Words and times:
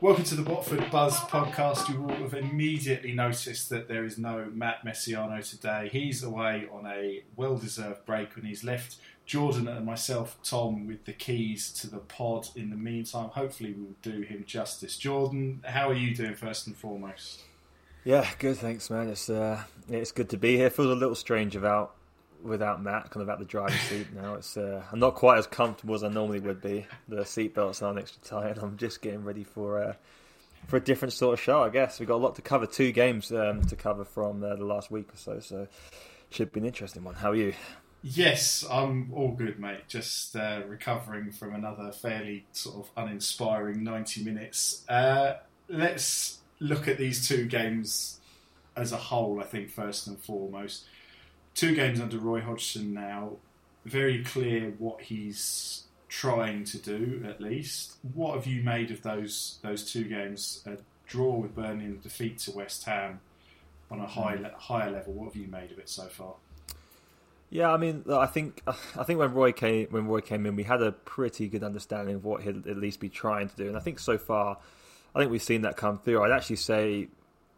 Welcome 0.00 0.22
to 0.26 0.36
the 0.36 0.48
Watford 0.48 0.92
Buzz 0.92 1.16
podcast. 1.22 1.88
You 1.88 2.00
will 2.00 2.14
have 2.14 2.32
immediately 2.32 3.12
noticed 3.12 3.68
that 3.70 3.88
there 3.88 4.04
is 4.04 4.16
no 4.16 4.48
Matt 4.54 4.84
Mesiano 4.84 5.42
today. 5.42 5.88
He's 5.90 6.22
away 6.22 6.68
on 6.72 6.86
a 6.86 7.24
well 7.34 7.56
deserved 7.56 8.06
break 8.06 8.36
when 8.36 8.44
he's 8.44 8.62
left 8.62 8.98
Jordan 9.26 9.66
and 9.66 9.84
myself, 9.84 10.38
Tom, 10.44 10.86
with 10.86 11.04
the 11.04 11.12
keys 11.12 11.72
to 11.80 11.90
the 11.90 11.98
pod. 11.98 12.46
In 12.54 12.70
the 12.70 12.76
meantime, 12.76 13.30
hopefully, 13.30 13.74
we'll 13.76 13.96
do 14.00 14.22
him 14.22 14.44
justice. 14.46 14.96
Jordan, 14.96 15.64
how 15.64 15.90
are 15.90 15.94
you 15.94 16.14
doing 16.14 16.36
first 16.36 16.68
and 16.68 16.76
foremost? 16.76 17.42
Yeah, 18.04 18.24
good. 18.38 18.56
Thanks, 18.56 18.90
man. 18.90 19.08
It's 19.08 19.28
uh, 19.28 19.64
it's 19.88 20.12
good 20.12 20.28
to 20.28 20.36
be 20.36 20.56
here. 20.56 20.70
Feels 20.70 20.92
a 20.92 20.94
little 20.94 21.16
strange 21.16 21.56
about 21.56 21.96
without 22.42 22.82
Matt, 22.82 23.10
kind 23.10 23.22
of 23.22 23.28
at 23.28 23.38
the 23.38 23.44
driver's 23.44 23.80
seat 23.80 24.06
now. 24.14 24.34
It's 24.34 24.56
uh, 24.56 24.82
I'm 24.92 24.98
not 24.98 25.14
quite 25.14 25.38
as 25.38 25.46
comfortable 25.46 25.94
as 25.94 26.04
I 26.04 26.08
normally 26.08 26.40
would 26.40 26.60
be. 26.60 26.86
The 27.08 27.22
seatbelts 27.22 27.82
aren't 27.82 27.98
extra 27.98 28.22
tight. 28.22 28.58
I'm 28.58 28.76
just 28.76 29.02
getting 29.02 29.24
ready 29.24 29.44
for 29.44 29.82
uh, 29.82 29.92
for 30.66 30.76
a 30.76 30.80
different 30.80 31.12
sort 31.12 31.34
of 31.34 31.40
show. 31.40 31.62
I 31.62 31.70
guess 31.70 31.98
we've 31.98 32.08
got 32.08 32.16
a 32.16 32.24
lot 32.24 32.36
to 32.36 32.42
cover. 32.42 32.66
Two 32.66 32.92
games 32.92 33.32
um, 33.32 33.62
to 33.62 33.76
cover 33.76 34.04
from 34.04 34.42
uh, 34.42 34.56
the 34.56 34.64
last 34.64 34.90
week 34.90 35.12
or 35.12 35.16
so. 35.16 35.40
So 35.40 35.68
should 36.30 36.52
be 36.52 36.60
an 36.60 36.66
interesting 36.66 37.04
one. 37.04 37.14
How 37.14 37.30
are 37.30 37.36
you? 37.36 37.54
Yes, 38.02 38.64
I'm 38.70 39.12
all 39.12 39.32
good, 39.32 39.58
mate. 39.58 39.88
Just 39.88 40.36
uh, 40.36 40.62
recovering 40.68 41.32
from 41.32 41.54
another 41.54 41.90
fairly 41.90 42.46
sort 42.52 42.76
of 42.76 42.90
uninspiring 42.96 43.82
90 43.82 44.22
minutes. 44.22 44.84
Uh, 44.88 45.34
let's 45.68 46.38
look 46.60 46.86
at 46.86 46.96
these 46.96 47.26
two 47.26 47.46
games 47.46 48.20
as 48.76 48.92
a 48.92 48.96
whole, 48.96 49.40
I 49.40 49.44
think, 49.44 49.70
first 49.70 50.06
and 50.06 50.18
foremost. 50.18 50.84
Two 51.58 51.74
games 51.74 52.00
under 52.00 52.18
Roy 52.18 52.40
Hodgson 52.40 52.94
now. 52.94 53.32
Very 53.84 54.22
clear 54.22 54.74
what 54.78 55.00
he's 55.00 55.86
trying 56.08 56.62
to 56.62 56.78
do, 56.78 57.24
at 57.28 57.40
least. 57.40 57.96
What 58.14 58.36
have 58.36 58.46
you 58.46 58.62
made 58.62 58.92
of 58.92 59.02
those 59.02 59.58
those 59.60 59.90
two 59.90 60.04
games? 60.04 60.62
A 60.66 60.76
draw 61.08 61.34
with 61.34 61.56
Burnley 61.56 61.86
and 61.86 61.98
a 61.98 62.00
defeat 62.00 62.38
to 62.38 62.52
West 62.52 62.84
Ham 62.84 63.18
on 63.90 63.98
a 63.98 64.06
hmm. 64.06 64.20
high 64.20 64.34
le- 64.36 64.52
higher 64.56 64.88
level. 64.92 65.14
What 65.14 65.24
have 65.24 65.34
you 65.34 65.48
made 65.48 65.72
of 65.72 65.80
it 65.80 65.88
so 65.88 66.04
far? 66.04 66.34
Yeah, 67.50 67.72
I 67.72 67.76
mean, 67.76 68.04
I 68.08 68.26
think 68.26 68.62
I 68.96 69.02
think 69.02 69.18
when 69.18 69.34
Roy 69.34 69.50
came 69.50 69.88
when 69.90 70.06
Roy 70.06 70.20
came 70.20 70.46
in, 70.46 70.54
we 70.54 70.62
had 70.62 70.80
a 70.80 70.92
pretty 70.92 71.48
good 71.48 71.64
understanding 71.64 72.14
of 72.14 72.24
what 72.24 72.42
he'd 72.42 72.68
at 72.68 72.76
least 72.76 73.00
be 73.00 73.08
trying 73.08 73.48
to 73.48 73.56
do, 73.56 73.66
and 73.66 73.76
I 73.76 73.80
think 73.80 73.98
so 73.98 74.16
far, 74.16 74.58
I 75.12 75.18
think 75.18 75.32
we've 75.32 75.42
seen 75.42 75.62
that 75.62 75.76
come 75.76 75.98
through. 75.98 76.22
I'd 76.22 76.30
actually 76.30 76.54
say, 76.54 77.08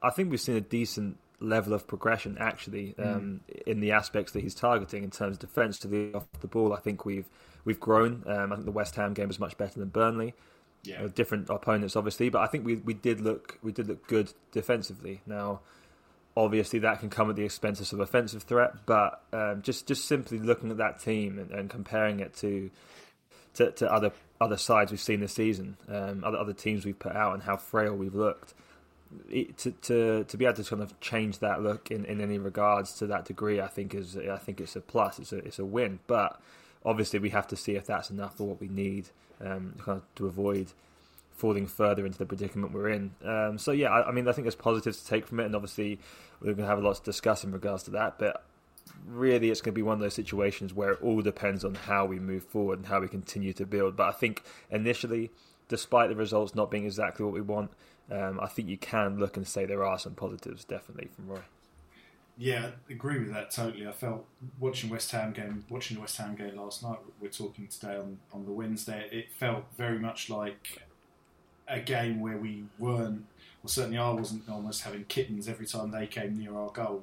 I 0.02 0.08
think 0.08 0.30
we've 0.30 0.40
seen 0.40 0.56
a 0.56 0.62
decent 0.62 1.18
level 1.40 1.72
of 1.72 1.86
progression 1.86 2.36
actually 2.38 2.94
um, 2.98 3.40
in 3.66 3.80
the 3.80 3.92
aspects 3.92 4.32
that 4.32 4.40
he's 4.42 4.54
targeting 4.54 5.02
in 5.02 5.10
terms 5.10 5.36
of 5.36 5.40
defence 5.40 5.78
to 5.80 5.88
the 5.88 6.12
off 6.14 6.26
the 6.40 6.46
ball. 6.46 6.72
I 6.72 6.80
think 6.80 7.04
we've 7.04 7.28
we've 7.64 7.80
grown. 7.80 8.22
Um, 8.26 8.52
I 8.52 8.56
think 8.56 8.66
the 8.66 8.72
West 8.72 8.94
Ham 8.96 9.14
game 9.14 9.28
was 9.28 9.40
much 9.40 9.56
better 9.56 9.78
than 9.78 9.88
Burnley. 9.88 10.34
Yeah. 10.82 11.02
Uh, 11.02 11.08
different 11.08 11.50
opponents, 11.50 11.94
obviously, 11.96 12.28
but 12.28 12.40
I 12.40 12.46
think 12.46 12.64
we 12.64 12.76
we 12.76 12.94
did 12.94 13.20
look 13.20 13.58
we 13.62 13.72
did 13.72 13.88
look 13.88 14.06
good 14.06 14.32
defensively. 14.52 15.20
Now, 15.26 15.60
obviously, 16.36 16.78
that 16.80 17.00
can 17.00 17.10
come 17.10 17.28
at 17.28 17.36
the 17.36 17.44
expense 17.44 17.80
of 17.80 17.86
some 17.86 18.00
offensive 18.00 18.44
threat, 18.44 18.86
but 18.86 19.22
um, 19.32 19.62
just 19.62 19.86
just 19.86 20.06
simply 20.06 20.38
looking 20.38 20.70
at 20.70 20.78
that 20.78 21.00
team 21.00 21.38
and, 21.38 21.50
and 21.50 21.68
comparing 21.68 22.20
it 22.20 22.34
to, 22.36 22.70
to 23.54 23.70
to 23.72 23.92
other 23.92 24.12
other 24.40 24.56
sides 24.56 24.90
we've 24.90 25.00
seen 25.00 25.20
this 25.20 25.34
season, 25.34 25.76
um, 25.88 26.24
other 26.24 26.38
other 26.38 26.54
teams 26.54 26.86
we've 26.86 26.98
put 26.98 27.14
out, 27.14 27.34
and 27.34 27.42
how 27.42 27.56
frail 27.56 27.94
we've 27.94 28.14
looked. 28.14 28.54
To, 29.30 29.72
to 29.72 30.24
to 30.24 30.36
be 30.36 30.44
able 30.44 30.62
to 30.62 30.64
kind 30.64 30.82
of 30.82 30.98
change 31.00 31.40
that 31.40 31.62
look 31.62 31.90
in, 31.90 32.04
in 32.04 32.20
any 32.20 32.38
regards 32.38 32.92
to 32.94 33.08
that 33.08 33.24
degree, 33.24 33.60
I 33.60 33.66
think 33.66 33.92
is 33.92 34.16
I 34.16 34.36
think 34.36 34.60
it's 34.60 34.76
a 34.76 34.80
plus. 34.80 35.18
It's 35.18 35.32
a 35.32 35.38
it's 35.38 35.58
a 35.58 35.64
win, 35.64 35.98
but 36.06 36.40
obviously 36.84 37.18
we 37.18 37.30
have 37.30 37.48
to 37.48 37.56
see 37.56 37.74
if 37.74 37.86
that's 37.86 38.10
enough 38.10 38.36
for 38.36 38.46
what 38.46 38.60
we 38.60 38.68
need 38.68 39.08
um, 39.44 39.74
kind 39.78 39.98
of 39.98 40.14
to 40.14 40.26
avoid 40.26 40.68
falling 41.32 41.66
further 41.66 42.04
into 42.04 42.18
the 42.18 42.26
predicament 42.26 42.72
we're 42.72 42.90
in. 42.90 43.10
Um, 43.24 43.58
so 43.58 43.72
yeah, 43.72 43.88
I, 43.88 44.08
I 44.08 44.12
mean 44.12 44.28
I 44.28 44.32
think 44.32 44.44
there's 44.44 44.54
positives 44.54 45.02
to 45.02 45.06
take 45.06 45.26
from 45.26 45.40
it, 45.40 45.46
and 45.46 45.56
obviously 45.56 45.98
we're 46.40 46.54
going 46.54 46.58
to 46.58 46.66
have 46.66 46.78
a 46.78 46.82
lot 46.82 46.96
to 46.96 47.02
discuss 47.02 47.42
in 47.42 47.50
regards 47.50 47.82
to 47.84 47.90
that. 47.92 48.18
But 48.18 48.44
really, 49.06 49.50
it's 49.50 49.60
going 49.60 49.74
to 49.74 49.78
be 49.78 49.82
one 49.82 49.94
of 49.94 50.00
those 50.00 50.14
situations 50.14 50.74
where 50.74 50.92
it 50.92 51.02
all 51.02 51.22
depends 51.22 51.64
on 51.64 51.74
how 51.74 52.04
we 52.04 52.18
move 52.18 52.44
forward 52.44 52.78
and 52.78 52.86
how 52.86 53.00
we 53.00 53.08
continue 53.08 53.52
to 53.54 53.66
build. 53.66 53.96
But 53.96 54.08
I 54.08 54.12
think 54.12 54.42
initially, 54.70 55.30
despite 55.68 56.10
the 56.10 56.16
results 56.16 56.54
not 56.54 56.70
being 56.70 56.84
exactly 56.84 57.24
what 57.24 57.34
we 57.34 57.40
want, 57.40 57.70
um, 58.10 58.40
I 58.40 58.46
think 58.46 58.68
you 58.68 58.78
can 58.78 59.18
look 59.18 59.36
and 59.36 59.46
say 59.46 59.64
there 59.64 59.84
are 59.84 59.98
some 59.98 60.14
positives 60.14 60.64
definitely 60.64 61.08
from 61.14 61.28
Roy. 61.28 61.40
Yeah, 62.36 62.70
I 62.88 62.92
agree 62.92 63.18
with 63.18 63.32
that 63.34 63.50
totally. 63.50 63.86
I 63.86 63.92
felt 63.92 64.24
watching 64.58 64.88
West 64.88 65.10
Ham 65.12 65.32
game, 65.32 65.64
watching 65.68 65.96
the 65.96 66.00
West 66.00 66.16
Ham 66.16 66.34
game 66.34 66.56
last 66.56 66.82
night. 66.82 66.98
We're 67.20 67.28
talking 67.28 67.68
today 67.68 67.96
on, 67.96 68.18
on 68.32 68.46
the 68.46 68.50
Wednesday. 68.50 69.06
It 69.12 69.32
felt 69.38 69.64
very 69.76 69.98
much 69.98 70.30
like 70.30 70.82
a 71.68 71.80
game 71.80 72.20
where 72.20 72.38
we 72.38 72.64
weren't, 72.78 73.26
or 73.62 73.68
certainly 73.68 73.98
I 73.98 74.10
wasn't 74.10 74.48
almost 74.48 74.82
having 74.82 75.04
kittens 75.04 75.48
every 75.48 75.66
time 75.66 75.90
they 75.90 76.06
came 76.06 76.38
near 76.38 76.56
our 76.56 76.70
goal. 76.70 77.02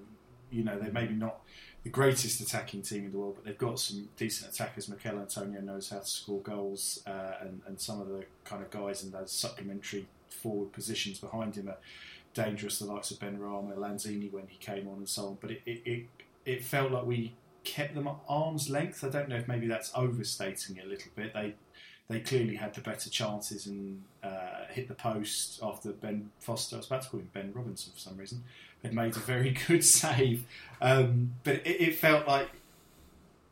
You 0.50 0.64
know, 0.64 0.80
they're 0.80 0.92
maybe 0.92 1.14
not 1.14 1.42
the 1.84 1.90
greatest 1.90 2.42
attacking 2.42 2.82
team 2.82 3.06
in 3.06 3.12
the 3.12 3.18
world, 3.18 3.36
but 3.36 3.46
they've 3.46 3.58
got 3.58 3.80
some 3.80 4.10
decent 4.18 4.52
attackers. 4.52 4.90
Michail 4.90 5.20
Antonio 5.20 5.62
knows 5.62 5.90
how 5.90 6.00
to 6.00 6.08
score 6.08 6.42
goals, 6.42 7.04
uh, 7.06 7.34
and, 7.42 7.62
and 7.68 7.80
some 7.80 8.02
of 8.02 8.08
the 8.08 8.26
kind 8.44 8.64
of 8.64 8.72
guys 8.72 9.04
in 9.04 9.12
those 9.12 9.32
supplementary 9.32 10.08
forward 10.30 10.72
positions 10.72 11.20
behind 11.20 11.56
him 11.56 11.70
are 11.70 11.78
dangerous. 12.34 12.80
The 12.80 12.86
likes 12.86 13.12
of 13.12 13.20
Benrahma, 13.20 13.76
Lanzini 13.78 14.32
when 14.32 14.48
he 14.48 14.58
came 14.58 14.88
on, 14.88 14.98
and 14.98 15.10
so 15.10 15.28
on. 15.28 15.38
But 15.40 15.52
it, 15.52 15.62
it, 15.66 15.82
it, 15.86 16.06
it 16.46 16.64
felt 16.64 16.92
like 16.92 17.06
we 17.06 17.34
kept 17.64 17.96
them 17.96 18.08
at 18.08 18.16
arm's 18.30 18.70
length. 18.70 19.04
I 19.04 19.10
don't 19.10 19.30
know 19.30 19.36
if 19.36 19.48
maybe 19.48 19.68
that's 19.68 19.92
overstating 19.94 20.78
it 20.78 20.86
a 20.86 20.88
little 20.88 21.12
bit. 21.16 21.34
They 21.34 21.56
they 22.10 22.22
clearly 22.22 22.56
had 22.56 22.74
the 22.74 22.82
better 22.82 23.10
chances 23.10 23.68
and 23.68 24.02
uh, 24.24 24.66
hit 24.70 24.88
the 24.88 24.94
post 24.94 25.60
after 25.62 25.92
Ben 25.92 26.30
Foster. 26.40 26.78
I 26.78 26.80
was 26.80 26.88
about 26.88 27.02
to 27.02 27.10
call 27.10 27.20
him 27.20 27.30
Ben 27.34 27.52
Robinson 27.54 27.92
for 27.94 28.00
some 28.00 28.18
reason. 28.18 28.44
Had 28.82 28.94
made 28.94 29.16
a 29.16 29.20
very 29.20 29.58
good 29.68 29.84
save, 29.84 30.46
um, 30.82 31.34
but 31.44 31.56
it, 31.56 31.82
it 31.82 31.96
felt 31.96 32.28
like 32.28 32.50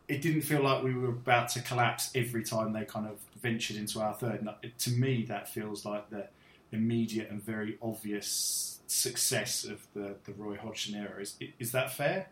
it 0.07 0.21
didn't 0.21 0.43
feel 0.43 0.61
like 0.61 0.83
we 0.83 0.93
were 0.93 1.09
about 1.09 1.49
to 1.49 1.61
collapse 1.61 2.11
every 2.15 2.43
time 2.43 2.73
they 2.73 2.85
kind 2.85 3.07
of 3.07 3.17
ventured 3.41 3.75
into 3.75 3.99
our 3.99 4.13
third. 4.13 4.39
And 4.41 4.77
to 4.77 4.91
me, 4.91 5.25
that 5.27 5.49
feels 5.49 5.83
like 5.83 6.09
the 6.09 6.27
immediate 6.75 7.29
and 7.31 7.41
very 7.41 7.77
obvious 7.81 8.79
success 8.87 9.63
of 9.63 9.87
the, 9.95 10.15
the 10.25 10.33
Roy 10.33 10.57
Hodgson 10.57 10.95
era. 10.95 11.21
Is, 11.21 11.37
is 11.59 11.71
that 11.71 11.91
fair? 11.93 12.27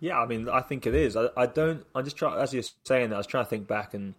Yeah, 0.00 0.18
I 0.18 0.26
mean, 0.26 0.48
I 0.48 0.60
think 0.60 0.86
it 0.86 0.94
is. 0.94 1.16
I, 1.16 1.28
I 1.36 1.46
don't. 1.46 1.84
I 1.94 2.02
just 2.02 2.16
try 2.16 2.40
as 2.40 2.52
you're 2.52 2.64
saying 2.84 3.10
that. 3.10 3.16
I 3.16 3.18
was 3.18 3.26
trying 3.26 3.44
to 3.44 3.50
think 3.50 3.66
back 3.66 3.94
and, 3.94 4.14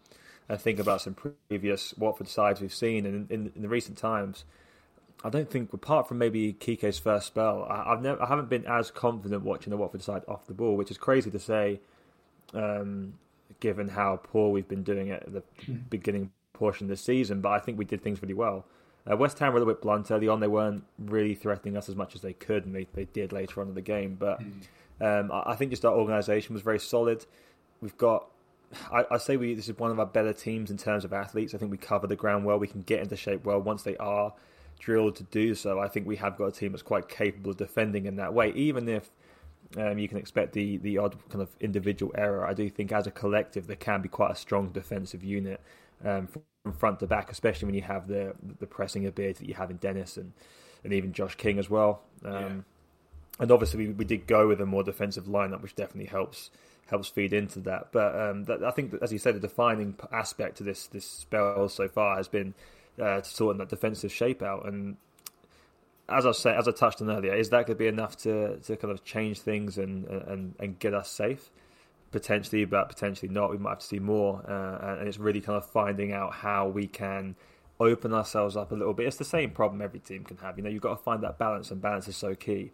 and 0.49 0.59
think 0.59 0.79
about 0.79 1.01
some 1.01 1.15
previous 1.49 1.93
Watford 1.97 2.27
sides 2.27 2.61
we've 2.61 2.73
seen, 2.73 3.05
and 3.05 3.29
in, 3.29 3.41
in, 3.45 3.51
in 3.55 3.61
the 3.61 3.67
recent 3.67 3.97
times, 3.97 4.45
I 5.23 5.29
don't 5.29 5.49
think, 5.49 5.73
apart 5.73 6.07
from 6.07 6.17
maybe 6.17 6.53
Quique's 6.53 6.97
first 6.97 7.27
spell, 7.27 7.67
I, 7.69 7.93
I've 7.93 8.01
never, 8.01 8.21
I 8.21 8.27
haven't 8.27 8.49
been 8.49 8.65
as 8.65 8.91
confident 8.91 9.43
watching 9.43 9.71
the 9.71 9.77
Watford 9.77 10.01
side 10.01 10.23
off 10.27 10.47
the 10.47 10.53
ball, 10.53 10.75
which 10.75 10.91
is 10.91 10.97
crazy 10.97 11.31
to 11.31 11.39
say, 11.39 11.79
um, 12.53 13.13
given 13.59 13.89
how 13.89 14.19
poor 14.23 14.51
we've 14.51 14.67
been 14.67 14.83
doing 14.83 15.09
it 15.09 15.23
at 15.23 15.33
the 15.33 15.43
beginning 15.89 16.31
portion 16.53 16.85
of 16.85 16.89
the 16.89 16.97
season. 16.97 17.41
But 17.41 17.49
I 17.49 17.59
think 17.59 17.77
we 17.77 17.85
did 17.85 18.01
things 18.01 18.21
really 18.21 18.33
well. 18.33 18.65
Uh, 19.09 19.15
West 19.15 19.37
Ham 19.39 19.53
were 19.53 19.57
a 19.57 19.61
little 19.61 19.73
bit 19.73 19.81
blunt 19.81 20.09
early 20.09 20.27
on. 20.27 20.39
They 20.39 20.47
weren't 20.47 20.83
really 20.97 21.35
threatening 21.35 21.77
us 21.77 21.89
as 21.89 21.95
much 21.95 22.15
as 22.15 22.21
they 22.21 22.33
could, 22.33 22.65
and 22.65 22.73
they, 22.73 22.87
they 22.93 23.05
did 23.05 23.31
later 23.31 23.61
on 23.61 23.67
in 23.69 23.75
the 23.75 23.81
game. 23.81 24.15
But 24.19 24.41
mm. 24.41 24.61
um, 25.01 25.31
I, 25.31 25.51
I, 25.51 25.55
think 25.55 25.71
just 25.71 25.85
our 25.85 25.93
organisation 25.93 26.53
was 26.53 26.63
very 26.63 26.79
solid. 26.79 27.25
We've 27.81 27.97
got, 27.97 28.27
I, 28.91 29.05
I, 29.11 29.17
say 29.17 29.37
we 29.37 29.53
this 29.53 29.69
is 29.69 29.77
one 29.77 29.91
of 29.91 29.99
our 29.99 30.07
better 30.07 30.33
teams 30.33 30.71
in 30.71 30.77
terms 30.77 31.05
of 31.05 31.13
athletes. 31.13 31.53
I 31.53 31.59
think 31.59 31.69
we 31.69 31.77
cover 31.77 32.07
the 32.07 32.15
ground 32.15 32.45
well. 32.45 32.57
We 32.57 32.67
can 32.67 32.81
get 32.81 33.01
into 33.01 33.15
shape 33.15 33.45
well 33.45 33.61
once 33.61 33.83
they 33.83 33.97
are 33.97 34.33
drilled 34.79 35.15
to 35.17 35.23
do 35.23 35.53
so. 35.53 35.79
I 35.79 35.87
think 35.87 36.07
we 36.07 36.15
have 36.15 36.35
got 36.37 36.45
a 36.45 36.51
team 36.51 36.71
that's 36.71 36.81
quite 36.81 37.07
capable 37.07 37.51
of 37.51 37.57
defending 37.57 38.05
in 38.05 38.15
that 38.17 38.33
way, 38.33 38.51
even 38.53 38.87
if. 38.89 39.11
Um, 39.77 39.97
you 39.97 40.07
can 40.07 40.19
expect 40.19 40.53
the, 40.53 40.77
the 40.77 40.99
odd 40.99 41.17
kind 41.27 41.41
of 41.41 41.49
individual 41.59 42.13
error. 42.15 42.45
I 42.45 42.53
do 42.53 42.69
think 42.69 42.91
as 42.91 43.07
a 43.07 43.11
collective 43.11 43.65
there 43.65 43.75
can 43.75 43.99
be 43.99 44.07
quite 44.07 44.31
a 44.31 44.35
strong 44.35 44.69
defensive 44.69 45.23
unit 45.23 45.59
um, 46.05 46.29
from 46.65 46.73
front 46.73 46.99
to 46.99 47.05
back, 47.05 47.31
especially 47.31 47.67
when 47.67 47.75
you 47.75 47.83
have 47.83 48.07
the 48.07 48.33
the 48.59 48.65
pressing 48.65 49.05
ability 49.05 49.45
that 49.45 49.47
you 49.47 49.53
have 49.53 49.69
in 49.69 49.77
Dennis 49.77 50.17
and, 50.17 50.33
and 50.83 50.93
even 50.93 51.13
Josh 51.13 51.35
King 51.35 51.59
as 51.59 51.69
well. 51.69 52.01
Um, 52.23 52.33
yeah. 52.33 52.49
And 53.37 53.51
obviously, 53.51 53.85
we, 53.85 53.93
we 53.93 54.05
did 54.05 54.25
go 54.25 54.47
with 54.47 54.59
a 54.61 54.65
more 54.65 54.83
defensive 54.83 55.25
lineup, 55.25 55.61
which 55.61 55.75
definitely 55.75 56.09
helps 56.09 56.49
helps 56.87 57.07
feed 57.07 57.33
into 57.33 57.59
that. 57.59 57.91
But 57.91 58.19
um, 58.19 58.45
that, 58.45 58.63
I 58.63 58.71
think, 58.71 58.91
that, 58.91 59.03
as 59.03 59.13
you 59.13 59.19
said, 59.19 59.35
the 59.35 59.39
defining 59.39 59.95
aspect 60.11 60.57
to 60.57 60.63
this 60.63 60.87
this 60.87 61.05
spell 61.05 61.69
so 61.69 61.87
far 61.87 62.17
has 62.17 62.27
been 62.27 62.55
uh, 62.99 63.21
to 63.21 63.29
sort 63.29 63.59
that 63.59 63.69
defensive 63.69 64.11
shape 64.11 64.41
out. 64.41 64.65
And 64.67 64.97
as 66.09 66.25
I 66.25 66.31
said, 66.31 66.57
as 66.57 66.67
I 66.67 66.71
touched 66.71 66.99
on 66.99 67.11
earlier, 67.11 67.35
is 67.35 67.51
that 67.51 67.67
going 67.67 67.77
to 67.77 67.83
be 67.83 67.87
enough 67.87 68.17
to, 68.23 68.57
to 68.57 68.75
kind 68.75 68.91
of 68.91 69.03
change 69.03 69.41
things 69.41 69.77
and 69.77 70.05
and, 70.07 70.55
and 70.59 70.79
get 70.79 70.95
us 70.95 71.11
safe? 71.11 71.51
Potentially, 72.11 72.65
but 72.65 72.89
potentially 72.89 73.31
not. 73.31 73.51
We 73.51 73.57
might 73.57 73.71
have 73.71 73.79
to 73.79 73.85
see 73.85 73.99
more, 73.99 74.43
uh, 74.49 74.99
and 74.99 75.07
it's 75.07 75.17
really 75.17 75.41
kind 75.41 75.57
of 75.57 75.65
finding 75.65 76.13
out 76.13 76.33
how 76.33 76.67
we 76.67 76.87
can 76.87 77.35
open 77.79 78.13
ourselves 78.13 78.55
up 78.55 78.71
a 78.71 78.75
little 78.75 78.93
bit. 78.93 79.07
It's 79.07 79.17
the 79.17 79.25
same 79.25 79.51
problem 79.51 79.81
every 79.81 79.99
team 79.99 80.23
can 80.23 80.37
have. 80.37 80.57
You 80.57 80.63
know, 80.63 80.69
you've 80.69 80.81
got 80.81 80.97
to 80.97 81.03
find 81.03 81.21
that 81.23 81.37
balance, 81.37 81.71
and 81.71 81.81
balance 81.81 82.07
is 82.07 82.17
so 82.17 82.35
key. 82.35 82.71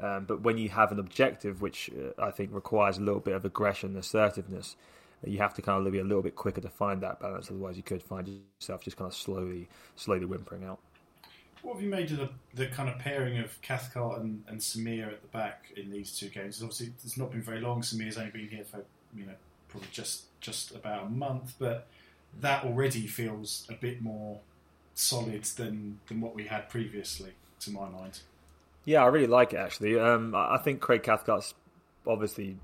Um, 0.00 0.24
but 0.26 0.42
when 0.42 0.58
you 0.58 0.68
have 0.70 0.92
an 0.92 0.98
objective, 0.98 1.60
which 1.60 1.90
uh, 1.90 2.22
I 2.22 2.30
think 2.30 2.50
requires 2.52 2.98
a 2.98 3.02
little 3.02 3.20
bit 3.20 3.34
of 3.34 3.44
aggression, 3.44 3.90
and 3.90 3.98
assertiveness, 3.98 4.76
you 5.24 5.38
have 5.38 5.54
to 5.54 5.62
kind 5.62 5.84
of 5.84 5.92
be 5.92 5.98
a 5.98 6.04
little 6.04 6.22
bit 6.22 6.36
quicker 6.36 6.60
to 6.60 6.68
find 6.68 7.02
that 7.02 7.20
balance. 7.20 7.50
Otherwise, 7.50 7.76
you 7.76 7.82
could 7.82 8.02
find 8.02 8.28
yourself 8.28 8.82
just 8.82 8.96
kind 8.96 9.10
of 9.10 9.16
slowly, 9.16 9.68
slowly 9.96 10.24
whimpering 10.24 10.64
out. 10.64 10.78
What 11.62 11.74
have 11.74 11.82
you 11.82 11.90
made 11.90 12.10
of 12.12 12.18
the, 12.18 12.30
the 12.54 12.66
kind 12.66 12.88
of 12.88 12.98
pairing 12.98 13.38
of 13.38 13.60
Cathcart 13.62 14.20
and, 14.20 14.44
and 14.48 14.60
Samir 14.60 15.08
at 15.08 15.22
the 15.22 15.28
back 15.28 15.72
in 15.76 15.90
these 15.90 16.16
two 16.16 16.28
games? 16.28 16.62
Obviously, 16.62 16.92
it's 17.04 17.16
not 17.16 17.30
been 17.30 17.42
very 17.42 17.60
long. 17.60 17.82
Samir's 17.82 18.16
only 18.16 18.30
been 18.30 18.48
here 18.48 18.64
for 18.64 18.84
you 19.14 19.26
know 19.26 19.34
probably 19.68 19.88
just 19.92 20.24
just 20.40 20.74
about 20.74 21.06
a 21.06 21.08
month, 21.08 21.54
but 21.58 21.86
that 22.40 22.64
already 22.64 23.06
feels 23.06 23.66
a 23.68 23.74
bit 23.74 24.02
more 24.02 24.40
solid 24.94 25.44
than 25.44 26.00
than 26.08 26.20
what 26.20 26.34
we 26.34 26.44
had 26.44 26.68
previously, 26.68 27.32
to 27.60 27.70
my 27.70 27.88
mind. 27.88 28.20
Yeah, 28.84 29.02
I 29.02 29.06
really 29.06 29.26
like 29.26 29.52
it 29.52 29.58
actually. 29.58 29.98
Um, 29.98 30.34
I 30.34 30.58
think 30.58 30.80
Craig 30.80 31.02
Cathcart's 31.02 31.54
obviously 32.06 32.56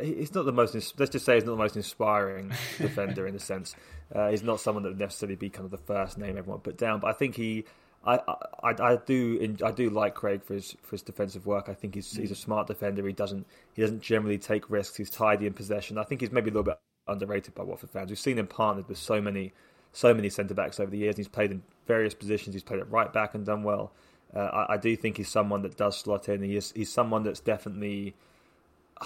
he's 0.00 0.34
not 0.34 0.44
the 0.44 0.52
most. 0.52 0.74
Let's 0.98 1.10
just 1.10 1.24
say 1.24 1.34
he's 1.34 1.44
not 1.44 1.52
the 1.52 1.62
most 1.62 1.76
inspiring 1.76 2.52
defender 2.78 3.26
in 3.26 3.34
a 3.34 3.40
sense. 3.40 3.74
Uh, 4.14 4.28
he's 4.30 4.42
not 4.42 4.60
someone 4.60 4.82
that 4.82 4.90
would 4.90 4.98
necessarily 4.98 5.36
be 5.36 5.50
kind 5.50 5.64
of 5.64 5.70
the 5.70 5.78
first 5.78 6.18
name 6.18 6.36
everyone 6.36 6.60
put 6.60 6.76
down, 6.76 7.00
but 7.00 7.08
I 7.08 7.12
think 7.12 7.36
he 7.36 7.64
I, 8.04 8.18
I, 8.62 8.74
I 8.82 8.96
do 9.04 9.56
I 9.62 9.70
do 9.72 9.90
like 9.90 10.14
Craig 10.14 10.42
for 10.42 10.54
his 10.54 10.74
for 10.82 10.92
his 10.92 11.02
defensive 11.02 11.46
work. 11.46 11.68
I 11.68 11.74
think 11.74 11.94
he's 11.94 12.12
he's 12.12 12.30
a 12.30 12.36
smart 12.36 12.66
defender. 12.66 13.06
He 13.06 13.12
doesn't 13.12 13.46
he 13.74 13.82
doesn't 13.82 14.00
generally 14.00 14.38
take 14.38 14.70
risks. 14.70 14.96
He's 14.96 15.10
tidy 15.10 15.46
in 15.46 15.52
possession. 15.52 15.98
I 15.98 16.04
think 16.04 16.22
he's 16.22 16.32
maybe 16.32 16.50
a 16.50 16.52
little 16.52 16.62
bit 16.62 16.78
underrated 17.06 17.54
by 17.54 17.62
Watford 17.62 17.90
fans. 17.90 18.10
We've 18.10 18.18
seen 18.18 18.38
him 18.38 18.46
partnered 18.46 18.88
with 18.88 18.98
so 18.98 19.20
many 19.20 19.52
so 19.92 20.14
many 20.14 20.30
centre 20.30 20.54
backs 20.54 20.80
over 20.80 20.90
the 20.90 20.98
years. 20.98 21.16
He's 21.16 21.28
played 21.28 21.50
in 21.50 21.62
various 21.86 22.14
positions. 22.14 22.54
He's 22.54 22.62
played 22.62 22.80
at 22.80 22.90
right 22.90 23.12
back 23.12 23.34
and 23.34 23.44
done 23.44 23.64
well. 23.64 23.92
Uh, 24.34 24.38
I, 24.38 24.74
I, 24.74 24.76
do 24.76 24.94
think 24.94 25.16
he's 25.16 25.28
someone 25.28 25.62
that 25.62 25.76
does 25.76 25.98
slot 25.98 26.28
in. 26.28 26.40
He 26.44 26.56
is, 26.56 26.72
he's 26.76 26.92
someone 26.92 27.24
that's 27.24 27.40
definitely 27.40 28.14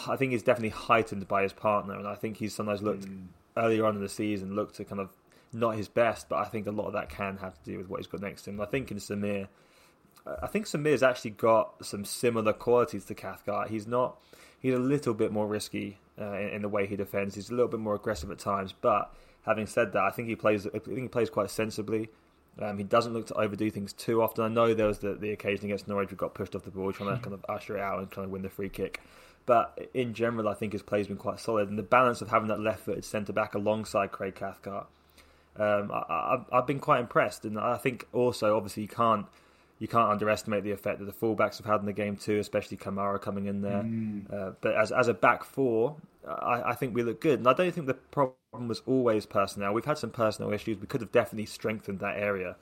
I 0.07 0.17
think 0.17 0.33
he's 0.33 0.43
definitely 0.43 0.71
heightened 0.71 1.27
by 1.29 1.43
his 1.45 1.53
partner, 1.53 1.95
and 1.95 2.07
I 2.07 2.15
think 2.15 2.37
he's 2.37 2.55
sometimes 2.55 2.83
looked 2.83 3.07
mm. 3.07 3.27
earlier 3.57 3.87
on 3.87 3.97
in 3.97 4.03
the 4.03 4.09
season 4.09 4.55
looked 4.55 4.77
to 4.77 4.85
kind 4.85 5.01
of 5.01 5.11
not 5.55 5.77
his 5.77 5.89
best, 5.89 6.29
but 6.29 6.37
I 6.37 6.45
think 6.45 6.67
a 6.67 6.71
lot 6.71 6.87
of 6.87 6.93
that 6.95 7.09
can 7.09 7.39
have 7.39 7.55
to 7.63 7.71
do 7.71 7.79
with 7.79 7.89
what 7.89 8.01
he's 8.01 8.07
got 8.07 8.21
next 8.21 8.43
to 8.43 8.51
him. 8.51 8.61
I 8.61 8.67
think 8.67 8.91
in 8.91 8.99
Samir, 8.99 9.49
I 10.27 10.47
think 10.47 10.67
Samir's 10.67 11.03
actually 11.03 11.33
got 11.33 11.85
some 11.85 12.05
similar 12.05 12.53
qualities 12.53 13.05
to 13.07 13.15
Cathcart. 13.15 13.71
He's 13.71 13.87
not, 13.87 14.19
he's 14.59 14.75
a 14.75 14.79
little 14.79 15.15
bit 15.15 15.33
more 15.33 15.47
risky 15.47 15.99
uh, 16.19 16.33
in, 16.33 16.49
in, 16.49 16.63
the 16.63 16.69
way 16.69 16.87
he 16.87 16.97
defends. 16.97 17.35
He's 17.35 17.51
a 17.51 17.55
little 17.55 17.69
bit 17.69 17.81
more 17.81 17.95
aggressive 17.95 18.31
at 18.31 18.39
times, 18.39 18.73
but 18.73 19.15
having 19.45 19.67
said 19.67 19.93
that, 19.93 20.03
I 20.03 20.11
think 20.11 20.29
he 20.29 20.37
plays, 20.37 20.67
I 20.67 20.79
think 20.79 20.99
he 20.99 21.09
plays 21.09 21.31
quite 21.31 21.51
sensibly. 21.51 22.09
Um, 22.59 22.79
he 22.79 22.85
doesn't 22.85 23.13
look 23.13 23.27
to 23.27 23.35
overdo 23.35 23.69
things 23.71 23.93
too 23.93 24.23
often. 24.23 24.45
I 24.45 24.49
know 24.49 24.75
there 24.75 24.87
was 24.87 25.01
the, 25.01 25.15
the 25.15 25.33
occasion 25.33 25.67
against 25.67 25.89
Norwich 25.89 26.11
we 26.11 26.17
got 26.17 26.35
pushed 26.35 26.55
off 26.55 26.65
the 26.65 26.71
ball, 26.71 26.93
trying 26.93 27.17
to 27.17 27.23
kind 27.23 27.35
of 27.35 27.45
usher 27.49 27.77
it 27.77 27.83
out 27.83 27.99
and 27.99 28.11
trying 28.11 28.27
to 28.27 28.33
win 28.33 28.43
the 28.43 28.49
free 28.49 28.69
kick. 28.69 29.01
But 29.47 29.91
in 29.93 30.15
general, 30.15 30.49
I 30.49 30.55
think 30.55 30.73
his 30.73 30.83
play's 30.83 31.09
been 31.09 31.19
quite 31.19 31.39
solid, 31.39 31.69
and 31.69 31.79
the 31.79 31.83
balance 31.83 32.23
of 32.23 32.31
having 32.31 32.49
that 32.49 32.61
left-footed 32.61 33.05
centre 33.05 33.33
back 33.33 33.55
alongside 33.55 34.11
Craig 34.11 34.37
Cathcart 34.37 34.87
um, 35.57 35.91
I, 35.93 36.39
have 36.53 36.67
been 36.67 36.81
quite 36.81 37.01
impressed, 37.01 37.45
and 37.45 37.59
I 37.59 37.77
think 37.77 38.07
also 38.13 38.57
obviously 38.57 38.83
you 38.83 38.89
can't 38.89 39.27
you 39.79 39.89
can't 39.89 40.11
underestimate 40.11 40.65
the 40.65 40.71
effect 40.71 40.99
that 41.01 41.05
the 41.05 41.13
fullbacks 41.13 41.59
have 41.59 41.67
had 41.67 41.81
in 41.81 41.87
the 41.87 41.93
game 41.93 42.17
too, 42.17 42.39
especially 42.39 42.77
Kamara 42.77 43.21
coming 43.21 43.47
in 43.47 43.61
there. 43.61 43.83
Mm. 43.83 44.33
Uh, 44.33 44.53
but 44.61 44.75
as 44.75 44.91
as 44.93 45.09
a 45.09 45.15
back 45.15 45.45
four, 45.45 45.97
I, 46.27 46.71
I, 46.71 46.75
think 46.75 46.95
we 46.95 47.03
look 47.03 47.21
good, 47.21 47.39
and 47.39 47.49
I 47.49 47.53
don't 47.53 47.73
think 47.73 47.87
the 47.87 47.95
problem 47.95 48.35
was 48.53 48.83
always 48.87 49.27
personnel. 49.27 49.73
We've 49.73 49.85
had 49.85 49.99
some 49.99 50.11
personnel 50.11 50.53
issues. 50.53 50.79
We 50.79 50.87
could 50.87 51.01
have 51.01 51.13
definitely 51.13 51.47
strengthened 51.47 52.01
that 52.01 52.17
area 52.17 52.57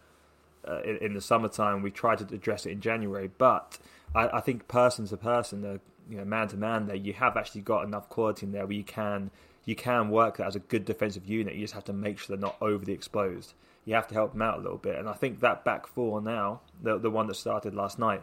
uh, 0.67 0.81
in, 0.83 0.97
in, 0.99 1.15
the 1.15 1.21
summertime. 1.21 1.83
We 1.83 1.91
tried 1.91 2.19
to 2.19 2.35
address 2.35 2.67
it 2.67 2.71
in 2.71 2.81
January, 2.81 3.31
but 3.39 3.79
I, 4.15 4.29
I 4.29 4.41
think 4.41 4.69
person 4.69 5.07
to 5.07 5.17
person, 5.17 5.81
you 6.11 6.19
know, 6.19 6.25
man 6.25 6.49
to 6.49 6.57
man, 6.57 6.87
there 6.87 6.97
you 6.97 7.13
have 7.15 7.37
actually 7.37 7.63
got 7.63 7.85
enough 7.85 8.09
quality 8.09 8.47
in 8.47 8.53
there 8.53 8.67
where 8.67 8.77
you 8.77 8.85
can 8.85 9.31
you 9.65 9.75
can 9.75 10.11
work 10.11 10.39
that 10.39 10.47
as 10.47 10.57
a 10.57 10.61
good 10.61 10.85
defensive 10.85 11.27
unit. 11.27 11.55
You 11.55 11.63
just 11.63 11.75
have 11.75 11.85
to 11.85 11.93
make 11.93 12.19
sure 12.19 12.37
they're 12.37 12.43
not 12.43 12.57
overly 12.61 12.93
exposed. 12.93 13.55
You 13.85 13.95
have 13.95 14.09
to 14.09 14.15
help 14.15 14.33
them 14.33 14.43
out 14.43 14.59
a 14.59 14.63
little 14.63 14.79
bit, 14.79 14.99
and 14.99 15.09
I 15.09 15.13
think 15.13 15.41
that 15.41 15.65
back 15.65 15.87
four 15.87 16.21
now, 16.21 16.61
the 16.83 16.99
the 16.99 17.11
one 17.11 17.27
that 17.27 17.35
started 17.35 17.75
last 17.75 17.99
night, 17.99 18.23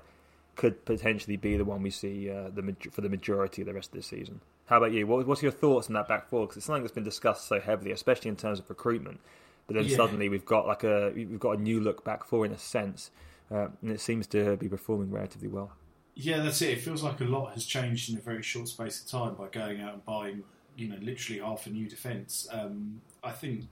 could 0.56 0.86
potentially 0.86 1.38
be 1.38 1.58
the 1.58 1.66
one 1.66 1.82
we 1.82 1.90
see 1.90 2.30
uh, 2.30 2.50
the 2.54 2.76
for 2.92 3.02
the 3.02 3.10
majority 3.10 3.62
of 3.62 3.68
the 3.68 3.74
rest 3.74 3.90
of 3.90 3.96
the 3.96 4.04
season. 4.04 4.42
How 4.66 4.78
about 4.78 4.92
you? 4.92 5.08
What, 5.08 5.26
what's 5.26 5.42
your 5.42 5.52
thoughts 5.52 5.88
on 5.88 5.94
that 5.94 6.08
back 6.08 6.30
four? 6.30 6.46
Because 6.46 6.58
it's 6.58 6.66
something 6.66 6.84
that's 6.84 6.94
been 6.94 7.04
discussed 7.04 7.48
so 7.48 7.60
heavily, 7.60 7.92
especially 7.92 8.30
in 8.30 8.36
terms 8.36 8.60
of 8.60 8.70
recruitment. 8.70 9.20
But 9.68 9.76
then 9.76 9.86
yeah. 9.86 9.98
suddenly 9.98 10.30
we've 10.30 10.46
got 10.46 10.68
like 10.68 10.84
a 10.84 11.12
we've 11.16 11.40
got 11.40 11.58
a 11.58 11.62
new 11.62 11.80
look 11.80 12.04
back 12.04 12.24
four 12.24 12.46
in 12.46 12.52
a 12.52 12.58
sense, 12.58 13.12
uh, 13.52 13.68
and 13.82 13.92
it 13.92 14.00
seems 14.00 14.28
to 14.28 14.58
be 14.58 14.68
performing 14.68 15.12
relatively 15.12 15.48
well. 15.48 15.72
Yeah, 16.16 16.42
that's 16.42 16.62
it. 16.62 16.72
It 16.72 16.82
feels 16.82 17.04
like 17.04 17.22
a 17.22 17.24
lot 17.24 17.54
has 17.54 17.66
changed 17.66 18.12
in 18.12 18.18
a 18.18 18.22
very 18.22 18.44
short 18.44 18.68
space 18.68 19.02
of 19.02 19.10
time 19.10 19.36
by 19.36 19.48
going 19.48 19.80
out 19.80 19.94
and 19.94 20.06
buying 20.06 20.44
you 20.80 20.88
know 20.88 20.98
literally 21.02 21.42
half 21.42 21.68
a 21.68 21.70
new 21.70 21.88
defence. 21.88 22.48
Um, 22.52 23.02
I 23.24 23.32
think 23.32 23.66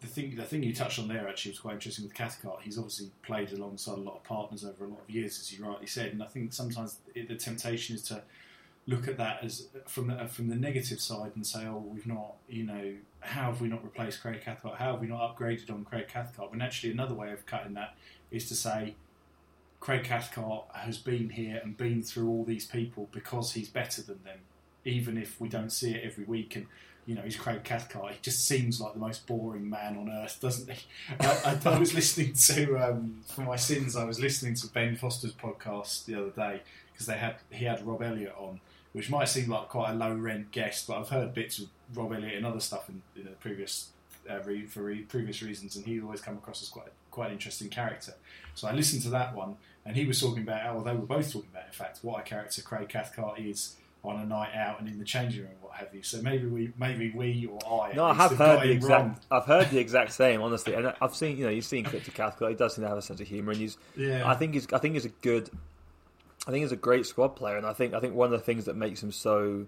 the 0.00 0.06
thing 0.06 0.34
the 0.36 0.44
thing 0.44 0.62
you 0.62 0.74
touched 0.74 0.98
on 0.98 1.08
there 1.08 1.28
actually 1.28 1.52
was 1.52 1.60
quite 1.60 1.74
interesting 1.74 2.04
with 2.04 2.14
Cathcart. 2.14 2.60
He's 2.62 2.78
obviously 2.78 3.10
played 3.22 3.52
alongside 3.52 3.98
a 3.98 4.00
lot 4.00 4.16
of 4.16 4.24
partners 4.24 4.64
over 4.64 4.84
a 4.84 4.88
lot 4.88 5.00
of 5.06 5.10
years, 5.10 5.38
as 5.38 5.52
you 5.52 5.64
rightly 5.64 5.86
said, 5.86 6.12
and 6.12 6.22
I 6.22 6.26
think 6.26 6.52
sometimes 6.52 6.96
the 7.14 7.36
temptation 7.36 7.96
is 7.96 8.02
to 8.04 8.22
look 8.86 9.06
at 9.06 9.18
that 9.18 9.44
as 9.44 9.68
from 9.86 10.06
the, 10.06 10.26
from 10.28 10.48
the 10.48 10.56
negative 10.56 10.98
side 10.98 11.32
and 11.34 11.46
say, 11.46 11.66
oh, 11.66 11.84
we've 11.86 12.06
not, 12.06 12.36
you 12.48 12.64
know, 12.64 12.94
how 13.20 13.50
have 13.50 13.60
we 13.60 13.68
not 13.68 13.84
replaced 13.84 14.22
Craig 14.22 14.40
Cathcart? 14.42 14.78
How 14.78 14.92
have 14.92 15.00
we 15.02 15.06
not 15.06 15.36
upgraded 15.36 15.70
on 15.70 15.84
Craig 15.84 16.08
Cathcart? 16.08 16.50
When 16.50 16.62
actually 16.62 16.92
another 16.92 17.12
way 17.14 17.30
of 17.30 17.44
cutting 17.44 17.74
that 17.74 17.94
is 18.30 18.48
to 18.48 18.54
say. 18.54 18.94
Craig 19.80 20.02
Cathcart 20.02 20.64
has 20.74 20.98
been 20.98 21.30
here 21.30 21.60
and 21.62 21.76
been 21.76 22.02
through 22.02 22.28
all 22.28 22.42
these 22.42 22.66
people 22.66 23.08
because 23.12 23.52
he's 23.52 23.68
better 23.68 24.02
than 24.02 24.20
them 24.24 24.40
even 24.88 25.18
if 25.18 25.40
we 25.40 25.48
don't 25.48 25.70
see 25.70 25.92
it 25.92 26.04
every 26.04 26.24
week. 26.24 26.56
And 26.56 26.66
you 27.06 27.14
know, 27.14 27.22
he's 27.22 27.36
Craig 27.36 27.64
Cathcart. 27.64 28.12
He 28.12 28.18
just 28.20 28.46
seems 28.46 28.82
like 28.82 28.92
the 28.92 28.98
most 28.98 29.26
boring 29.26 29.70
man 29.70 29.96
on 29.96 30.10
earth, 30.10 30.38
doesn't 30.42 30.70
he? 30.70 30.78
I, 31.18 31.58
I, 31.64 31.70
I 31.70 31.78
was 31.80 31.94
listening 31.94 32.34
to 32.34 32.76
um, 32.76 33.22
for 33.26 33.40
my 33.40 33.56
sins. 33.56 33.96
I 33.96 34.04
was 34.04 34.20
listening 34.20 34.54
to 34.56 34.66
Ben 34.68 34.94
Foster's 34.94 35.32
podcast 35.32 36.04
the 36.04 36.16
other 36.16 36.30
day 36.30 36.60
because 36.92 37.06
they 37.06 37.16
had 37.16 37.36
he 37.50 37.64
had 37.64 37.86
Rob 37.86 38.02
Elliott 38.02 38.34
on, 38.36 38.60
which 38.92 39.08
might 39.08 39.28
seem 39.28 39.48
like 39.48 39.68
quite 39.68 39.92
a 39.92 39.94
low 39.94 40.12
rent 40.12 40.50
guest, 40.50 40.86
but 40.86 40.98
I've 40.98 41.08
heard 41.08 41.32
bits 41.32 41.58
of 41.58 41.68
Rob 41.94 42.12
Elliott 42.12 42.34
and 42.34 42.44
other 42.44 42.60
stuff 42.60 42.90
in, 42.90 43.00
in 43.16 43.24
the 43.24 43.30
previous 43.30 43.88
uh, 44.28 44.40
re, 44.44 44.66
for 44.66 44.82
re, 44.82 45.00
previous 45.00 45.42
reasons, 45.42 45.76
and 45.76 45.86
he's 45.86 46.02
always 46.02 46.20
come 46.20 46.36
across 46.36 46.62
as 46.62 46.68
quite 46.68 46.88
quite 47.10 47.28
an 47.28 47.32
interesting 47.32 47.70
character. 47.70 48.12
So 48.54 48.68
I 48.68 48.72
listened 48.72 49.02
to 49.04 49.10
that 49.10 49.34
one, 49.34 49.56
and 49.86 49.96
he 49.96 50.04
was 50.04 50.20
talking 50.20 50.42
about, 50.42 50.74
well, 50.74 50.84
they 50.84 50.92
were 50.92 51.06
both 51.06 51.32
talking 51.32 51.48
about, 51.50 51.66
in 51.66 51.72
fact, 51.72 52.00
what 52.02 52.20
a 52.20 52.22
character 52.22 52.60
Craig 52.60 52.90
Cathcart 52.90 53.40
is 53.40 53.76
on 54.04 54.20
a 54.20 54.24
night 54.24 54.54
out 54.54 54.80
and 54.80 54.88
in 54.88 54.98
the 54.98 55.04
changing 55.04 55.42
room, 55.42 55.52
what 55.60 55.74
have 55.74 55.94
you. 55.94 56.02
So 56.02 56.22
maybe 56.22 56.46
we, 56.46 56.72
maybe 56.78 57.10
we 57.10 57.46
or 57.46 57.82
I. 57.82 57.92
No, 57.94 58.04
I 58.04 58.14
have 58.14 58.36
heard 58.36 58.62
the 58.62 58.70
exact. 58.70 59.02
Wrong. 59.02 59.18
I've 59.30 59.46
heard 59.46 59.70
the 59.70 59.78
exact 59.86 60.12
same, 60.12 60.40
honestly, 60.40 60.74
and 60.74 60.92
I've 61.00 61.14
seen 61.14 61.36
you 61.36 61.44
know 61.44 61.50
you've 61.50 61.64
seen 61.64 61.84
Clip 61.84 62.04
to 62.04 62.10
Cathcart. 62.10 62.50
He 62.50 62.56
does 62.56 62.74
seem 62.74 62.84
to 62.84 62.88
have 62.88 62.98
a 62.98 63.02
sense 63.02 63.20
of 63.20 63.28
humour, 63.28 63.52
and 63.52 63.60
he's. 63.60 63.76
Yeah. 63.96 64.28
I 64.28 64.34
think 64.34 64.54
he's. 64.54 64.72
I 64.72 64.78
think 64.78 64.94
he's 64.94 65.04
a 65.04 65.10
good. 65.10 65.50
I 66.46 66.50
think 66.50 66.62
he's 66.62 66.72
a 66.72 66.76
great 66.76 67.06
squad 67.06 67.36
player, 67.36 67.56
and 67.56 67.66
I 67.66 67.72
think 67.72 67.94
I 67.94 68.00
think 68.00 68.14
one 68.14 68.32
of 68.32 68.38
the 68.38 68.44
things 68.44 68.64
that 68.66 68.76
makes 68.76 69.02
him 69.02 69.12
so 69.12 69.66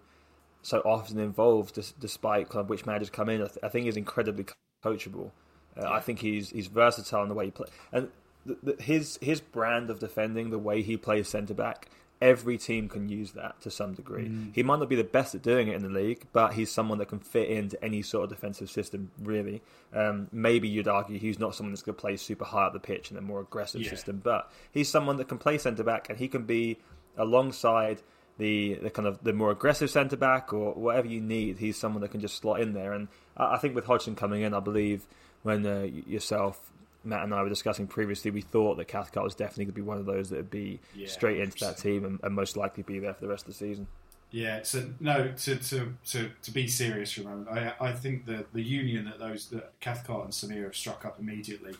so 0.63 0.81
often 0.81 1.19
involved, 1.19 1.79
despite 1.99 2.49
kind 2.49 2.61
of 2.61 2.69
which 2.69 2.87
managers 2.87 3.11
come 3.11 3.29
in, 3.29 3.43
I, 3.43 3.47
th- 3.47 3.59
I 3.63 3.69
think 3.69 3.87
he's 3.87 3.97
incredibly 3.97 4.47
coachable. 4.85 5.31
Uh, 5.77 5.83
yeah. 5.83 5.93
I 5.93 6.01
think 6.01 6.19
he's 6.21 6.51
he's 6.51 6.67
versatile 6.67 7.23
in 7.23 7.29
the 7.29 7.35
way 7.35 7.47
he 7.47 7.51
plays, 7.51 7.71
and 7.93 8.09
the, 8.45 8.59
the, 8.63 8.83
his 8.83 9.19
his 9.21 9.41
brand 9.41 9.91
of 9.91 9.99
defending, 9.99 10.51
the 10.51 10.59
way 10.59 10.83
he 10.83 10.97
plays 10.97 11.29
centre 11.29 11.55
back, 11.55 11.89
every 12.21 12.59
team 12.59 12.89
can 12.89 13.09
use 13.09 13.33
that 13.33 13.61
to 13.63 13.71
some 13.71 13.95
degree. 13.95 14.29
Mm. 14.29 14.55
He 14.55 14.63
might 14.63 14.79
not 14.79 14.89
be 14.89 14.97
the 14.97 15.05
best 15.05 15.35
at 15.35 15.43
doing 15.43 15.69
it 15.69 15.75
in 15.75 15.83
the 15.83 15.89
league, 15.89 16.27
but 16.33 16.53
he's 16.53 16.71
someone 16.71 16.99
that 16.99 17.09
can 17.09 17.19
fit 17.19 17.49
into 17.49 17.83
any 17.83 18.03
sort 18.03 18.25
of 18.25 18.31
defensive 18.31 18.71
system, 18.71 19.11
really. 19.19 19.63
Um, 19.95 20.29
maybe 20.31 20.69
you'd 20.69 20.89
argue 20.89 21.19
he's 21.19 21.39
not 21.39 21.55
someone 21.55 21.73
that's 21.73 21.83
going 21.83 21.97
to 21.97 22.01
play 22.01 22.17
super 22.17 22.45
high 22.45 22.67
up 22.67 22.75
the 22.75 22.81
pitch 22.81 23.11
in 23.11 23.17
a 23.17 23.23
more 23.23 23.41
aggressive 23.41 23.81
yeah. 23.81 23.91
system, 23.91 24.21
but 24.23 24.51
he's 24.71 24.89
someone 24.89 25.17
that 25.17 25.29
can 25.29 25.39
play 25.39 25.57
centre 25.57 25.83
back 25.83 26.11
and 26.11 26.19
he 26.19 26.29
can 26.29 26.43
be 26.45 26.79
alongside 27.17 28.03
the, 28.37 28.75
the 28.83 28.91
kind 28.91 29.07
of 29.07 29.23
the 29.23 29.33
more 29.33 29.51
aggressive 29.51 29.91
centre 29.91 30.17
back 30.17 30.53
or 30.53 30.73
whatever 30.75 31.07
you 31.07 31.21
need. 31.21 31.59
He's 31.59 31.79
someone 31.79 32.03
that 32.03 32.11
can 32.11 32.21
just 32.21 32.37
slot 32.37 32.61
in 32.61 32.73
there. 32.75 32.93
And 32.93 33.09
I, 33.37 33.55
I 33.55 33.59
think 33.59 33.75
with 33.75 33.85
Hodgson 33.85 34.15
coming 34.15 34.43
in, 34.43 34.53
I 34.53 34.61
believe 34.61 35.07
when 35.43 35.65
uh, 35.65 35.83
yourself, 35.83 36.71
Matt 37.05 37.25
and 37.25 37.35
I 37.35 37.43
were 37.43 37.49
discussing 37.49 37.87
previously, 37.87 38.31
we 38.31 38.43
thought 38.43 38.77
that 38.77 38.89
Cathcart 38.89 39.25
was 39.25 39.35
definitely 39.35 39.67
going 39.67 39.75
to 39.75 39.81
be 39.81 39.83
one 39.83 39.99
of 39.99 40.07
those 40.07 40.31
that 40.31 40.37
would 40.37 40.51
be 40.51 40.81
yeah, 40.95 41.09
straight 41.09 41.41
into 41.41 41.57
100%. 41.57 41.61
that 41.61 41.79
team 41.79 42.05
and, 42.05 42.21
and, 42.23 42.35
most 42.35 42.57
likely 42.57 42.83
be 42.83 42.99
there 42.99 43.15
for 43.15 43.23
the 43.23 43.29
rest 43.29 43.47
of 43.47 43.49
the 43.49 43.59
season. 43.59 43.87
Yeah, 44.31 44.63
so 44.63 44.89
no, 45.01 45.33
to 45.33 45.57
to, 45.57 45.93
to, 46.07 46.31
to 46.43 46.51
be 46.53 46.69
serious 46.69 47.13
for 47.13 47.23
a 47.23 47.25
moment, 47.25 47.49
I, 47.49 47.75
I 47.81 47.93
think 47.93 48.27
that 48.27 48.53
the 48.53 48.63
union 48.63 49.07
that 49.07 49.19
those 49.19 49.49
that 49.49 49.73
Cathcart 49.81 50.25
and 50.25 50.33
Samir 50.33 50.65
have 50.65 50.77
struck 50.77 51.05
up 51.05 51.19
immediately 51.19 51.75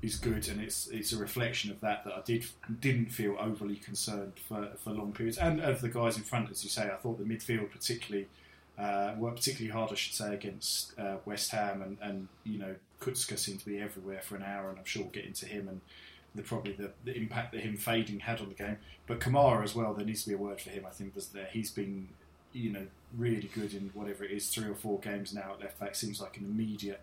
is 0.00 0.16
good, 0.16 0.46
and 0.48 0.60
it's 0.60 0.86
it's 0.88 1.12
a 1.12 1.16
reflection 1.16 1.72
of 1.72 1.80
that 1.80 2.04
that 2.04 2.12
I 2.12 2.20
did 2.24 2.46
didn't 2.80 3.06
feel 3.06 3.36
overly 3.40 3.76
concerned 3.76 4.34
for, 4.46 4.68
for 4.78 4.90
long 4.90 5.12
periods, 5.12 5.38
and 5.38 5.60
of 5.60 5.80
the 5.80 5.88
guys 5.88 6.16
in 6.16 6.22
front, 6.22 6.50
as 6.50 6.62
you 6.62 6.70
say, 6.70 6.84
I 6.84 6.96
thought 6.96 7.18
the 7.18 7.24
midfield 7.24 7.72
particularly 7.72 8.28
uh, 8.78 9.14
worked 9.16 9.36
particularly 9.36 9.72
hard, 9.72 9.92
I 9.92 9.94
should 9.94 10.14
say, 10.14 10.34
against 10.34 10.98
uh, 10.98 11.16
West 11.24 11.50
Ham, 11.50 11.82
and, 11.82 11.96
and 12.00 12.28
you 12.44 12.58
know 12.58 12.74
Kucka 13.04 13.38
seemed 13.38 13.60
to 13.60 13.66
be 13.66 13.78
everywhere 13.78 14.20
for 14.22 14.36
an 14.36 14.42
hour, 14.42 14.70
and 14.70 14.78
I'm 14.78 14.84
sure 14.84 15.02
we'll 15.02 15.12
get 15.12 15.24
into 15.24 15.46
him 15.46 15.68
and 15.68 15.80
the 16.34 16.42
probably 16.42 16.72
the, 16.72 16.90
the 17.04 17.16
impact 17.16 17.52
that 17.52 17.60
him 17.60 17.76
fading 17.76 18.20
had 18.20 18.40
on 18.40 18.48
the 18.48 18.54
game. 18.54 18.78
But 19.06 19.20
Kamara 19.20 19.62
as 19.62 19.74
well, 19.74 19.94
there 19.94 20.04
needs 20.04 20.24
to 20.24 20.30
be 20.30 20.34
a 20.34 20.38
word 20.38 20.60
for 20.60 20.70
him. 20.70 20.84
I 20.86 20.90
think 20.90 21.14
was 21.14 21.28
there. 21.28 21.48
He's 21.52 21.70
been 21.70 22.08
you 22.52 22.70
know 22.70 22.86
really 23.16 23.50
good 23.54 23.74
in 23.74 23.90
whatever 23.94 24.24
it 24.24 24.30
is, 24.30 24.48
three 24.48 24.68
or 24.68 24.74
four 24.74 24.98
games 25.00 25.34
now 25.34 25.52
at 25.54 25.60
left 25.60 25.78
back. 25.78 25.94
Seems 25.94 26.20
like 26.20 26.36
an 26.38 26.44
immediate 26.44 27.00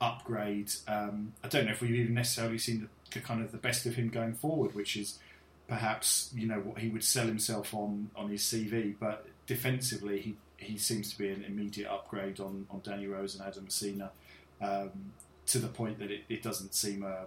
upgrade. 0.00 0.72
Um, 0.88 1.34
I 1.42 1.48
don't 1.48 1.66
know 1.66 1.72
if 1.72 1.80
we've 1.80 1.94
even 1.94 2.14
necessarily 2.14 2.58
seen 2.58 2.88
the, 3.10 3.18
the, 3.18 3.20
kind 3.20 3.42
of 3.42 3.52
the 3.52 3.58
best 3.58 3.86
of 3.86 3.94
him 3.94 4.08
going 4.08 4.34
forward, 4.34 4.74
which 4.74 4.96
is 4.96 5.18
perhaps 5.68 6.30
you 6.34 6.46
know 6.46 6.60
what 6.60 6.78
he 6.78 6.88
would 6.88 7.04
sell 7.04 7.26
himself 7.26 7.74
on 7.74 8.10
on 8.16 8.30
his 8.30 8.42
CV. 8.42 8.94
But 8.98 9.26
defensively, 9.46 10.20
he 10.20 10.36
he 10.56 10.78
seems 10.78 11.12
to 11.12 11.18
be 11.18 11.28
an 11.28 11.44
immediate 11.44 11.90
upgrade 11.90 12.40
on 12.40 12.66
on 12.70 12.80
Danny 12.82 13.06
Rose 13.06 13.34
and 13.34 13.46
Adam 13.46 13.66
Masina 13.66 14.10
um, 14.60 15.12
to 15.46 15.58
the 15.58 15.68
point 15.68 15.98
that 15.98 16.10
it, 16.10 16.22
it 16.28 16.42
doesn't 16.42 16.74
seem 16.74 17.02
a 17.02 17.26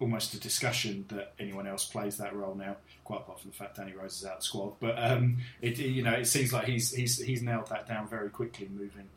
almost 0.00 0.34
a 0.34 0.40
discussion 0.40 1.04
that 1.08 1.32
anyone 1.38 1.66
else 1.66 1.84
plays 1.84 2.16
that 2.18 2.34
role 2.34 2.54
now. 2.54 2.76
Quite 3.04 3.20
apart 3.20 3.40
from 3.40 3.50
the 3.50 3.56
fact 3.56 3.76
Danny 3.76 3.92
Rose 3.92 4.18
is 4.18 4.24
out 4.24 4.34
of 4.34 4.38
the 4.38 4.44
squad, 4.44 4.72
but 4.80 4.94
um, 4.98 5.38
it 5.60 5.78
you 5.78 6.02
know 6.02 6.12
it 6.12 6.26
seems 6.26 6.52
like 6.52 6.66
he's 6.66 6.92
he's 6.92 7.18
he's 7.18 7.42
nailed 7.42 7.68
that 7.68 7.86
down 7.86 8.08
very 8.08 8.30
quickly, 8.30 8.68
moving 8.72 9.08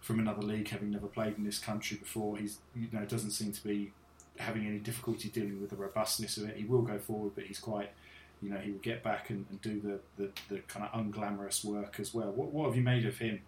from 0.00 0.18
another 0.18 0.42
league, 0.42 0.68
having 0.68 0.90
never 0.90 1.06
played 1.06 1.36
in 1.38 1.44
this 1.44 1.58
country 1.58 1.96
before. 1.96 2.36
He's 2.36 2.58
you 2.74 2.88
know 2.92 3.04
doesn't 3.04 3.32
seem 3.32 3.52
to 3.52 3.62
be 3.64 3.92
having 4.38 4.66
any 4.66 4.78
difficulty 4.78 5.28
dealing 5.28 5.60
with 5.60 5.70
the 5.70 5.76
robustness 5.76 6.36
of 6.36 6.48
it. 6.48 6.56
He 6.56 6.64
will 6.64 6.82
go 6.82 6.98
forward, 6.98 7.32
but 7.34 7.44
he's 7.44 7.58
quite 7.58 7.90
you 8.40 8.50
know 8.50 8.58
he 8.58 8.70
will 8.70 8.78
get 8.78 9.02
back 9.02 9.30
and, 9.30 9.44
and 9.50 9.60
do 9.60 9.80
the, 9.80 10.22
the, 10.22 10.30
the 10.48 10.60
kind 10.62 10.86
of 10.86 10.92
unglamorous 10.92 11.64
work 11.64 11.96
as 11.98 12.14
well. 12.14 12.30
What, 12.30 12.52
what 12.52 12.66
have 12.66 12.76
you 12.76 12.82
made 12.82 13.06
of 13.06 13.18
him? 13.18 13.40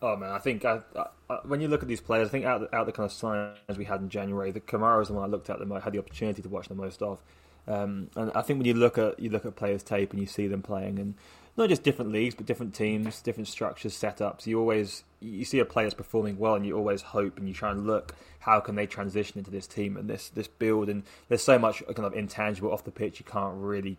Oh 0.00 0.16
man, 0.16 0.30
I 0.30 0.38
think 0.38 0.64
I, 0.64 0.80
I, 0.96 1.38
when 1.44 1.60
you 1.60 1.68
look 1.68 1.82
at 1.82 1.88
these 1.88 2.00
players, 2.00 2.28
I 2.28 2.30
think 2.30 2.44
out 2.44 2.72
out 2.72 2.86
the 2.86 2.92
kind 2.92 3.06
of 3.06 3.12
signs 3.12 3.76
we 3.76 3.84
had 3.84 4.00
in 4.00 4.08
January, 4.08 4.52
the 4.52 4.60
Kamara 4.60 5.02
is 5.02 5.08
the 5.08 5.14
one 5.14 5.24
I 5.24 5.26
looked 5.26 5.50
at 5.50 5.58
the 5.58 5.66
most, 5.66 5.82
had 5.82 5.92
the 5.92 5.98
opportunity 5.98 6.40
to 6.42 6.48
watch 6.48 6.68
the 6.68 6.74
most 6.74 7.02
of. 7.02 7.20
Um, 7.66 8.08
and 8.16 8.30
I 8.34 8.42
think 8.42 8.58
when 8.58 8.66
you 8.66 8.74
look 8.74 8.96
at 8.96 9.18
you 9.18 9.30
look 9.30 9.44
at 9.44 9.56
players' 9.56 9.82
tape 9.82 10.12
and 10.12 10.20
you 10.20 10.26
see 10.26 10.46
them 10.46 10.62
playing, 10.62 10.98
and 11.00 11.14
not 11.56 11.68
just 11.68 11.82
different 11.82 12.12
leagues, 12.12 12.36
but 12.36 12.46
different 12.46 12.74
teams, 12.74 13.20
different 13.20 13.48
structures, 13.48 13.92
setups, 13.92 14.46
you 14.46 14.60
always 14.60 15.02
you 15.20 15.44
see 15.44 15.58
a 15.58 15.64
player's 15.64 15.94
performing 15.94 16.38
well, 16.38 16.54
and 16.54 16.64
you 16.64 16.76
always 16.76 17.02
hope 17.02 17.36
and 17.36 17.48
you 17.48 17.54
try 17.54 17.72
and 17.72 17.84
look 17.84 18.14
how 18.40 18.60
can 18.60 18.76
they 18.76 18.86
transition 18.86 19.38
into 19.38 19.50
this 19.50 19.66
team 19.66 19.96
and 19.96 20.08
this 20.08 20.28
this 20.28 20.46
build. 20.46 20.88
And 20.88 21.02
there's 21.28 21.42
so 21.42 21.58
much 21.58 21.82
kind 21.86 22.06
of 22.06 22.14
intangible 22.14 22.72
off 22.72 22.84
the 22.84 22.92
pitch, 22.92 23.18
you 23.18 23.26
can't 23.26 23.56
really 23.56 23.96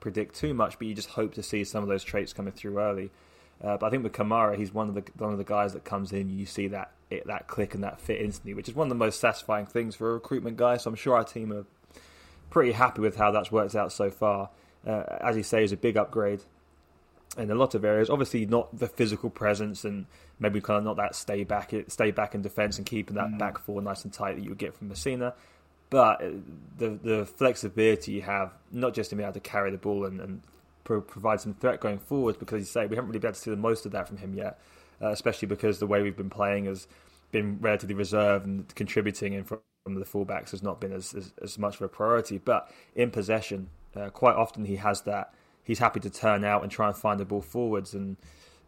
predict 0.00 0.34
too 0.34 0.54
much, 0.54 0.78
but 0.78 0.88
you 0.88 0.94
just 0.94 1.10
hope 1.10 1.34
to 1.34 1.42
see 1.42 1.62
some 1.62 1.82
of 1.82 1.90
those 1.90 2.02
traits 2.02 2.32
coming 2.32 2.54
through 2.54 2.78
early. 2.78 3.10
Uh, 3.62 3.76
but 3.76 3.86
I 3.86 3.90
think 3.90 4.02
with 4.02 4.12
Kamara, 4.12 4.56
he's 4.56 4.74
one 4.74 4.88
of 4.88 4.94
the 4.94 5.04
one 5.18 5.32
of 5.32 5.38
the 5.38 5.44
guys 5.44 5.72
that 5.74 5.84
comes 5.84 6.12
in. 6.12 6.30
You 6.30 6.46
see 6.46 6.68
that 6.68 6.90
it, 7.10 7.26
that 7.26 7.46
click 7.46 7.74
and 7.74 7.84
that 7.84 8.00
fit 8.00 8.20
instantly, 8.20 8.54
which 8.54 8.68
is 8.68 8.74
one 8.74 8.86
of 8.86 8.88
the 8.88 8.96
most 8.96 9.20
satisfying 9.20 9.66
things 9.66 9.94
for 9.94 10.10
a 10.10 10.14
recruitment 10.14 10.56
guy. 10.56 10.76
So 10.76 10.90
I'm 10.90 10.96
sure 10.96 11.14
our 11.14 11.24
team 11.24 11.52
are 11.52 11.64
pretty 12.50 12.72
happy 12.72 13.00
with 13.00 13.16
how 13.16 13.30
that's 13.30 13.52
worked 13.52 13.74
out 13.74 13.92
so 13.92 14.10
far. 14.10 14.50
Uh, 14.84 15.04
as 15.20 15.36
you 15.36 15.44
say, 15.44 15.62
is 15.62 15.70
a 15.70 15.76
big 15.76 15.96
upgrade 15.96 16.40
in 17.38 17.50
a 17.50 17.54
lot 17.54 17.74
of 17.74 17.84
areas. 17.84 18.10
Obviously, 18.10 18.46
not 18.46 18.76
the 18.76 18.88
physical 18.88 19.30
presence 19.30 19.84
and 19.84 20.06
maybe 20.40 20.60
kind 20.60 20.78
of 20.78 20.84
not 20.84 20.96
that 20.96 21.14
stay 21.14 21.44
back, 21.44 21.72
stay 21.86 22.10
back 22.10 22.34
in 22.34 22.42
defence 22.42 22.78
and 22.78 22.86
keeping 22.86 23.14
that 23.14 23.28
mm. 23.28 23.38
back 23.38 23.58
four 23.58 23.80
nice 23.80 24.02
and 24.04 24.12
tight 24.12 24.34
that 24.34 24.42
you 24.42 24.50
would 24.50 24.58
get 24.58 24.74
from 24.74 24.90
Masina. 24.90 25.34
But 25.88 26.22
uh, 26.22 26.30
the 26.78 26.88
the 27.02 27.26
flexibility 27.26 28.12
you 28.12 28.22
have, 28.22 28.52
not 28.72 28.94
just 28.94 29.12
in 29.12 29.18
being 29.18 29.26
able 29.26 29.34
to 29.34 29.40
carry 29.40 29.70
the 29.70 29.78
ball 29.78 30.04
and, 30.04 30.20
and 30.20 30.42
pro- 30.84 31.00
provide 31.00 31.40
some 31.40 31.54
threat 31.54 31.80
going 31.80 31.98
forward 31.98 32.38
because 32.38 32.60
you 32.60 32.66
say 32.66 32.86
we 32.86 32.96
haven't 32.96 33.08
really 33.08 33.18
been 33.18 33.28
able 33.28 33.34
to 33.34 33.40
see 33.40 33.50
the 33.50 33.56
most 33.56 33.86
of 33.86 33.92
that 33.92 34.08
from 34.08 34.16
him 34.18 34.34
yet, 34.34 34.58
uh, 35.00 35.10
especially 35.10 35.48
because 35.48 35.78
the 35.78 35.86
way 35.86 36.02
we've 36.02 36.16
been 36.16 36.30
playing 36.30 36.66
has 36.66 36.86
been 37.30 37.58
relatively 37.60 37.94
reserved 37.94 38.46
and 38.46 38.72
contributing 38.74 39.32
in 39.32 39.44
from 39.44 39.60
the 39.86 40.04
fullbacks 40.04 40.50
has 40.50 40.62
not 40.62 40.80
been 40.80 40.92
as, 40.92 41.12
as, 41.14 41.32
as 41.42 41.58
much 41.58 41.76
of 41.76 41.82
a 41.82 41.88
priority. 41.88 42.38
But 42.38 42.70
in 42.94 43.10
possession, 43.10 43.68
uh, 43.96 44.10
quite 44.10 44.36
often 44.36 44.64
he 44.64 44.76
has 44.76 45.02
that. 45.02 45.34
He's 45.64 45.78
happy 45.78 46.00
to 46.00 46.10
turn 46.10 46.44
out 46.44 46.62
and 46.62 46.70
try 46.70 46.88
and 46.88 46.96
find 46.96 47.18
the 47.18 47.24
ball 47.24 47.40
forwards. 47.40 47.94
And 47.94 48.16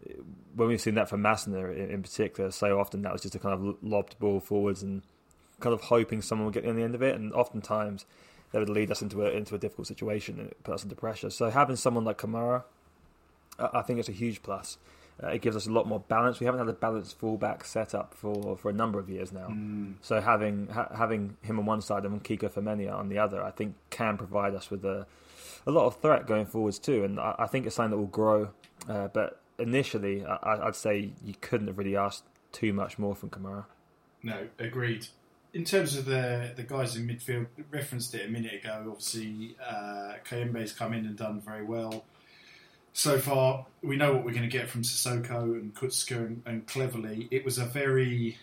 uh, 0.09 0.15
when 0.55 0.69
we've 0.69 0.81
seen 0.81 0.95
that 0.95 1.09
from 1.09 1.23
Masina 1.23 1.75
in, 1.77 1.91
in 1.91 2.03
particular, 2.03 2.51
so 2.51 2.79
often 2.79 3.03
that 3.03 3.13
was 3.13 3.23
just 3.23 3.35
a 3.35 3.39
kind 3.39 3.55
of 3.55 3.77
lobbed 3.83 4.19
ball 4.19 4.41
forwards 4.41 4.83
and 4.83 5.03
kind 5.61 5.73
of 5.73 5.83
hoping 5.83 6.21
someone 6.21 6.47
would 6.47 6.55
get 6.55 6.65
in 6.65 6.77
the 6.77 6.83
end 6.83 6.95
of 6.95 7.03
it. 7.03 7.15
And 7.15 7.33
oftentimes 7.33 8.07
that 8.55 8.61
would 8.61 8.69
lead 8.69 8.89
us 8.93 9.03
into 9.03 9.27
a 9.27 9.31
into 9.31 9.57
a 9.57 9.59
difficult 9.59 9.89
situation 9.89 10.39
and 10.39 10.55
put 10.63 10.75
us 10.75 10.85
under 10.85 10.95
pressure. 10.95 11.29
So 11.29 11.51
having 11.51 11.75
someone 11.75 12.05
like 12.05 12.19
Kamara, 12.19 12.63
I 13.59 13.83
think 13.83 13.99
it's 13.99 14.09
a 14.09 14.13
huge 14.13 14.45
plus. 14.45 14.79
Uh, 15.21 15.29
it 15.29 15.43
gives 15.43 15.57
us 15.57 15.67
a 15.67 15.73
lot 15.73 15.89
more 15.89 15.99
balance. 15.99 16.39
We 16.39 16.47
haven't 16.47 16.61
had 16.61 16.69
a 16.69 16.73
balanced 16.73 17.19
fullback 17.19 17.65
setup 17.65 18.15
for, 18.15 18.57
for 18.57 18.69
a 18.69 18.73
number 18.73 19.01
of 19.01 19.09
years 19.11 19.33
now. 19.33 19.49
Mm. 19.49 19.95
So 20.03 20.21
having 20.21 20.69
ha- 20.69 20.89
having 20.97 21.37
him 21.43 21.59
on 21.59 21.67
one 21.67 21.81
side 21.81 22.05
and 22.05 22.23
Kiko 22.23 22.49
Femenia 22.49 22.97
on 22.97 23.09
the 23.09 23.19
other, 23.19 23.43
I 23.43 23.51
think 23.51 23.75
can 23.91 24.17
provide 24.17 24.55
us 24.55 24.71
with 24.71 24.85
a 24.85 25.05
a 25.67 25.73
lot 25.73 25.87
of 25.87 26.01
threat 26.01 26.29
going 26.29 26.47
forwards 26.47 26.79
too. 26.79 27.03
And 27.03 27.19
I, 27.19 27.35
I 27.41 27.47
think 27.49 27.67
it's 27.67 27.75
something 27.75 27.91
that 27.91 27.99
will 27.99 28.07
grow. 28.07 28.51
Uh, 28.89 29.09
but 29.09 29.41
initially, 29.59 30.25
I, 30.25 30.65
would 30.65 30.77
say 30.77 31.11
you 31.25 31.35
couldn't 31.41 31.67
have 31.67 31.79
really 31.79 31.97
asked 31.97 32.23
too 32.53 32.73
much 32.73 33.01
more 33.01 33.17
from 33.17 33.31
Kamara. 33.31 33.65
No, 34.23 34.47
agreed 34.61 35.09
in 35.55 35.65
terms 35.65 35.97
of 35.97 36.05
the 36.05 36.53
the 36.55 36.65
guys 36.65 36.97
in 36.97 37.09
midfield, 37.09 37.47
referenced 37.71 38.15
it 38.15 38.27
a 38.27 38.31
minute 38.31 38.53
ago. 38.53 38.87
Obviously, 38.89 39.57
uh, 39.67 40.15
Kayembe's 40.29 40.73
come 40.73 40.93
in 40.93 41.07
and 41.07 41.17
done 41.17 41.41
very 41.41 41.65
well 41.65 42.05
so 42.93 43.19
far. 43.19 43.67
We 43.83 43.97
know 43.97 44.13
what 44.13 44.25
we're 44.25 44.33
going 44.33 44.43
to 44.43 44.59
get 44.59 44.69
from 44.69 44.83
Sissoko 44.83 45.55
and 45.55 45.75
Kucka 45.75 46.17
and, 46.17 46.43
and 46.45 46.67
Cleverley. 46.67 47.29
It 47.31 47.45
was 47.45 47.59
a 47.59 47.65
very 47.65 48.37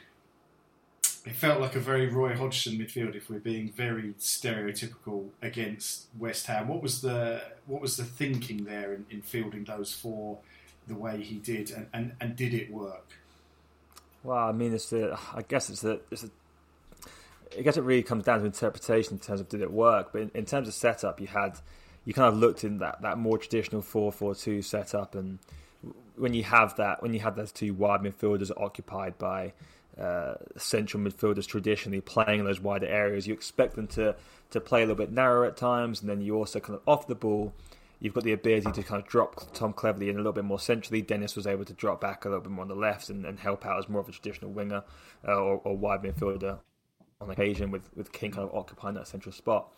it 1.25 1.35
felt 1.35 1.61
like 1.61 1.75
a 1.75 1.79
very 1.79 2.07
Roy 2.07 2.35
Hodgson 2.35 2.73
midfield, 2.79 3.15
if 3.15 3.29
we're 3.29 3.39
being 3.39 3.71
very 3.71 4.13
stereotypical 4.19 5.27
against 5.41 6.07
West 6.17 6.47
Ham. 6.47 6.67
What 6.67 6.81
was 6.81 7.01
the 7.01 7.43
what 7.67 7.81
was 7.81 7.97
the 7.97 8.05
thinking 8.05 8.63
there 8.63 8.93
in, 8.93 9.05
in 9.09 9.21
fielding 9.21 9.65
those 9.65 9.93
four 9.93 10.39
the 10.87 10.95
way 10.95 11.21
he 11.21 11.35
did, 11.35 11.69
and, 11.71 11.87
and, 11.93 12.13
and 12.19 12.35
did 12.35 12.53
it 12.53 12.71
work? 12.71 13.05
Well, 14.23 14.37
I 14.37 14.51
mean, 14.51 14.73
it's 14.73 14.89
the 14.89 15.17
I 15.33 15.43
guess 15.47 15.69
it's 15.69 15.81
the 15.81 15.99
it's 16.09 16.23
the 16.23 16.31
I 17.57 17.61
guess 17.61 17.77
it 17.77 17.83
really 17.83 18.03
comes 18.03 18.23
down 18.23 18.39
to 18.39 18.45
interpretation 18.45 19.13
in 19.13 19.19
terms 19.19 19.41
of 19.41 19.49
did 19.49 19.61
it 19.61 19.71
work. 19.71 20.13
But 20.13 20.21
in, 20.21 20.31
in 20.33 20.45
terms 20.45 20.67
of 20.67 20.73
setup, 20.73 21.19
you 21.19 21.27
had 21.27 21.59
you 22.05 22.13
kind 22.13 22.27
of 22.27 22.39
looked 22.39 22.63
in 22.63 22.79
that, 22.79 23.01
that 23.01 23.17
more 23.17 23.37
traditional 23.37 23.81
four 23.81 24.11
four 24.11 24.35
two 24.35 24.61
setup, 24.61 25.15
and 25.15 25.39
when 26.15 26.33
you 26.33 26.43
have 26.43 26.75
that, 26.77 27.01
when 27.01 27.13
you 27.13 27.19
have 27.19 27.35
those 27.35 27.51
two 27.51 27.73
wide 27.73 28.01
midfielders 28.01 28.51
occupied 28.57 29.17
by 29.17 29.53
uh, 29.99 30.35
central 30.57 31.03
midfielders 31.03 31.45
traditionally 31.45 32.01
playing 32.01 32.39
in 32.39 32.45
those 32.45 32.59
wider 32.59 32.87
areas, 32.87 33.27
you 33.27 33.33
expect 33.33 33.75
them 33.75 33.87
to 33.87 34.15
to 34.51 34.61
play 34.61 34.81
a 34.81 34.85
little 34.85 34.95
bit 34.95 35.11
narrow 35.11 35.47
at 35.47 35.57
times, 35.57 36.01
and 36.01 36.09
then 36.09 36.21
you 36.21 36.35
also 36.35 36.59
kind 36.59 36.75
of 36.75 36.81
off 36.87 37.07
the 37.07 37.15
ball. 37.15 37.53
You've 37.99 38.15
got 38.15 38.23
the 38.23 38.33
ability 38.33 38.71
to 38.71 38.81
kind 38.81 38.99
of 38.99 39.07
drop 39.07 39.53
Tom 39.53 39.73
Cleverley 39.73 40.09
in 40.09 40.15
a 40.15 40.17
little 40.17 40.33
bit 40.33 40.43
more 40.43 40.59
centrally. 40.59 41.03
Dennis 41.03 41.35
was 41.35 41.45
able 41.45 41.65
to 41.65 41.73
drop 41.73 42.01
back 42.01 42.25
a 42.25 42.29
little 42.29 42.41
bit 42.41 42.51
more 42.51 42.63
on 42.63 42.67
the 42.67 42.73
left 42.73 43.11
and, 43.11 43.27
and 43.27 43.39
help 43.39 43.63
out 43.63 43.77
as 43.77 43.87
more 43.87 44.01
of 44.01 44.09
a 44.09 44.11
traditional 44.11 44.49
winger 44.49 44.83
uh, 45.27 45.35
or, 45.35 45.61
or 45.63 45.77
wide 45.77 46.01
midfielder 46.01 46.57
on 47.21 47.29
occasion 47.29 47.71
with, 47.71 47.89
with 47.95 48.11
King 48.11 48.31
kind 48.31 48.49
of 48.49 48.55
occupying 48.55 48.95
that 48.95 49.07
central 49.07 49.31
spot. 49.31 49.71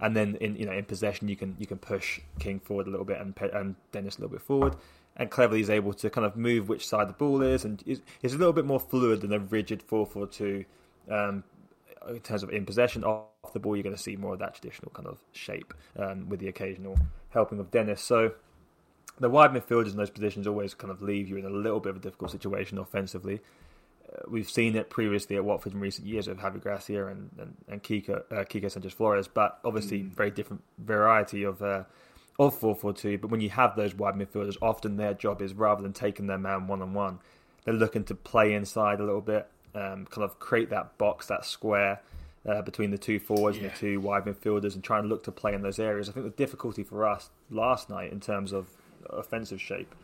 And 0.00 0.16
then 0.16 0.36
in 0.36 0.56
you 0.56 0.66
know 0.66 0.72
in 0.72 0.84
possession 0.84 1.28
you 1.28 1.36
can 1.36 1.56
you 1.58 1.66
can 1.66 1.78
push 1.78 2.20
King 2.38 2.60
forward 2.60 2.86
a 2.86 2.90
little 2.90 3.06
bit 3.06 3.20
and 3.20 3.34
and 3.52 3.76
Dennis 3.92 4.16
a 4.16 4.20
little 4.20 4.32
bit 4.32 4.42
forward. 4.42 4.76
And 5.16 5.30
Cleverley 5.30 5.60
is 5.60 5.70
able 5.70 5.92
to 5.94 6.10
kind 6.10 6.26
of 6.26 6.36
move 6.36 6.68
which 6.68 6.86
side 6.86 7.08
the 7.08 7.12
ball 7.12 7.40
is, 7.40 7.64
and 7.64 7.80
is, 7.86 8.00
a 8.24 8.28
little 8.36 8.52
bit 8.52 8.64
more 8.64 8.80
fluid 8.80 9.20
than 9.20 9.32
a 9.32 9.38
rigid 9.38 9.82
four 9.82 10.06
four 10.06 10.26
two. 10.26 10.64
Um, 11.08 11.44
in 12.08 12.20
terms 12.20 12.42
of 12.42 12.50
in 12.50 12.66
possession 12.66 13.04
off 13.04 13.52
the 13.52 13.60
ball, 13.60 13.76
you're 13.76 13.82
going 13.82 13.96
to 13.96 14.02
see 14.02 14.16
more 14.16 14.34
of 14.34 14.40
that 14.40 14.54
traditional 14.54 14.90
kind 14.92 15.06
of 15.06 15.18
shape 15.32 15.72
um, 15.96 16.28
with 16.28 16.40
the 16.40 16.48
occasional 16.48 16.98
helping 17.30 17.60
of 17.60 17.70
Dennis. 17.70 18.02
So 18.02 18.32
the 19.20 19.30
wide 19.30 19.52
midfielders 19.52 19.92
in 19.92 19.96
those 19.96 20.10
positions 20.10 20.46
always 20.46 20.74
kind 20.74 20.90
of 20.90 21.00
leave 21.00 21.28
you 21.28 21.36
in 21.36 21.44
a 21.44 21.50
little 21.50 21.80
bit 21.80 21.90
of 21.90 21.96
a 21.96 22.00
difficult 22.00 22.30
situation 22.30 22.78
offensively. 22.78 23.40
We've 24.28 24.48
seen 24.48 24.76
it 24.76 24.90
previously 24.90 25.36
at 25.36 25.44
Watford 25.44 25.74
in 25.74 25.80
recent 25.80 26.06
years 26.06 26.28
with 26.28 26.38
Javi 26.38 26.60
Gracia 26.60 27.06
and 27.06 27.30
and, 27.38 27.56
and 27.68 27.82
Kiko, 27.82 28.22
uh, 28.32 28.44
Quique 28.44 28.70
Sanchez 28.70 28.92
Flores, 28.92 29.28
but 29.28 29.58
obviously 29.64 30.00
mm. 30.00 30.14
very 30.14 30.30
different 30.30 30.62
variety 30.78 31.42
of 31.42 31.62
uh, 31.62 31.84
of 32.38 32.58
four 32.58 32.74
four 32.74 32.92
two. 32.92 33.18
But 33.18 33.30
when 33.30 33.40
you 33.40 33.50
have 33.50 33.76
those 33.76 33.94
wide 33.94 34.14
midfielders, 34.14 34.56
often 34.62 34.96
their 34.96 35.14
job 35.14 35.42
is 35.42 35.54
rather 35.54 35.82
than 35.82 35.92
taking 35.92 36.26
their 36.26 36.38
man 36.38 36.66
one 36.66 36.82
on 36.82 36.94
one, 36.94 37.18
they're 37.64 37.74
looking 37.74 38.04
to 38.04 38.14
play 38.14 38.54
inside 38.54 39.00
a 39.00 39.04
little 39.04 39.20
bit, 39.20 39.48
um, 39.74 40.06
kind 40.06 40.24
of 40.24 40.38
create 40.38 40.70
that 40.70 40.96
box, 40.98 41.26
that 41.26 41.44
square. 41.44 42.00
Uh, 42.46 42.60
between 42.60 42.90
the 42.90 42.98
two 42.98 43.18
forwards 43.18 43.56
yeah. 43.56 43.62
and 43.62 43.72
the 43.72 43.76
two 43.78 43.98
wide 44.00 44.26
midfielders, 44.26 44.74
and 44.74 44.84
try 44.84 44.98
and 44.98 45.08
look 45.08 45.24
to 45.24 45.32
play 45.32 45.54
in 45.54 45.62
those 45.62 45.78
areas. 45.78 46.10
I 46.10 46.12
think 46.12 46.26
the 46.26 46.44
difficulty 46.44 46.82
for 46.82 47.08
us 47.08 47.30
last 47.50 47.88
night 47.88 48.12
in 48.12 48.20
terms 48.20 48.52
of 48.52 48.66
offensive 49.08 49.62
shape 49.62 49.94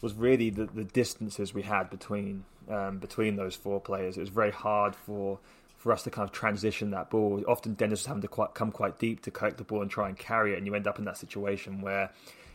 was 0.00 0.14
really 0.14 0.50
the, 0.50 0.66
the 0.66 0.84
distances 0.84 1.54
we 1.54 1.62
had 1.62 1.90
between 1.90 2.44
um, 2.68 2.98
between 2.98 3.36
those 3.36 3.54
four 3.54 3.80
players. 3.80 4.16
It 4.16 4.20
was 4.20 4.28
very 4.28 4.52
hard 4.52 4.94
for 4.94 5.38
for 5.76 5.92
us 5.92 6.02
to 6.02 6.10
kind 6.10 6.28
of 6.28 6.32
transition 6.32 6.90
that 6.90 7.10
ball. 7.10 7.42
Often 7.46 7.74
Dennis 7.74 8.00
was 8.00 8.06
having 8.06 8.22
to 8.22 8.28
quite, 8.28 8.54
come 8.54 8.72
quite 8.72 8.98
deep 8.98 9.22
to 9.22 9.30
collect 9.30 9.58
the 9.58 9.64
ball 9.64 9.82
and 9.82 9.90
try 9.90 10.08
and 10.08 10.18
carry 10.18 10.54
it, 10.54 10.58
and 10.58 10.66
you 10.66 10.74
end 10.74 10.86
up 10.86 10.98
in 10.98 11.04
that 11.04 11.16
situation 11.16 11.80
where 11.80 12.10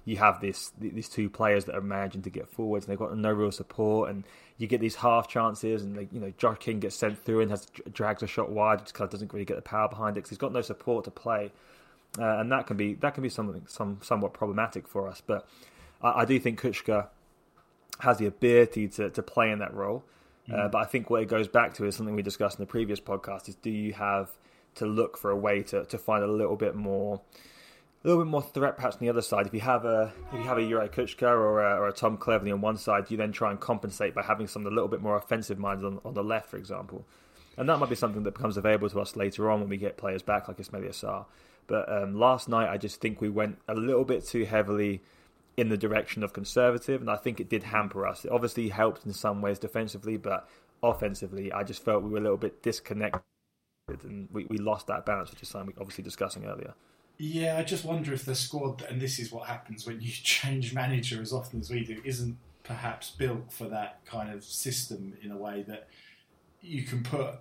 you 0.05 0.17
have 0.17 0.41
this 0.41 0.71
these 0.79 1.07
two 1.07 1.29
players 1.29 1.65
that 1.65 1.75
are 1.75 1.81
managing 1.81 2.24
to 2.24 2.29
get 2.29 2.48
forwards 2.48 2.86
and 2.86 2.91
they've 2.91 3.00
got 3.00 3.15
no 3.15 3.31
real 3.31 3.51
support 3.51 4.10
and 4.10 4.24
you 4.57 4.67
get 4.67 4.81
these 4.81 4.95
half 4.95 5.27
chances 5.27 5.83
and 5.83 5.95
they, 5.95 6.07
you 6.12 6.19
know 6.19 6.33
Josh 6.38 6.57
King 6.60 6.79
gets 6.79 6.95
sent 6.95 7.24
through 7.24 7.41
and 7.41 7.51
has 7.51 7.67
drags 7.93 8.24
a 8.24 8.27
shot 8.27 8.50
wide 8.50 8.79
just 8.79 8.93
kind 8.93 9.05
of 9.05 9.12
doesn't 9.12 9.31
really 9.31 9.45
get 9.45 9.55
the 9.55 9.62
power 9.62 9.88
behind 9.88 10.17
it 10.17 10.21
because 10.21 10.29
he's 10.31 10.38
got 10.38 10.53
no 10.53 10.62
support 10.62 11.05
to 11.05 11.12
play 11.12 11.51
uh, 12.17 12.39
and 12.39 12.51
that 12.51 12.65
can 12.67 12.77
be 12.77 12.95
that 12.95 13.13
can 13.13 13.21
be 13.21 13.29
something 13.29 13.62
some 13.67 14.00
somewhat 14.01 14.33
problematic 14.33 14.88
for 14.88 15.07
us 15.07 15.21
but 15.25 15.48
I, 16.01 16.21
I 16.21 16.25
do 16.25 16.39
think 16.39 16.60
Kucka 16.60 17.07
has 18.00 18.17
the 18.17 18.25
ability 18.25 18.88
to, 18.88 19.10
to 19.10 19.21
play 19.21 19.51
in 19.51 19.60
that 19.60 19.74
role. 19.74 20.03
Uh, 20.50 20.53
mm. 20.53 20.65
Uh, 20.65 20.67
but 20.69 20.77
I 20.79 20.86
think 20.86 21.10
what 21.10 21.21
it 21.21 21.27
goes 21.27 21.48
back 21.48 21.74
to 21.75 21.86
is 21.86 21.95
something 21.95 22.15
we 22.15 22.24
discussed 22.24 22.57
in 22.57 22.63
the 22.63 22.69
previous 22.69 23.00
podcast: 23.00 23.48
is 23.50 23.55
do 23.55 23.69
you 23.69 23.93
have 23.93 24.31
to 24.75 24.86
look 24.86 25.17
for 25.17 25.31
a 25.31 25.36
way 25.36 25.63
to, 25.63 25.86
to 25.86 25.98
find 25.98 26.24
a 26.24 26.31
little 26.31 26.55
bit 26.55 26.75
more, 26.75 27.21
a 28.03 28.07
little 28.07 28.24
bit 28.24 28.29
more 28.29 28.41
threat 28.41 28.75
perhaps 28.75 28.95
on 28.95 29.01
the 29.01 29.10
other 29.10 29.21
side. 29.21 29.48
If 29.48 29.53
you 29.53 29.60
have 29.62 29.86
a 29.86 30.13
if 30.31 30.39
you 30.39 30.45
have 30.45 30.57
a 30.57 30.62
Juraj 30.62 30.91
Kucka 30.91 31.29
or 31.29 31.62
a, 31.63 31.77
or 31.77 31.88
a 31.88 31.93
Tom 31.93 32.17
Cleverley 32.17 32.53
on 32.53 32.62
one 32.62 32.77
side, 32.77 33.12
you 33.12 33.17
then 33.17 33.31
try 33.31 33.51
and 33.51 33.60
compensate 33.60 34.15
by 34.15 34.24
having 34.24 34.48
some 34.48 34.65
a 34.65 34.69
little 34.69 34.88
bit 34.88 35.01
more 35.01 35.17
offensive 35.17 35.60
minds 35.60 35.83
on, 35.83 36.00
on 36.05 36.13
the 36.13 36.24
left, 36.24 36.50
for 36.50 36.57
example. 36.57 37.05
And 37.57 37.67
that 37.67 37.77
might 37.79 37.89
be 37.89 37.95
something 37.95 38.24
that 38.24 38.33
becomes 38.33 38.57
available 38.57 38.89
to 38.89 39.00
us 39.01 39.15
later 39.15 39.51
on 39.51 39.60
when 39.60 39.69
we 39.69 39.77
get 39.77 39.98
players 39.98 40.21
back 40.21 40.48
like 40.48 40.57
Ismaila 40.57 40.89
Sarr. 40.89 41.25
But 41.67 41.91
um, 41.91 42.17
last 42.17 42.50
night, 42.50 42.69
I 42.69 42.77
just 42.77 43.01
think 43.01 43.21
we 43.21 43.29
went 43.29 43.60
a 43.67 43.75
little 43.75 44.05
bit 44.05 44.25
too 44.25 44.45
heavily 44.45 45.01
in 45.58 45.70
the 45.70 45.77
direction 45.77 46.24
of 46.24 46.34
conservative, 46.34 47.01
and 47.01 47.10
I 47.10 47.17
think 47.17 47.39
it 47.39 47.50
did 47.50 47.63
hamper 47.63 48.08
us. 48.08 48.25
It 48.25 48.31
obviously 48.31 48.70
helped 48.70 49.05
in 49.05 49.13
some 49.13 49.41
ways 49.41 49.60
defensively, 49.60 50.17
but 50.17 50.48
offensively, 50.81 51.51
I 51.51 51.63
just 51.63 51.84
felt 51.84 52.03
we 52.03 52.10
were 52.10 52.17
a 52.17 52.22
little 52.22 52.38
bit 52.38 52.63
disconnected 52.63 53.22
and 54.03 54.29
we, 54.31 54.46
we 54.46 54.58
lost 54.58 54.88
that 54.88 55.05
balance, 55.05 55.31
which 55.31 55.41
is 55.41 55.50
something 55.50 55.74
we 55.75 55.81
obviously 55.81 56.03
discussing 56.03 56.46
earlier. 56.46 56.74
Yeah, 57.17 57.58
I 57.58 57.63
just 57.63 57.86
wonder 57.86 58.13
if 58.13 58.25
the 58.25 58.34
squad, 58.34 58.84
and 58.89 59.00
this 59.00 59.20
is 59.20 59.31
what 59.31 59.48
happens 59.48 59.86
when 59.86 60.01
you 60.01 60.10
change 60.12 60.74
manager 60.74 61.22
as 61.22 61.34
often 61.34 61.60
as 61.60 61.70
we 61.70 61.84
do, 61.84 62.01
isn't 62.03 62.38
perhaps 62.63 63.12
built 63.12 63.51
for 63.51 63.65
that 63.65 64.05
kind 64.05 64.31
of 64.31 64.43
system 64.43 65.13
in 65.22 65.31
a 65.31 65.38
way 65.38 65.63
that 65.67 65.88
you 66.62 66.84
can 66.84 67.03
put 67.03 67.36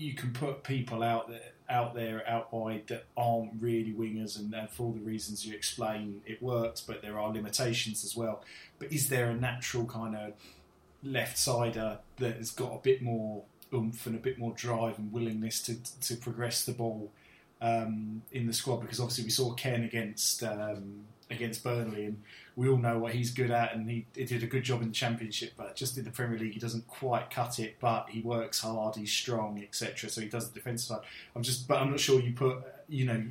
you 0.00 0.14
can 0.14 0.32
put 0.32 0.62
people 0.64 1.02
out 1.02 1.28
there 1.28 1.52
out 1.68 1.94
there 1.94 2.28
out 2.28 2.52
wide 2.52 2.86
that 2.88 3.04
aren't 3.16 3.52
really 3.60 3.92
wingers, 3.92 4.38
and, 4.38 4.52
for 4.70 4.84
all 4.86 4.92
the 4.92 5.00
reasons 5.00 5.46
you 5.46 5.54
explain, 5.54 6.20
it 6.26 6.42
works, 6.42 6.80
but 6.80 7.00
there 7.00 7.18
are 7.18 7.32
limitations 7.32 8.04
as 8.04 8.16
well. 8.16 8.42
But 8.78 8.92
is 8.92 9.08
there 9.08 9.26
a 9.26 9.34
natural 9.34 9.84
kind 9.84 10.16
of 10.16 10.32
left 11.04 11.38
sider 11.38 11.98
that 12.16 12.36
has 12.36 12.50
got 12.50 12.72
a 12.74 12.78
bit 12.78 13.02
more 13.02 13.44
oomph 13.72 14.06
and 14.06 14.16
a 14.16 14.18
bit 14.18 14.38
more 14.38 14.52
drive 14.52 14.98
and 14.98 15.12
willingness 15.12 15.60
to 15.62 15.76
to 16.00 16.16
progress 16.16 16.64
the 16.64 16.72
ball 16.72 17.12
um, 17.60 18.22
in 18.32 18.46
the 18.46 18.54
squad? 18.54 18.80
Because 18.80 19.00
obviously 19.00 19.24
we 19.24 19.30
saw 19.30 19.52
Ken 19.52 19.84
against 19.84 20.42
um, 20.42 21.04
against 21.30 21.62
Burnley, 21.62 22.06
and 22.06 22.22
we 22.56 22.68
all 22.68 22.76
know 22.76 22.98
what 22.98 23.14
he's 23.14 23.30
good 23.30 23.50
at, 23.50 23.74
and 23.74 23.88
he, 23.88 24.06
he, 24.14 24.24
did 24.24 24.42
a 24.42 24.46
good 24.46 24.64
job 24.64 24.82
in 24.82 24.88
the 24.88 24.94
Championship. 24.94 25.52
But 25.56 25.76
just 25.76 25.96
in 25.96 26.04
the 26.04 26.10
Premier 26.10 26.38
League, 26.38 26.52
he 26.52 26.60
doesn't 26.60 26.86
quite 26.86 27.30
cut 27.30 27.58
it. 27.58 27.76
But 27.80 28.08
he 28.10 28.20
works 28.20 28.60
hard, 28.60 28.96
he's 28.96 29.12
strong, 29.12 29.62
etc. 29.62 30.10
So 30.10 30.20
he 30.20 30.28
does 30.28 30.50
the 30.50 30.54
defensive 30.54 30.88
side. 30.88 31.06
I'm 31.34 31.42
just, 31.42 31.68
but 31.68 31.80
I'm 31.80 31.90
not 31.90 32.00
sure 32.00 32.20
you 32.20 32.32
put, 32.32 32.58
you 32.88 33.06
know, 33.06 33.22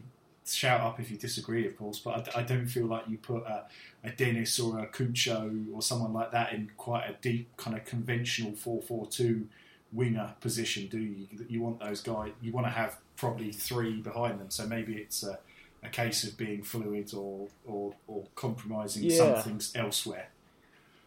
shout 0.46 0.82
up 0.82 1.00
if 1.00 1.12
you 1.12 1.18
disagree, 1.18 1.68
of 1.68 1.78
course. 1.78 2.00
But 2.00 2.36
I, 2.36 2.40
I 2.40 2.44
don't 2.44 2.68
feel 2.68 2.86
like 2.86 3.08
you 3.08 3.18
put 3.18 3.44
a, 3.44 3.66
a, 4.04 4.12
Dennis 4.12 4.60
or 4.60 4.80
a 4.80 4.88
Cucho 4.88 5.66
or 5.74 5.82
someone 5.82 6.14
like 6.14 6.32
that 6.32 6.54
in 6.54 6.72
quite 6.78 7.10
a 7.10 7.16
deep 7.22 7.56
kind 7.58 7.76
of 7.76 7.86
conventional 7.86 8.54
four-four-two 8.54 9.48
winger 9.92 10.34
position, 10.40 10.88
do 10.88 11.00
you? 11.00 11.28
That 11.34 11.52
you 11.52 11.62
want 11.62 11.80
those 11.80 12.02
guys. 12.02 12.32
You 12.42 12.52
want 12.52 12.68
to 12.68 12.72
have 12.72 12.98
probably 13.18 13.52
three 13.52 14.02
behind 14.02 14.40
them. 14.40 14.50
So 14.50 14.66
maybe 14.66 14.96
it's. 14.96 15.24
Uh, 15.24 15.36
a 15.84 15.90
case 15.90 16.24
of 16.24 16.38
being 16.38 16.64
fluid 16.64 17.14
or 17.14 17.48
or, 17.66 17.94
or 18.08 18.26
compromising 18.36 19.04
yeah. 19.04 19.42
something 19.42 19.62
elsewhere. 19.76 20.30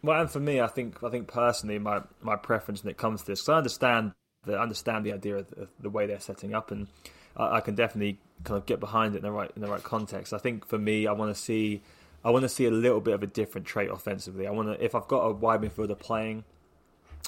Well, 0.02 0.20
and 0.20 0.30
for 0.30 0.40
me, 0.40 0.60
I 0.60 0.66
think 0.66 1.02
I 1.02 1.10
think 1.10 1.28
personally, 1.28 1.78
my, 1.78 2.02
my 2.20 2.36
preference 2.36 2.82
when 2.82 2.90
it 2.90 2.96
comes 2.96 3.22
to 3.22 3.26
this, 3.28 3.40
because 3.40 3.48
I 3.50 3.56
understand 3.58 4.12
the 4.44 4.60
understand 4.60 5.06
the 5.06 5.12
idea 5.12 5.36
of 5.36 5.50
the, 5.50 5.68
the 5.80 5.90
way 5.90 6.06
they're 6.06 6.20
setting 6.20 6.54
up, 6.54 6.70
and 6.70 6.88
I, 7.36 7.56
I, 7.56 7.60
can 7.60 7.76
definitely 7.76 8.18
kind 8.42 8.58
of 8.58 8.66
get 8.66 8.80
behind 8.80 9.14
it 9.14 9.18
in 9.18 9.22
the 9.22 9.30
right 9.30 9.50
in 9.54 9.62
the 9.62 9.68
right 9.68 9.82
context. 9.82 10.32
I 10.32 10.38
think 10.38 10.66
for 10.66 10.78
me, 10.78 11.06
I 11.06 11.12
want 11.12 11.34
to 11.34 11.40
see 11.40 11.82
I 12.24 12.30
want 12.30 12.42
to 12.42 12.48
see 12.48 12.66
a 12.66 12.70
little 12.70 13.00
bit 13.00 13.14
of 13.14 13.22
a 13.22 13.28
different 13.28 13.66
trait 13.66 13.90
offensively. 13.90 14.46
I 14.46 14.50
want 14.50 14.68
to 14.68 14.84
if 14.84 14.96
I've 14.96 15.06
got 15.06 15.20
a 15.20 15.32
wide 15.32 15.60
midfielder 15.60 15.98
playing, 15.98 16.42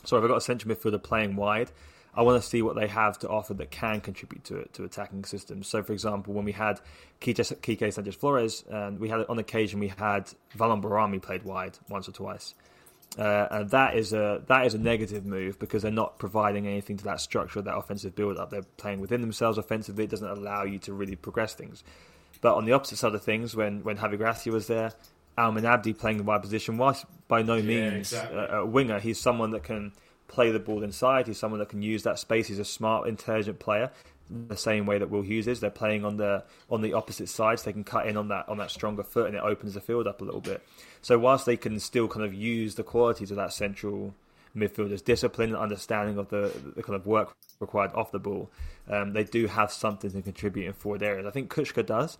so 0.05 0.17
if 0.17 0.25
I've 0.25 0.29
got 0.29 0.39
a 0.39 0.41
central 0.41 0.75
midfielder 0.75 1.03
playing 1.03 1.37
wide, 1.37 1.71
I 2.17 2.23
want 2.23 2.41
to 2.43 2.49
see 2.49 2.63
what 2.63 2.77
they 2.77 2.87
have 2.87 3.19
to 3.21 3.29
offer 3.29 3.55
that 3.55 3.71
can 3.71 4.01
contribute 4.01 4.45
to 4.45 4.65
to 4.75 4.85
attacking 4.85 5.25
systems. 5.25 5.69
So, 5.69 5.83
for 5.83 5.93
example, 5.93 6.35
when 6.35 6.45
we 6.45 6.53
had 6.53 6.81
Quique 7.21 7.93
Sanchez 7.93 8.15
Flores, 8.15 8.65
and 8.71 8.99
we 8.99 9.09
had 9.09 9.25
on 9.29 9.39
occasion 9.39 9.81
we 9.81 9.89
had 9.89 10.33
Valon 10.57 10.83
Behrami 10.83 11.21
played 11.21 11.45
wide 11.45 11.79
once 11.89 12.09
or 12.09 12.13
twice. 12.13 12.55
Uh, 13.17 13.47
and 13.51 13.71
that 13.71 13.97
is 13.97 14.13
a 14.13 14.43
that 14.49 14.67
is 14.67 14.75
a 14.75 14.79
negative 14.79 15.25
move 15.25 15.59
because 15.59 15.83
they're 15.83 15.93
not 15.93 16.19
providing 16.19 16.67
anything 16.67 16.97
to 16.97 17.05
that 17.05 17.21
structure, 17.21 17.63
that 17.63 17.77
offensive 17.77 18.15
build 18.15 18.39
up. 18.39 18.51
They're 18.51 18.63
playing 18.77 19.01
within 19.01 19.21
themselves 19.21 19.57
offensively. 19.57 20.05
It 20.05 20.11
doesn't 20.11 20.29
allow 20.29 20.65
you 20.65 20.79
to 20.81 20.93
really 20.93 21.15
progress 21.15 21.55
things. 21.55 21.85
But 22.41 22.57
on 22.57 22.65
the 22.65 22.73
opposite 22.73 22.99
side 22.99 23.15
of 23.15 23.23
things, 23.23 23.55
when 23.55 23.85
when 23.85 23.99
Javi 23.99 24.19
Gracia 24.19 24.51
was 24.51 24.67
there, 24.67 24.93
Almen 25.39 25.65
Abdi 25.65 25.93
playing 25.93 26.19
the 26.19 26.25
wide 26.25 26.43
position, 26.43 26.77
whilst 26.77 27.07
by 27.29 27.43
no 27.43 27.57
means 27.57 28.13
yeah, 28.13 28.25
exactly. 28.25 28.39
a, 28.39 28.57
a 28.59 28.67
winger, 28.67 28.99
he's 28.99 29.21
someone 29.21 29.51
that 29.53 29.63
can 29.63 29.93
play 30.29 30.51
the 30.51 30.59
ball 30.59 30.83
inside. 30.83 31.27
He's 31.27 31.39
someone 31.39 31.61
that 31.61 31.69
can 31.69 31.83
use 31.83 32.03
that 32.03 32.19
space. 32.19 32.49
He's 32.49 32.59
a 32.59 32.65
smart, 32.65 33.09
intelligent 33.09 33.59
player. 33.59 33.91
The 34.49 34.57
same 34.57 34.87
way 34.87 34.99
that 34.99 35.11
Will 35.11 35.23
Hughes 35.23 35.47
is, 35.47 35.61
they're 35.61 35.71
playing 35.71 36.05
on 36.05 36.17
the 36.17 36.45
on 36.71 36.81
the 36.81 36.95
opposite 36.95 37.29
sides. 37.29 37.63
So 37.63 37.67
they 37.67 37.75
can 37.75 37.85
cut 37.85 38.07
in 38.07 38.17
on 38.17 38.29
that 38.29 38.49
on 38.49 38.57
that 38.59 38.71
stronger 38.71 39.03
foot, 39.03 39.27
and 39.27 39.37
it 39.37 39.43
opens 39.43 39.75
the 39.75 39.81
field 39.81 40.07
up 40.07 40.23
a 40.23 40.25
little 40.25 40.41
bit. 40.41 40.63
So 41.03 41.19
whilst 41.19 41.45
they 41.45 41.57
can 41.59 41.79
still 41.79 42.09
kind 42.09 42.25
of 42.25 42.33
use 42.33 42.75
the 42.75 42.83
qualities 42.83 43.31
of 43.31 43.37
that 43.37 43.53
central 43.53 44.15
midfielder's 44.57 45.03
discipline 45.03 45.51
and 45.51 45.59
understanding 45.59 46.17
of 46.17 46.31
the, 46.31 46.53
the 46.77 46.83
kind 46.83 46.95
of 46.95 47.07
work 47.07 47.35
required 47.61 47.91
off 47.95 48.13
the 48.13 48.19
ball, 48.19 48.51
um, 48.89 49.13
they 49.13 49.25
do 49.25 49.47
have 49.47 49.73
something 49.73 50.11
to 50.11 50.23
contribute 50.23 50.67
in 50.67 50.73
forward 50.73 51.03
areas. 51.03 51.27
I 51.27 51.31
think 51.31 51.53
Kucka 51.53 51.85
does 51.85 52.19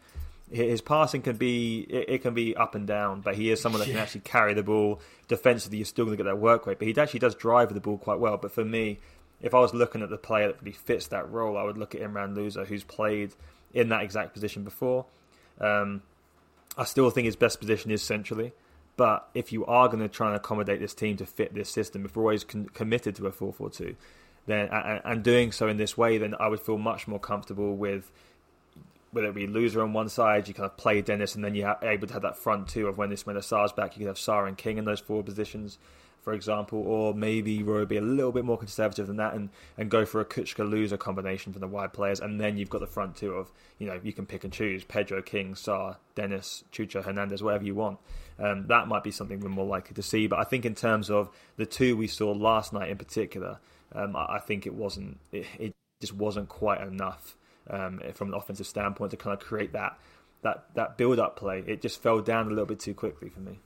his 0.51 0.81
passing 0.81 1.23
can 1.23 1.37
be 1.37 1.81
it, 1.81 2.23
can 2.23 2.35
be 2.35 2.55
up 2.57 2.75
and 2.75 2.87
down, 2.87 3.21
but 3.21 3.35
he 3.35 3.51
is 3.51 3.61
someone 3.61 3.81
that 3.81 3.89
yeah. 3.89 3.95
can 3.95 4.03
actually 4.03 4.21
carry 4.23 4.55
the 4.55 4.63
ball 4.63 5.01
defensively. 5.27 5.79
You're 5.79 5.87
still 5.87 6.05
going 6.05 6.17
to 6.17 6.23
get 6.23 6.29
that 6.29 6.39
work 6.39 6.67
rate, 6.67 6.79
but 6.79 6.87
he 6.87 6.97
actually 6.97 7.21
does 7.21 7.35
drive 7.35 7.73
the 7.73 7.81
ball 7.81 7.99
quite 7.99 8.19
well. 8.19 8.37
But 8.37 8.53
for 8.53 8.65
me, 8.65 8.99
if 9.41 9.55
I 9.55 9.61
was 9.61 9.75
looking 9.75 10.03
at 10.03 10.11
the 10.11 10.19
player 10.19 10.49
that 10.49 10.61
really 10.61 10.73
fits 10.73 11.09
that 11.09 11.31
role, 11.31 11.57
I 11.57 11.63
would 11.63 11.79
look 11.79 11.95
at 11.95 12.01
Imran 12.01 12.35
Louza, 12.37 12.67
who's 12.67 12.85
played 12.85 13.35
in 13.73 13.89
that 13.89 14.03
exact 14.03 14.33
position 14.33 14.65
before. 14.65 15.07
Um, 15.61 16.03
I 16.77 16.85
still 16.85 17.11
think 17.11 17.27
his 17.27 17.37
best 17.37 17.61
position 17.61 17.91
is 17.91 18.03
centrally, 18.03 18.53
but 18.97 19.29
if 19.35 19.53
you 19.53 19.65
are 19.67 19.89
going 19.89 20.01
to 20.01 20.09
try 20.09 20.29
and 20.29 20.37
accommodate 20.37 20.81
this 20.81 20.95
team 20.95 21.17
to 21.19 21.27
fit 21.27 21.55
this 21.55 21.71
system, 21.71 22.05
if 22.05 22.17
we're 22.17 22.23
always 22.23 22.45
con- 22.45 22.69
committed 22.75 23.17
to 23.17 23.27
a 23.27 23.33
4-4-2, 23.33 23.97
then 24.47 24.69
and, 24.69 25.01
and 25.05 25.23
doing 25.23 25.53
so 25.53 25.69
in 25.69 25.77
this 25.77 25.97
way, 25.97 26.19
then 26.19 26.35
I 26.39 26.49
would 26.49 26.61
feel 26.61 26.79
much 26.79 27.09
more 27.09 27.19
comfortable 27.19 27.77
with 27.77 28.11
whether 29.15 29.29
it 29.29 29.35
be 29.35 29.47
Louza 29.47 29.81
on 29.81 29.93
one 29.93 30.09
side, 30.09 30.49
you 30.49 30.55
kind 30.55 30.67
of 30.67 30.77
play 30.77 31.01
Dennis, 31.01 31.37
and 31.37 31.45
then 31.45 31.55
you're 31.55 31.77
able 31.83 32.09
to 32.09 32.13
have 32.13 32.23
that 32.23 32.37
front 32.37 32.69
two 32.69 32.89
of 32.89 32.99
when 32.99 33.11
this 33.11 33.25
when 33.25 33.37
the 33.37 33.43
Sarr's 33.43 33.73
back, 33.73 33.97
you 33.97 34.01
could 34.01 34.09
have 34.09 34.17
Sarr 34.17 34.49
and 34.49 34.59
King 34.59 34.77
in 34.77 34.85
those 34.85 34.99
four 34.99 35.23
positions, 35.23 35.79
for 36.21 36.33
example, 36.33 36.81
or 36.81 37.15
maybe 37.15 37.63
Roy 37.63 37.85
be 37.85 37.97
a 37.97 38.03
little 38.03 38.33
bit 38.33 38.45
more 38.45 38.59
conservative 38.59 39.07
than 39.07 39.17
that 39.19 39.35
and, 39.35 39.51
and 39.79 39.89
go 39.89 40.05
for 40.05 40.21
a 40.21 40.25
Kucka 40.25 40.69
Louza 40.69 40.99
combination 40.99 41.53
from 41.53 41.61
the 41.61 41.69
wide 41.69 41.93
players, 41.93 42.19
and 42.19 42.41
then 42.41 42.57
you've 42.57 42.71
got 42.71 42.81
the 42.81 42.89
front 42.89 43.15
two 43.17 43.35
of 43.35 43.53
you 43.79 43.87
know 43.87 44.01
you 44.03 44.13
can 44.13 44.27
pick 44.27 44.43
and 44.43 44.53
choose 44.53 44.83
Pedro, 44.83 45.23
King, 45.23 45.55
Sarr, 45.55 45.97
Dennis, 46.17 46.65
Cucho, 46.73 47.05
Hernandez, 47.05 47.41
whatever 47.41 47.65
you 47.65 47.77
want. 47.77 47.99
Um, 48.41 48.67
that 48.67 48.89
might 48.89 49.05
be 49.05 49.13
something 49.13 49.39
we're 49.39 49.49
more 49.49 49.65
likely 49.65 49.95
to 49.95 50.03
see, 50.03 50.27
but 50.27 50.41
I 50.41 50.45
think 50.45 50.65
in 50.65 50.75
terms 50.75 51.09
of 51.09 51.31
the 51.57 51.67
two 51.67 51.97
we 51.97 52.09
saw 52.09 52.33
last 52.33 52.73
night 52.73 52.91
in 52.91 52.99
particular, 52.99 53.61
um, 53.95 54.17
I, 54.17 54.37
I 54.37 54.39
think 54.41 54.67
it 54.67 54.75
wasn't 54.75 55.21
it, 55.31 55.47
it 55.57 55.73
just 56.01 56.15
wasn't 56.15 56.49
quite 56.49 56.81
enough 56.81 57.37
um, 57.71 58.01
from 58.15 58.29
an 58.29 58.35
offensive 58.35 58.67
standpoint 58.67 59.11
to 59.11 59.17
kind 59.17 59.39
of 59.39 59.45
create 59.45 59.73
that 59.73 59.99
that 60.43 60.67
that 60.75 60.97
build 60.97 61.19
up 61.19 61.37
play. 61.37 61.65
It 61.67 61.83
just 61.83 62.03
fell 62.03 62.21
down 62.21 62.47
a 62.47 62.51
little 62.51 62.67
bit 62.67 62.81
too 62.81 62.95
quickly 62.95 63.29
for 63.29 63.41
me. 63.41 63.59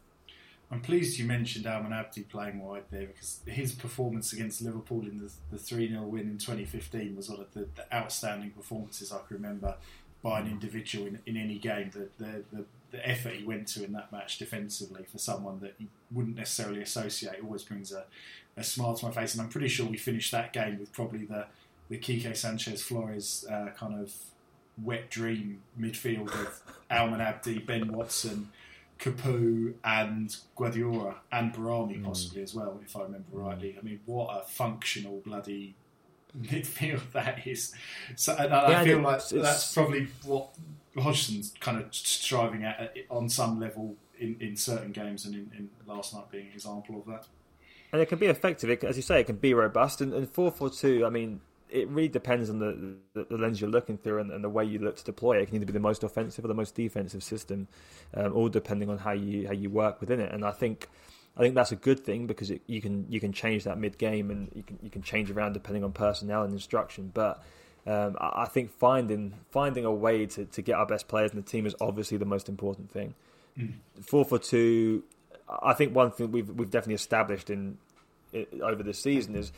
I'm 0.71 0.81
pleased 0.81 1.19
you 1.19 1.25
mentioned 1.25 1.67
Almen 1.67 1.93
Abdi 1.93 2.23
playing 2.23 2.61
wide 2.61 2.85
there 2.91 3.07
because 3.07 3.41
his 3.47 3.73
performance 3.73 4.33
against 4.35 4.61
Liverpool 4.61 5.01
in 5.01 5.19
the, 5.19 5.33
the 5.51 5.59
3 5.59 5.89
0 5.89 6.03
win 6.03 6.23
in 6.23 6.39
2015 6.39 7.17
was 7.17 7.31
one 7.31 7.41
of 7.41 7.53
the, 7.55 7.67
the, 7.75 7.95
outstanding 7.95 8.51
performances 8.51 9.11
I 9.11 9.19
can 9.27 9.37
remember 9.37 9.77
by 10.23 10.41
an 10.41 10.47
individual 10.47 11.07
in, 11.07 11.21
in 11.25 11.37
any 11.39 11.59
game. 11.59 11.91
The, 11.91 12.09
the, 12.23 12.45
the, 12.53 12.65
the, 12.91 13.09
effort 13.09 13.35
he 13.35 13.45
went 13.45 13.67
to 13.69 13.85
in 13.85 13.93
that 13.93 14.13
match 14.13 14.37
defensively 14.37 15.05
for 15.11 15.17
someone 15.17 15.61
that 15.61 15.75
you 15.79 15.87
wouldn't 16.13 16.37
necessarily 16.37 16.83
associate 16.83 17.37
always 17.43 17.63
brings 17.63 17.91
a, 17.91 18.05
a 18.59 18.65
smile 18.65 18.95
to 18.95 19.07
my 19.07 19.13
face. 19.13 19.33
And 19.33 19.43
I'm 19.43 19.49
pretty 19.49 19.69
sure 19.69 19.87
we 19.87 19.97
finished 19.97 20.33
that 20.33 20.53
game 20.53 20.79
with 20.79 20.93
probably 20.93 21.25
the, 21.25 21.47
the 21.89 21.99
Quique 21.99 22.37
Sanchez 22.37 22.83
Flores 22.83 23.47
uh, 23.51 23.69
kind 23.77 24.01
of 24.01 24.13
wet 24.83 25.11
dream 25.11 25.61
midfield 25.81 26.29
of 26.29 26.61
Almen 26.91 27.21
Abdi, 27.21 27.59
Ben 27.59 27.93
Watson. 27.93 28.51
Capoue 28.99 29.75
and 29.85 30.37
Guedioura 30.57 31.15
and 31.31 31.53
Behrami 31.55 32.01
mm. 32.01 32.05
possibly 32.05 32.41
mm. 32.41 32.45
as 32.45 32.55
well, 32.55 32.81
if 32.85 32.97
I 32.97 33.03
remember 33.03 33.27
rightly. 33.31 33.77
I 33.79 33.85
mean, 33.85 34.01
what 34.07 34.37
a 34.37 34.45
functional 34.45 35.21
bloody 35.25 35.75
midfield 36.41 37.13
that 37.13 37.47
is. 37.47 37.75
So, 38.17 38.35
and 38.37 38.51
yeah, 38.51 38.81
I 38.81 38.85
feel 38.85 39.01
like 39.01 39.29
that's 39.29 39.73
probably 39.73 40.09
what 40.25 40.49
Hodgson's 40.97 41.55
kind 41.61 41.81
of 41.81 41.95
striving 41.95 42.65
at 42.65 42.97
on 43.11 43.29
some 43.29 43.61
level 43.61 43.95
in, 44.19 44.37
in 44.41 44.57
certain 44.57 44.93
games, 44.93 45.25
and 45.25 45.35
in, 45.35 45.51
in 45.57 45.71
last 45.87 46.15
night 46.15 46.31
being 46.31 46.49
an 46.49 46.53
example 46.55 46.99
of 46.99 47.07
that. 47.07 47.27
And 47.93 48.03
it 48.03 48.07
can 48.07 48.19
be 48.19 48.27
effective, 48.27 48.85
as 48.85 48.97
you 48.97 49.03
say, 49.03 49.21
it 49.21 49.25
can 49.25 49.37
be 49.37 49.55
robust. 49.55 50.01
And, 50.01 50.13
and 50.13 50.29
4 50.29 50.51
4 50.51 50.71
2, 50.71 51.07
I 51.07 51.11
mean, 51.11 51.41
it 51.71 51.89
really 51.89 52.09
depends 52.09 52.51
on 52.51 52.59
the, 52.59 53.25
the, 53.25 53.37
lens 53.37 53.61
you're 53.61 53.71
looking 53.71 53.99
through 53.99 54.21
and, 54.21 54.31
and, 54.31 54.43
the 54.43 54.49
way 54.49 54.65
you 54.65 54.79
look 54.79 54.97
to 54.97 55.05
deploy 55.05 55.39
it. 55.39 55.43
It 55.43 55.47
can 55.47 55.57
either 55.57 55.67
be 55.67 55.73
the 55.73 55.81
most 55.81 56.03
offensive 56.03 56.45
or 56.45 56.49
the 56.49 56.55
most 56.55 56.75
defensive 56.75 57.23
system, 57.23 57.69
um, 58.15 58.33
all 58.33 58.49
depending 58.49 58.89
on 58.89 58.99
how 58.99 59.13
you 59.13 59.47
how 59.47 59.53
you 59.53 59.71
work 59.71 60.01
within 60.01 60.21
it. 60.21 60.33
And 60.33 60.45
I 60.45 60.53
think 60.53 60.89
I 61.37 61.41
think 61.41 61.55
that's 61.55 61.73
a 61.73 61.77
good 61.77 62.01
thing 62.01 62.27
because 62.27 62.51
it, 62.51 62.63
you 62.67 62.81
can 62.81 63.07
you 63.09 63.21
can 63.21 63.33
change 63.33 63.65
that 63.65 63.79
mid 63.79 63.99
game 63.99 64.31
and 64.31 64.51
you 64.55 64.63
can 64.63 64.79
you 64.83 64.91
can 64.91 65.03
change 65.03 65.31
around 65.31 65.53
depending 65.53 65.85
on 65.85 65.93
personnel 65.93 66.43
and 66.43 66.53
instruction. 66.53 67.11
But 67.13 67.43
um, 67.87 68.17
I, 68.21 68.43
I 68.43 68.47
think 68.47 68.71
finding 68.71 69.35
finding 69.51 69.85
a 69.85 69.93
way 69.93 70.27
to, 70.27 70.45
to 70.47 70.63
get 70.63 70.75
our 70.75 70.87
best 70.87 71.07
players 71.09 71.31
in 71.31 71.37
the 71.37 71.43
team 71.43 71.67
is 71.67 71.75
obviously 71.81 72.17
the 72.17 72.25
most 72.25 72.49
important 72.49 72.91
thing. 72.91 73.15
Mm. 73.59 73.75
Four 74.03 74.25
for 74.25 74.39
two. 74.39 75.05
I 75.63 75.75
think 75.75 75.95
one 75.95 76.11
thing 76.11 76.33
we've 76.33 76.49
we've 76.49 76.71
definitely 76.71 76.95
established 76.95 77.51
in, 77.51 77.79
in 78.33 78.47
over 78.63 78.83
the 78.83 78.95
season 78.95 79.37
is 79.37 79.53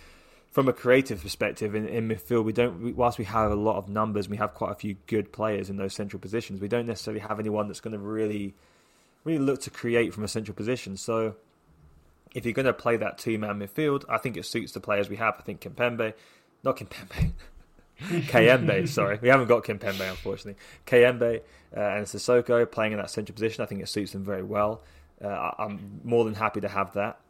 from 0.50 0.68
a 0.68 0.72
creative 0.72 1.22
perspective 1.22 1.74
in, 1.74 1.86
in 1.86 2.08
midfield, 2.08 2.44
we 2.44 2.52
don't. 2.52 2.82
We, 2.82 2.92
whilst 2.92 3.18
we 3.18 3.24
have 3.24 3.50
a 3.50 3.56
lot 3.56 3.76
of 3.76 3.88
numbers, 3.88 4.28
we 4.28 4.36
have 4.36 4.54
quite 4.54 4.72
a 4.72 4.74
few 4.74 4.96
good 5.06 5.32
players 5.32 5.70
in 5.70 5.76
those 5.76 5.94
central 5.94 6.20
positions. 6.20 6.60
We 6.60 6.68
don't 6.68 6.86
necessarily 6.86 7.20
have 7.20 7.38
anyone 7.38 7.68
that's 7.68 7.80
going 7.80 7.92
to 7.92 7.98
really, 7.98 8.54
really 9.24 9.38
look 9.38 9.60
to 9.62 9.70
create 9.70 10.12
from 10.12 10.24
a 10.24 10.28
central 10.28 10.54
position. 10.54 10.96
So, 10.96 11.36
if 12.34 12.44
you're 12.44 12.54
going 12.54 12.66
to 12.66 12.72
play 12.72 12.96
that 12.96 13.18
two-man 13.18 13.60
midfield, 13.60 14.04
I 14.08 14.18
think 14.18 14.36
it 14.36 14.44
suits 14.44 14.72
the 14.72 14.80
players 14.80 15.08
we 15.08 15.16
have. 15.16 15.36
I 15.38 15.42
think 15.42 15.60
Kimpembe, 15.60 16.14
not 16.64 16.76
Kimpembe, 16.76 17.32
Kayembe. 18.00 18.88
sorry, 18.88 19.20
we 19.22 19.28
haven't 19.28 19.46
got 19.46 19.62
Kimpembe 19.62 20.08
unfortunately. 20.10 20.60
Kayembe 20.84 21.42
uh, 21.76 21.80
and 21.80 22.06
Sissoko 22.06 22.68
playing 22.68 22.92
in 22.92 22.98
that 22.98 23.10
central 23.10 23.34
position, 23.34 23.62
I 23.62 23.66
think 23.66 23.82
it 23.82 23.88
suits 23.88 24.12
them 24.12 24.24
very 24.24 24.42
well. 24.42 24.82
Uh, 25.22 25.52
I'm 25.58 26.00
more 26.02 26.24
than 26.24 26.34
happy 26.34 26.60
to 26.62 26.68
have 26.68 26.94
that. 26.94 27.20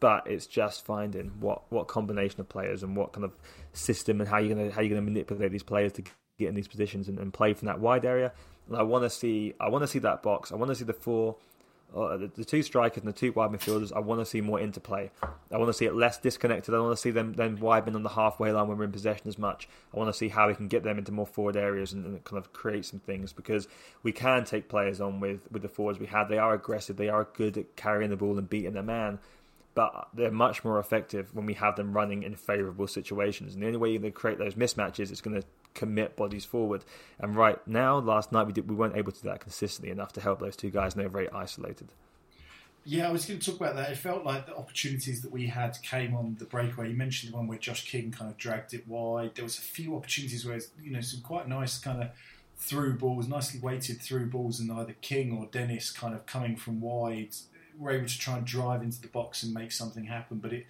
But 0.00 0.26
it's 0.26 0.46
just 0.46 0.84
finding 0.84 1.32
what, 1.40 1.62
what 1.70 1.88
combination 1.88 2.40
of 2.40 2.48
players 2.48 2.82
and 2.82 2.96
what 2.96 3.12
kind 3.12 3.24
of 3.24 3.32
system 3.72 4.20
and 4.20 4.28
how 4.28 4.38
you're 4.38 4.54
gonna 4.54 4.70
how 4.70 4.80
you're 4.80 4.90
gonna 4.90 5.02
manipulate 5.02 5.52
these 5.52 5.62
players 5.62 5.92
to 5.94 6.02
get 6.38 6.48
in 6.48 6.54
these 6.54 6.68
positions 6.68 7.08
and, 7.08 7.18
and 7.18 7.32
play 7.32 7.54
from 7.54 7.66
that 7.66 7.80
wide 7.80 8.04
area. 8.04 8.32
And 8.68 8.76
I 8.76 8.82
want 8.82 9.04
to 9.04 9.10
see 9.10 9.54
I 9.60 9.68
want 9.68 9.82
to 9.82 9.88
see 9.88 9.98
that 10.00 10.22
box. 10.22 10.52
I 10.52 10.56
want 10.56 10.70
to 10.70 10.74
see 10.74 10.84
the 10.84 10.94
four, 10.94 11.36
uh, 11.94 12.16
the, 12.16 12.26
the, 12.28 12.44
two 12.44 12.62
strikers 12.62 12.98
and 12.98 13.06
the 13.06 13.16
two 13.16 13.32
wide 13.32 13.50
midfielders. 13.50 13.92
I 13.94 14.00
want 14.00 14.20
to 14.20 14.26
see 14.26 14.40
more 14.40 14.58
interplay. 14.58 15.10
I 15.22 15.58
want 15.58 15.68
to 15.68 15.74
see 15.74 15.84
it 15.84 15.94
less 15.94 16.18
disconnected. 16.18 16.74
I 16.74 16.80
want 16.80 16.96
to 16.96 17.00
see 17.00 17.10
them 17.10 17.34
then 17.34 17.60
widening 17.60 17.94
on 17.94 18.02
the 18.02 18.08
halfway 18.08 18.52
line 18.52 18.68
when 18.68 18.78
we're 18.78 18.84
in 18.84 18.92
possession 18.92 19.28
as 19.28 19.38
much. 19.38 19.68
I 19.92 19.98
want 19.98 20.08
to 20.08 20.18
see 20.18 20.28
how 20.28 20.48
we 20.48 20.54
can 20.54 20.68
get 20.68 20.82
them 20.82 20.98
into 20.98 21.12
more 21.12 21.26
forward 21.26 21.56
areas 21.56 21.92
and, 21.92 22.04
and 22.06 22.24
kind 22.24 22.38
of 22.38 22.52
create 22.52 22.86
some 22.86 23.00
things 23.00 23.32
because 23.32 23.68
we 24.02 24.12
can 24.12 24.44
take 24.44 24.68
players 24.68 25.00
on 25.00 25.20
with 25.20 25.50
with 25.52 25.62
the 25.62 25.68
forwards 25.68 25.98
we 25.98 26.06
have. 26.06 26.28
They 26.28 26.38
are 26.38 26.54
aggressive. 26.54 26.96
They 26.96 27.10
are 27.10 27.28
good 27.34 27.58
at 27.58 27.76
carrying 27.76 28.10
the 28.10 28.16
ball 28.16 28.38
and 28.38 28.48
beating 28.48 28.72
their 28.72 28.82
man 28.82 29.18
but 29.74 30.08
they're 30.14 30.30
much 30.30 30.64
more 30.64 30.78
effective 30.78 31.34
when 31.34 31.46
we 31.46 31.54
have 31.54 31.76
them 31.76 31.92
running 31.92 32.22
in 32.22 32.36
favourable 32.36 32.86
situations. 32.86 33.54
And 33.54 33.62
the 33.62 33.66
only 33.66 33.78
way 33.78 33.90
you're 33.90 34.00
going 34.00 34.12
to 34.12 34.18
create 34.18 34.38
those 34.38 34.54
mismatches 34.54 35.10
is 35.10 35.20
going 35.20 35.40
to 35.40 35.46
commit 35.74 36.16
bodies 36.16 36.44
forward. 36.44 36.84
And 37.18 37.36
right 37.36 37.58
now, 37.66 37.98
last 37.98 38.32
night 38.32 38.46
we 38.46 38.52
did 38.52 38.68
we 38.68 38.76
weren't 38.76 38.96
able 38.96 39.12
to 39.12 39.22
do 39.22 39.28
that 39.28 39.40
consistently 39.40 39.90
enough 39.90 40.12
to 40.14 40.20
help 40.20 40.40
those 40.40 40.56
two 40.56 40.70
guys, 40.70 40.94
and 40.94 41.02
they're 41.02 41.08
very 41.08 41.28
isolated. 41.30 41.88
Yeah, 42.86 43.08
I 43.08 43.12
was 43.12 43.24
going 43.24 43.40
to 43.40 43.50
talk 43.50 43.58
about 43.58 43.76
that. 43.76 43.90
It 43.90 43.96
felt 43.96 44.24
like 44.24 44.46
the 44.46 44.54
opportunities 44.54 45.22
that 45.22 45.32
we 45.32 45.46
had 45.46 45.80
came 45.82 46.14
on 46.14 46.36
the 46.38 46.44
breakaway. 46.44 46.90
You 46.90 46.96
mentioned 46.96 47.32
the 47.32 47.36
one 47.36 47.46
where 47.46 47.56
Josh 47.56 47.90
King 47.90 48.10
kind 48.10 48.30
of 48.30 48.36
dragged 48.36 48.74
it 48.74 48.86
wide. 48.86 49.34
There 49.34 49.44
was 49.44 49.56
a 49.56 49.62
few 49.62 49.96
opportunities 49.96 50.44
where 50.46 50.60
you 50.82 50.92
know 50.92 51.00
some 51.00 51.22
quite 51.22 51.48
nice 51.48 51.78
kind 51.78 52.02
of 52.02 52.10
through 52.56 52.98
balls, 52.98 53.26
nicely 53.26 53.58
weighted 53.58 54.00
through 54.00 54.26
balls, 54.26 54.60
and 54.60 54.70
either 54.70 54.94
King 55.00 55.36
or 55.36 55.46
Dennis 55.46 55.90
kind 55.90 56.14
of 56.14 56.26
coming 56.26 56.56
from 56.56 56.80
wide 56.80 57.34
were 57.78 57.90
able 57.90 58.06
to 58.06 58.18
try 58.18 58.36
and 58.36 58.46
drive 58.46 58.82
into 58.82 59.00
the 59.00 59.08
box 59.08 59.42
and 59.42 59.52
make 59.52 59.72
something 59.72 60.04
happen. 60.04 60.38
But 60.38 60.52
it 60.52 60.66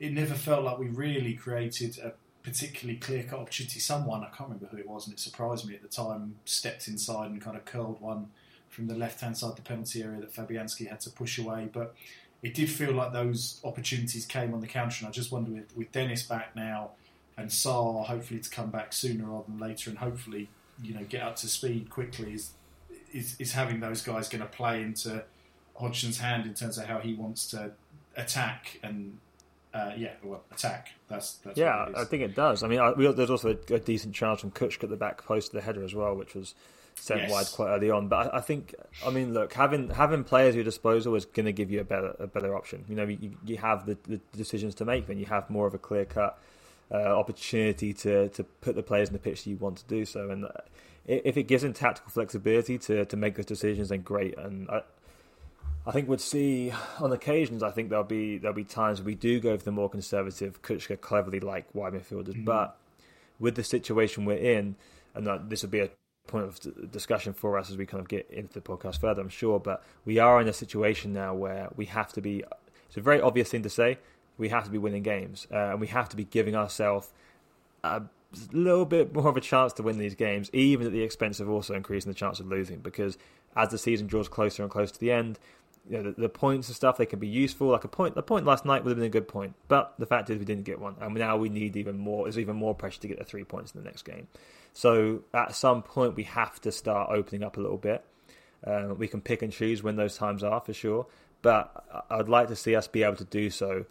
it 0.00 0.12
never 0.12 0.34
felt 0.34 0.64
like 0.64 0.78
we 0.78 0.88
really 0.88 1.34
created 1.34 1.98
a 1.98 2.12
particularly 2.42 2.98
clear 2.98 3.22
cut 3.22 3.38
opportunity. 3.38 3.80
Someone 3.80 4.22
I 4.22 4.26
can't 4.26 4.50
remember 4.50 4.66
who 4.66 4.78
it 4.78 4.88
was, 4.88 5.06
and 5.06 5.14
it 5.14 5.20
surprised 5.20 5.66
me 5.66 5.74
at 5.74 5.82
the 5.82 5.88
time. 5.88 6.36
Stepped 6.44 6.88
inside 6.88 7.30
and 7.30 7.40
kind 7.40 7.56
of 7.56 7.64
curled 7.64 8.00
one 8.00 8.28
from 8.68 8.86
the 8.88 8.94
left 8.94 9.20
hand 9.20 9.36
side 9.36 9.50
of 9.50 9.56
the 9.56 9.62
penalty 9.62 10.02
area 10.02 10.20
that 10.20 10.32
Fabianski 10.32 10.88
had 10.88 11.00
to 11.00 11.10
push 11.10 11.38
away, 11.38 11.68
but. 11.72 11.94
It 12.42 12.52
did 12.52 12.68
feel 12.68 12.92
like 12.92 13.14
those 13.14 13.58
opportunities 13.64 14.26
came 14.26 14.52
on 14.52 14.60
the 14.60 14.66
counter, 14.66 14.98
and 15.00 15.08
I 15.08 15.10
just 15.10 15.32
wonder 15.32 15.50
with, 15.50 15.74
with 15.74 15.90
Dennis 15.92 16.24
back 16.24 16.54
now 16.54 16.90
and 17.36 17.50
Sarr 17.50 18.06
hopefully 18.06 18.40
to 18.40 18.50
come 18.50 18.70
back 18.70 18.92
sooner 18.92 19.24
rather 19.24 19.44
than 19.48 19.58
later, 19.58 19.90
and 19.90 19.98
hopefully 19.98 20.48
you 20.82 20.94
know 20.94 21.04
get 21.04 21.22
up 21.22 21.36
to 21.36 21.48
speed 21.48 21.90
quickly. 21.90 22.34
Is 22.34 22.52
is, 23.12 23.36
is 23.38 23.52
having 23.52 23.80
those 23.80 24.02
guys 24.02 24.28
going 24.28 24.42
to 24.42 24.48
play 24.48 24.82
into 24.82 25.24
Hodgson's 25.76 26.18
hand 26.18 26.46
in 26.46 26.54
terms 26.54 26.78
of 26.78 26.86
how 26.86 26.98
he 26.98 27.14
wants 27.14 27.48
to 27.50 27.72
attack 28.16 28.78
and 28.82 29.18
uh, 29.74 29.92
yeah, 29.96 30.12
well, 30.22 30.42
attack. 30.52 30.90
That's, 31.08 31.32
that's 31.36 31.58
yeah. 31.58 31.88
I 31.96 32.04
think 32.04 32.22
it 32.22 32.36
does. 32.36 32.62
I 32.62 32.68
mean, 32.68 32.78
I, 32.78 32.92
we, 32.92 33.10
there's 33.12 33.30
also 33.30 33.58
a, 33.70 33.74
a, 33.74 33.80
decent 33.80 34.14
chance 34.14 34.40
from 34.40 34.52
Kucka 34.52 34.84
at 34.84 34.90
the 34.90 34.96
back 34.96 35.24
post 35.24 35.50
to 35.50 35.56
the 35.56 35.62
header 35.62 35.82
as 35.82 35.94
well, 35.94 36.14
which 36.14 36.34
was 36.34 36.54
sent 36.94 37.22
yes. 37.22 37.30
wide 37.30 37.46
quite 37.52 37.70
early 37.70 37.90
on. 37.90 38.06
But 38.06 38.32
I, 38.32 38.38
I, 38.38 38.40
think, 38.40 38.74
I 39.04 39.10
mean, 39.10 39.34
look, 39.34 39.52
having 39.52 39.90
having 39.90 40.22
players 40.22 40.50
at 40.50 40.54
your 40.54 40.64
disposal 40.64 41.16
is 41.16 41.24
going 41.24 41.46
to 41.46 41.52
give 41.52 41.72
you 41.72 41.80
a 41.80 41.84
better 41.84 42.14
a 42.20 42.28
better 42.28 42.56
option. 42.56 42.84
You 42.88 42.94
know, 42.94 43.04
you, 43.04 43.36
you 43.44 43.56
have 43.56 43.84
the, 43.84 43.98
the 44.04 44.20
decisions 44.36 44.76
to 44.76 44.84
make, 44.84 45.08
then 45.08 45.18
you 45.18 45.26
have 45.26 45.50
more 45.50 45.66
of 45.66 45.74
a 45.74 45.78
clear 45.78 46.04
cut 46.04 46.38
uh, 46.92 46.96
opportunity 46.96 47.92
to 47.94 48.28
to 48.28 48.44
put 48.44 48.76
the 48.76 48.82
players 48.84 49.08
in 49.08 49.12
the 49.12 49.18
pitch 49.18 49.42
that 49.42 49.50
you 49.50 49.56
want 49.56 49.78
to 49.78 49.84
do 49.86 50.04
so. 50.04 50.30
And 50.30 50.44
uh, 50.44 50.50
if 51.06 51.36
it 51.36 51.44
gives 51.44 51.64
them 51.64 51.72
tactical 51.72 52.12
flexibility 52.12 52.78
to 52.78 53.04
to 53.04 53.16
make 53.16 53.34
those 53.34 53.46
decisions, 53.46 53.88
then 53.88 54.02
great. 54.02 54.38
And 54.38 54.70
I, 54.70 54.82
I 55.86 55.90
think 55.92 56.08
we'd 56.08 56.20
see 56.20 56.72
on 56.98 57.12
occasions. 57.12 57.62
I 57.62 57.70
think 57.70 57.90
there'll 57.90 58.04
be 58.04 58.38
there'll 58.38 58.54
be 58.54 58.64
times 58.64 59.02
we 59.02 59.14
do 59.14 59.38
go 59.38 59.56
for 59.58 59.64
the 59.64 59.72
more 59.72 59.90
conservative 59.90 60.62
Kucka 60.62 60.96
Cleverley 60.96 61.42
like 61.42 61.66
wide 61.74 61.92
midfielders, 61.92 62.34
mm-hmm. 62.34 62.44
but 62.44 62.78
with 63.38 63.54
the 63.54 63.64
situation 63.64 64.24
we're 64.24 64.38
in, 64.38 64.76
and 65.14 65.26
that 65.26 65.50
this 65.50 65.62
will 65.62 65.70
be 65.70 65.80
a 65.80 65.90
point 66.26 66.46
of 66.46 66.90
discussion 66.90 67.34
for 67.34 67.58
us 67.58 67.70
as 67.70 67.76
we 67.76 67.84
kind 67.84 68.00
of 68.00 68.08
get 68.08 68.28
into 68.30 68.54
the 68.54 68.60
podcast 68.62 69.00
further, 69.00 69.20
I'm 69.20 69.28
sure. 69.28 69.60
But 69.60 69.84
we 70.06 70.18
are 70.18 70.40
in 70.40 70.48
a 70.48 70.54
situation 70.54 71.12
now 71.12 71.34
where 71.34 71.68
we 71.76 71.86
have 71.86 72.12
to 72.14 72.22
be. 72.22 72.44
It's 72.86 72.96
a 72.96 73.02
very 73.02 73.20
obvious 73.20 73.50
thing 73.50 73.62
to 73.62 73.70
say. 73.70 73.98
We 74.38 74.48
have 74.48 74.64
to 74.64 74.70
be 74.70 74.78
winning 74.78 75.02
games, 75.02 75.46
uh, 75.52 75.72
and 75.72 75.80
we 75.80 75.88
have 75.88 76.08
to 76.08 76.16
be 76.16 76.24
giving 76.24 76.56
ourselves 76.56 77.12
a 77.84 78.02
little 78.52 78.86
bit 78.86 79.14
more 79.14 79.28
of 79.28 79.36
a 79.36 79.40
chance 79.40 79.72
to 79.74 79.82
win 79.82 79.98
these 79.98 80.14
games, 80.14 80.50
even 80.52 80.86
at 80.86 80.92
the 80.92 81.02
expense 81.02 81.40
of 81.40 81.48
also 81.48 81.74
increasing 81.74 82.10
the 82.10 82.16
chance 82.16 82.40
of 82.40 82.46
losing. 82.46 82.78
Because 82.78 83.18
as 83.54 83.68
the 83.68 83.78
season 83.78 84.06
draws 84.06 84.28
closer 84.28 84.62
and 84.62 84.72
closer 84.72 84.94
to 84.94 85.00
the 85.00 85.12
end, 85.12 85.38
you 85.88 85.98
know, 85.98 86.10
the, 86.10 86.22
the, 86.22 86.28
points 86.28 86.68
and 86.68 86.76
stuff 86.76 86.96
they 86.96 87.06
can 87.06 87.18
be 87.18 87.28
useful. 87.28 87.68
Like 87.68 87.84
a 87.84 87.88
point, 87.88 88.14
the 88.14 88.22
point 88.22 88.46
last 88.46 88.64
night 88.64 88.84
would 88.84 88.90
have 88.90 88.96
been 88.96 89.06
a 89.06 89.10
good 89.10 89.28
point, 89.28 89.54
but 89.68 89.94
the 89.98 90.06
fact 90.06 90.30
is 90.30 90.38
we 90.38 90.44
didn't 90.44 90.64
get 90.64 90.80
one, 90.80 90.96
and 91.00 91.14
now 91.14 91.36
we 91.36 91.48
need 91.48 91.76
even 91.76 91.98
more. 91.98 92.24
There's 92.24 92.38
even 92.38 92.56
more 92.56 92.74
pressure 92.74 93.00
to 93.02 93.08
get 93.08 93.18
the 93.18 93.24
three 93.24 93.44
points 93.44 93.74
in 93.74 93.82
the 93.82 93.86
next 93.86 94.02
game. 94.02 94.28
So 94.72 95.22
at 95.32 95.54
some 95.54 95.82
point 95.82 96.16
we 96.16 96.24
have 96.24 96.60
to 96.62 96.72
start 96.72 97.10
opening 97.10 97.42
up 97.42 97.56
a 97.56 97.60
little 97.60 97.76
bit. 97.76 98.04
Uh, 98.66 98.94
we 98.96 99.08
can 99.08 99.20
pick 99.20 99.42
and 99.42 99.52
choose 99.52 99.82
when 99.82 99.96
those 99.96 100.16
times 100.16 100.42
are 100.42 100.60
for 100.60 100.72
sure, 100.72 101.06
but 101.42 102.06
I'd 102.10 102.28
like 102.28 102.48
to 102.48 102.56
see 102.56 102.74
us 102.74 102.88
be 102.88 103.02
able 103.02 103.16
to 103.16 103.24
do 103.24 103.50
so 103.50 103.84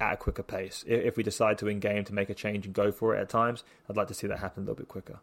at 0.00 0.12
a 0.12 0.16
quicker 0.16 0.42
pace. 0.42 0.84
If 0.86 1.16
we 1.16 1.22
decide 1.22 1.58
to 1.58 1.68
in 1.68 1.80
game 1.80 2.04
to 2.04 2.14
make 2.14 2.30
a 2.30 2.34
change 2.34 2.66
and 2.66 2.74
go 2.74 2.92
for 2.92 3.16
it 3.16 3.20
at 3.20 3.28
times, 3.28 3.64
I'd 3.88 3.96
like 3.96 4.08
to 4.08 4.14
see 4.14 4.26
that 4.26 4.38
happen 4.38 4.62
a 4.62 4.66
little 4.66 4.76
bit 4.76 4.88
quicker. 4.88 5.18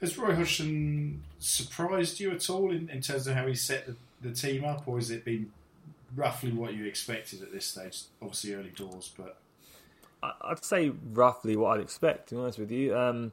Has 0.00 0.18
Roy 0.18 0.34
Hodgson 0.34 1.22
surprised 1.38 2.20
you 2.20 2.32
at 2.32 2.50
all 2.50 2.70
in, 2.70 2.88
in 2.90 3.00
terms 3.00 3.26
of 3.26 3.34
how 3.34 3.46
he 3.46 3.54
set 3.54 3.86
the 3.86 3.96
the 4.22 4.32
team 4.32 4.64
up, 4.64 4.86
or 4.86 4.96
has 4.96 5.10
it 5.10 5.24
been 5.24 5.50
roughly 6.14 6.52
what 6.52 6.74
you 6.74 6.84
expected 6.84 7.42
at 7.42 7.52
this 7.52 7.66
stage? 7.66 8.02
Obviously, 8.20 8.54
early 8.54 8.70
doors, 8.70 9.12
but 9.16 9.38
I'd 10.22 10.64
say 10.64 10.92
roughly 11.12 11.56
what 11.56 11.78
I'd 11.78 11.82
expect. 11.82 12.28
To 12.28 12.36
be 12.36 12.40
honest 12.40 12.58
with 12.58 12.70
you, 12.70 12.96
um, 12.96 13.32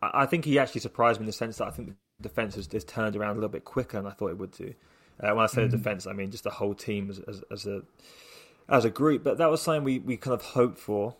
I 0.00 0.26
think 0.26 0.44
he 0.44 0.58
actually 0.58 0.80
surprised 0.80 1.20
me 1.20 1.24
in 1.24 1.26
the 1.26 1.32
sense 1.32 1.58
that 1.58 1.68
I 1.68 1.70
think 1.70 1.88
the 1.88 2.28
defense 2.28 2.54
has, 2.54 2.68
has 2.72 2.84
turned 2.84 3.16
around 3.16 3.32
a 3.32 3.34
little 3.34 3.48
bit 3.48 3.64
quicker 3.64 3.98
than 3.98 4.06
I 4.06 4.10
thought 4.10 4.30
it 4.30 4.38
would 4.38 4.52
do. 4.52 4.74
Uh, 5.20 5.34
when 5.34 5.44
I 5.44 5.46
say 5.46 5.62
mm-hmm. 5.62 5.70
the 5.70 5.76
defense, 5.76 6.06
I 6.06 6.12
mean 6.12 6.30
just 6.30 6.44
the 6.44 6.50
whole 6.50 6.74
team 6.74 7.10
as, 7.10 7.18
as, 7.20 7.42
as, 7.50 7.66
a 7.66 7.82
as 8.68 8.84
a 8.84 8.90
group. 8.90 9.24
But 9.24 9.38
that 9.38 9.50
was 9.50 9.62
something 9.62 9.84
we, 9.84 9.98
we 9.98 10.16
kind 10.16 10.34
of 10.34 10.42
hoped 10.42 10.78
for 10.78 11.14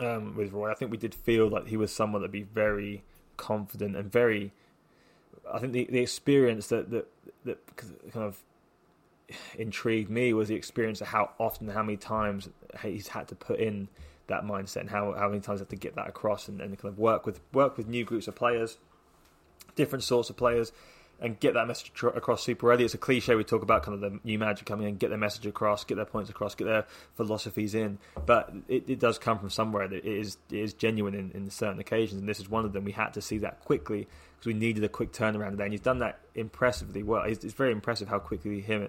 um, 0.00 0.36
with 0.36 0.52
Roy. 0.52 0.70
I 0.70 0.74
think 0.74 0.90
we 0.90 0.96
did 0.96 1.14
feel 1.14 1.48
like 1.48 1.66
he 1.66 1.76
was 1.76 1.92
someone 1.92 2.22
that'd 2.22 2.32
be 2.32 2.42
very 2.42 3.02
confident 3.36 3.96
and 3.96 4.10
very. 4.10 4.52
I 5.52 5.58
think 5.60 5.72
the, 5.72 5.88
the 5.90 6.00
experience 6.00 6.68
that, 6.68 6.90
that 6.90 7.08
that 7.48 7.76
kind 7.76 8.24
of 8.26 8.42
intrigued 9.58 10.10
me 10.10 10.32
was 10.32 10.48
the 10.48 10.54
experience 10.54 11.00
of 11.00 11.08
how 11.08 11.30
often, 11.38 11.68
how 11.68 11.82
many 11.82 11.96
times 11.96 12.48
he's 12.82 13.08
had 13.08 13.28
to 13.28 13.34
put 13.34 13.60
in 13.60 13.88
that 14.28 14.44
mindset 14.44 14.80
and 14.80 14.90
how, 14.90 15.12
how 15.12 15.28
many 15.28 15.40
times 15.40 15.60
he 15.60 15.62
had 15.62 15.70
to 15.70 15.76
get 15.76 15.96
that 15.96 16.08
across 16.08 16.48
and, 16.48 16.60
and 16.60 16.78
kind 16.78 16.92
of 16.92 16.98
work 16.98 17.26
with 17.26 17.40
work 17.52 17.76
with 17.76 17.88
new 17.88 18.04
groups 18.04 18.28
of 18.28 18.34
players, 18.34 18.78
different 19.74 20.04
sorts 20.04 20.30
of 20.30 20.36
players, 20.36 20.72
and 21.20 21.40
get 21.40 21.54
that 21.54 21.66
message 21.66 21.90
across 22.02 22.42
super 22.42 22.70
early. 22.72 22.84
It's 22.84 22.94
a 22.94 22.98
cliche 22.98 23.34
we 23.34 23.44
talk 23.44 23.62
about 23.62 23.82
kind 23.82 23.94
of 23.94 24.00
the 24.00 24.20
new 24.22 24.38
manager 24.38 24.64
coming 24.64 24.88
in, 24.88 24.96
get 24.96 25.08
their 25.08 25.18
message 25.18 25.46
across, 25.46 25.84
get 25.84 25.96
their 25.96 26.04
points 26.04 26.30
across, 26.30 26.54
get 26.54 26.66
their 26.66 26.86
philosophies 27.16 27.74
in. 27.74 27.98
But 28.24 28.52
it, 28.68 28.88
it 28.88 29.00
does 29.00 29.18
come 29.18 29.38
from 29.38 29.50
somewhere 29.50 29.88
that 29.88 29.96
it 29.96 30.04
is 30.04 30.36
it 30.50 30.58
is 30.58 30.74
genuine 30.74 31.14
in, 31.14 31.32
in 31.32 31.50
certain 31.50 31.80
occasions, 31.80 32.20
and 32.20 32.28
this 32.28 32.40
is 32.40 32.48
one 32.48 32.64
of 32.64 32.72
them. 32.72 32.84
We 32.84 32.92
had 32.92 33.14
to 33.14 33.22
see 33.22 33.38
that 33.38 33.60
quickly 33.60 34.08
because 34.38 34.46
we 34.46 34.54
needed 34.54 34.84
a 34.84 34.88
quick 34.88 35.12
turnaround 35.12 35.56
there, 35.56 35.66
and 35.66 35.72
he's 35.72 35.80
done 35.80 35.98
that 35.98 36.20
impressively 36.34 37.02
well. 37.02 37.22
It's, 37.22 37.44
it's 37.44 37.54
very 37.54 37.72
impressive 37.72 38.08
how 38.08 38.18
quickly 38.18 38.60
him 38.60 38.88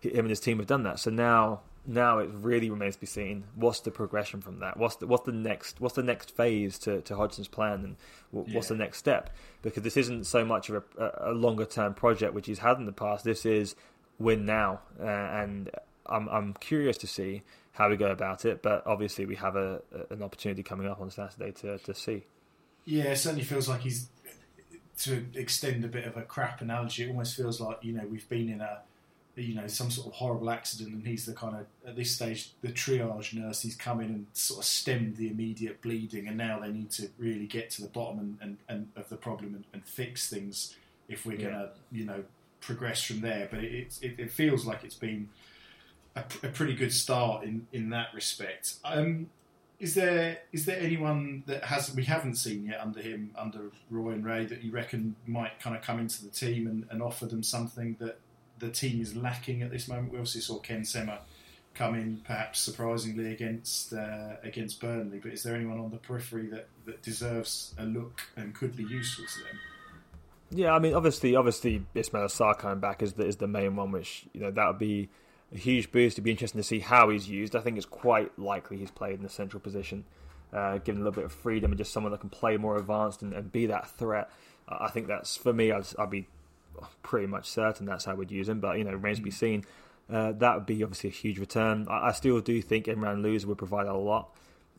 him 0.00 0.20
and 0.20 0.28
his 0.30 0.40
team 0.40 0.58
have 0.58 0.66
done 0.66 0.82
that. 0.84 0.98
So 0.98 1.10
now 1.10 1.60
now 1.86 2.18
it 2.18 2.28
really 2.32 2.70
remains 2.70 2.94
to 2.94 3.00
be 3.00 3.06
seen 3.06 3.44
what's 3.54 3.80
the 3.80 3.90
progression 3.90 4.40
from 4.40 4.60
that. 4.60 4.76
What's 4.76 4.96
the 4.96 5.06
what's 5.06 5.24
the 5.24 5.32
next 5.32 5.80
what's 5.80 5.94
the 5.94 6.02
next 6.02 6.36
phase 6.36 6.78
to, 6.80 7.00
to 7.02 7.16
Hodgson's 7.16 7.48
plan 7.48 7.84
and 7.84 7.96
what's 8.30 8.70
yeah. 8.70 8.76
the 8.76 8.82
next 8.82 8.98
step? 8.98 9.30
Because 9.62 9.82
this 9.82 9.96
isn't 9.96 10.24
so 10.24 10.44
much 10.44 10.68
of 10.68 10.84
a, 10.98 11.30
a, 11.30 11.32
longer 11.32 11.64
term 11.64 11.94
project 11.94 12.34
which 12.34 12.46
he's 12.46 12.58
had 12.58 12.76
in 12.76 12.86
the 12.86 12.92
past. 12.92 13.24
This 13.24 13.46
is 13.46 13.74
win 14.18 14.44
now, 14.44 14.80
uh, 15.00 15.04
and 15.04 15.70
I'm 16.06 16.28
I'm 16.28 16.54
curious 16.54 16.98
to 16.98 17.06
see 17.06 17.42
how 17.72 17.88
we 17.88 17.96
go 17.96 18.10
about 18.10 18.44
it. 18.44 18.62
But 18.62 18.86
obviously 18.86 19.24
we 19.24 19.36
have 19.36 19.56
a, 19.56 19.80
an 20.10 20.22
opportunity 20.22 20.62
coming 20.62 20.86
up 20.86 21.00
on 21.00 21.10
Saturday 21.10 21.52
to 21.52 21.78
to 21.78 21.94
see. 21.94 22.24
Yeah, 22.84 23.04
it 23.04 23.16
certainly 23.16 23.44
feels 23.44 23.68
like 23.68 23.80
he's 23.80 24.08
to 25.00 25.24
extend 25.34 25.84
a 25.84 25.88
bit 25.88 26.04
of 26.04 26.16
a 26.16 26.22
crap 26.22 26.60
analogy. 26.60 27.04
It 27.04 27.08
almost 27.08 27.36
feels 27.36 27.60
like 27.60 27.78
you 27.82 27.92
know 27.92 28.04
we've 28.06 28.28
been 28.28 28.48
in 28.48 28.60
a 28.60 28.80
you 29.34 29.54
know 29.54 29.66
some 29.66 29.90
sort 29.90 30.08
of 30.08 30.12
horrible 30.14 30.50
accident, 30.50 30.94
and 30.94 31.06
he's 31.06 31.26
the 31.26 31.32
kind 31.32 31.56
of 31.56 31.66
at 31.86 31.96
this 31.96 32.10
stage 32.10 32.50
the 32.62 32.68
triage 32.68 33.34
nurse. 33.34 33.62
He's 33.62 33.76
come 33.76 34.00
in 34.00 34.06
and 34.06 34.26
sort 34.32 34.60
of 34.60 34.64
stemmed 34.66 35.16
the 35.16 35.28
immediate 35.28 35.80
bleeding, 35.80 36.28
and 36.28 36.36
now 36.36 36.58
they 36.58 36.70
need 36.70 36.90
to 36.92 37.08
really 37.18 37.46
get 37.46 37.70
to 37.70 37.82
the 37.82 37.88
bottom 37.88 38.18
and, 38.18 38.38
and, 38.40 38.56
and 38.68 38.88
of 38.96 39.08
the 39.08 39.16
problem 39.16 39.54
and, 39.54 39.64
and, 39.72 39.84
fix 39.84 40.28
things 40.28 40.76
if 41.08 41.24
we're 41.24 41.38
going 41.38 41.54
to 41.54 41.70
you 41.90 42.04
know 42.04 42.22
progress 42.60 43.02
from 43.02 43.20
there. 43.20 43.48
But 43.50 43.64
it, 43.64 43.98
it, 44.02 44.14
it 44.18 44.30
feels 44.30 44.66
like 44.66 44.84
it's 44.84 44.94
been 44.94 45.30
a, 46.14 46.20
a, 46.42 46.48
pretty 46.48 46.74
good 46.74 46.92
start 46.92 47.44
in 47.44 47.66
in 47.72 47.90
that 47.90 48.08
respect. 48.14 48.74
Um, 48.84 49.30
is 49.80 49.94
there 49.94 50.38
is 50.52 50.66
there 50.66 50.78
anyone 50.78 51.42
that 51.46 51.64
has 51.64 51.92
we 51.94 52.04
haven't 52.04 52.36
seen 52.36 52.66
yet 52.66 52.80
under 52.80 53.00
him 53.00 53.30
under 53.36 53.70
Roy 53.90 54.12
and 54.12 54.24
Ray 54.24 54.44
that 54.44 54.62
you 54.62 54.70
reckon 54.70 55.16
might 55.26 55.58
kind 55.58 55.74
of 55.74 55.82
come 55.82 55.98
into 55.98 56.22
the 56.22 56.30
team 56.30 56.66
and, 56.66 56.86
and 56.90 57.02
offer 57.02 57.26
them 57.26 57.42
something 57.42 57.96
that 57.98 58.20
the 58.58 58.70
team 58.70 59.00
is 59.00 59.16
lacking 59.16 59.62
at 59.62 59.70
this 59.70 59.88
moment. 59.88 60.12
We 60.12 60.18
obviously 60.18 60.42
saw 60.42 60.58
Ken 60.58 60.84
Sema 60.84 61.20
come 61.74 61.94
in, 61.94 62.20
perhaps 62.24 62.60
surprisingly 62.60 63.32
against 63.32 63.94
uh, 63.94 64.36
against 64.42 64.80
Burnley. 64.80 65.18
But 65.18 65.32
is 65.32 65.42
there 65.42 65.54
anyone 65.54 65.80
on 65.80 65.90
the 65.90 65.96
periphery 65.96 66.46
that, 66.48 66.68
that 66.84 67.02
deserves 67.02 67.74
a 67.78 67.84
look 67.86 68.20
and 68.36 68.54
could 68.54 68.76
be 68.76 68.84
useful 68.84 69.24
to 69.24 69.44
them? 69.44 69.58
Yeah, 70.52 70.72
I 70.74 70.78
mean, 70.78 70.94
obviously, 70.94 71.36
obviously, 71.36 71.86
Ismaila 71.94 72.26
Sarr 72.26 72.58
coming 72.58 72.80
back 72.80 73.02
is 73.02 73.12
the, 73.14 73.24
is 73.24 73.36
the 73.36 73.46
main 73.46 73.76
one, 73.76 73.92
which 73.92 74.26
you 74.34 74.40
know 74.40 74.50
that 74.50 74.66
would 74.66 74.78
be 74.78 75.08
a 75.52 75.58
huge 75.58 75.90
boost. 75.92 76.14
It'd 76.14 76.24
be 76.24 76.30
interesting 76.30 76.60
to 76.60 76.66
see 76.66 76.80
how 76.80 77.08
he's 77.10 77.28
used. 77.28 77.56
I 77.56 77.60
think 77.60 77.76
it's 77.76 77.86
quite 77.86 78.38
likely 78.38 78.78
he's 78.78 78.90
played 78.90 79.14
in 79.14 79.22
the 79.22 79.28
central 79.28 79.60
position, 79.60 80.04
uh, 80.52 80.78
given 80.78 81.00
a 81.00 81.04
little 81.04 81.16
bit 81.16 81.24
of 81.24 81.32
freedom 81.32 81.72
and 81.72 81.78
just 81.78 81.92
someone 81.92 82.12
that 82.12 82.20
can 82.20 82.30
play 82.30 82.56
more 82.56 82.76
advanced 82.76 83.22
and, 83.22 83.32
and 83.32 83.50
be 83.50 83.66
that 83.66 83.90
threat. 83.90 84.30
I 84.68 84.88
think 84.90 85.08
that's 85.08 85.36
for 85.36 85.52
me. 85.52 85.72
I'd, 85.72 85.86
I'd 85.98 86.10
be 86.10 86.28
pretty 87.02 87.26
much 87.26 87.48
certain 87.48 87.86
that's 87.86 88.04
how 88.04 88.14
we'd 88.14 88.30
use 88.30 88.48
him. 88.48 88.60
But 88.60 88.78
you 88.78 88.84
know, 88.84 88.92
remains 88.92 89.18
to 89.18 89.24
be 89.24 89.30
mm. 89.30 89.34
seen. 89.34 89.64
Uh, 90.10 90.32
that 90.32 90.54
would 90.56 90.66
be 90.66 90.82
obviously 90.82 91.10
a 91.10 91.12
huge 91.12 91.38
return. 91.38 91.86
I, 91.88 92.08
I 92.08 92.12
still 92.12 92.40
do 92.40 92.60
think 92.62 92.86
Imran 92.86 93.22
Louza 93.22 93.46
would 93.46 93.58
provide 93.58 93.86
a 93.86 93.94
lot. 93.94 94.30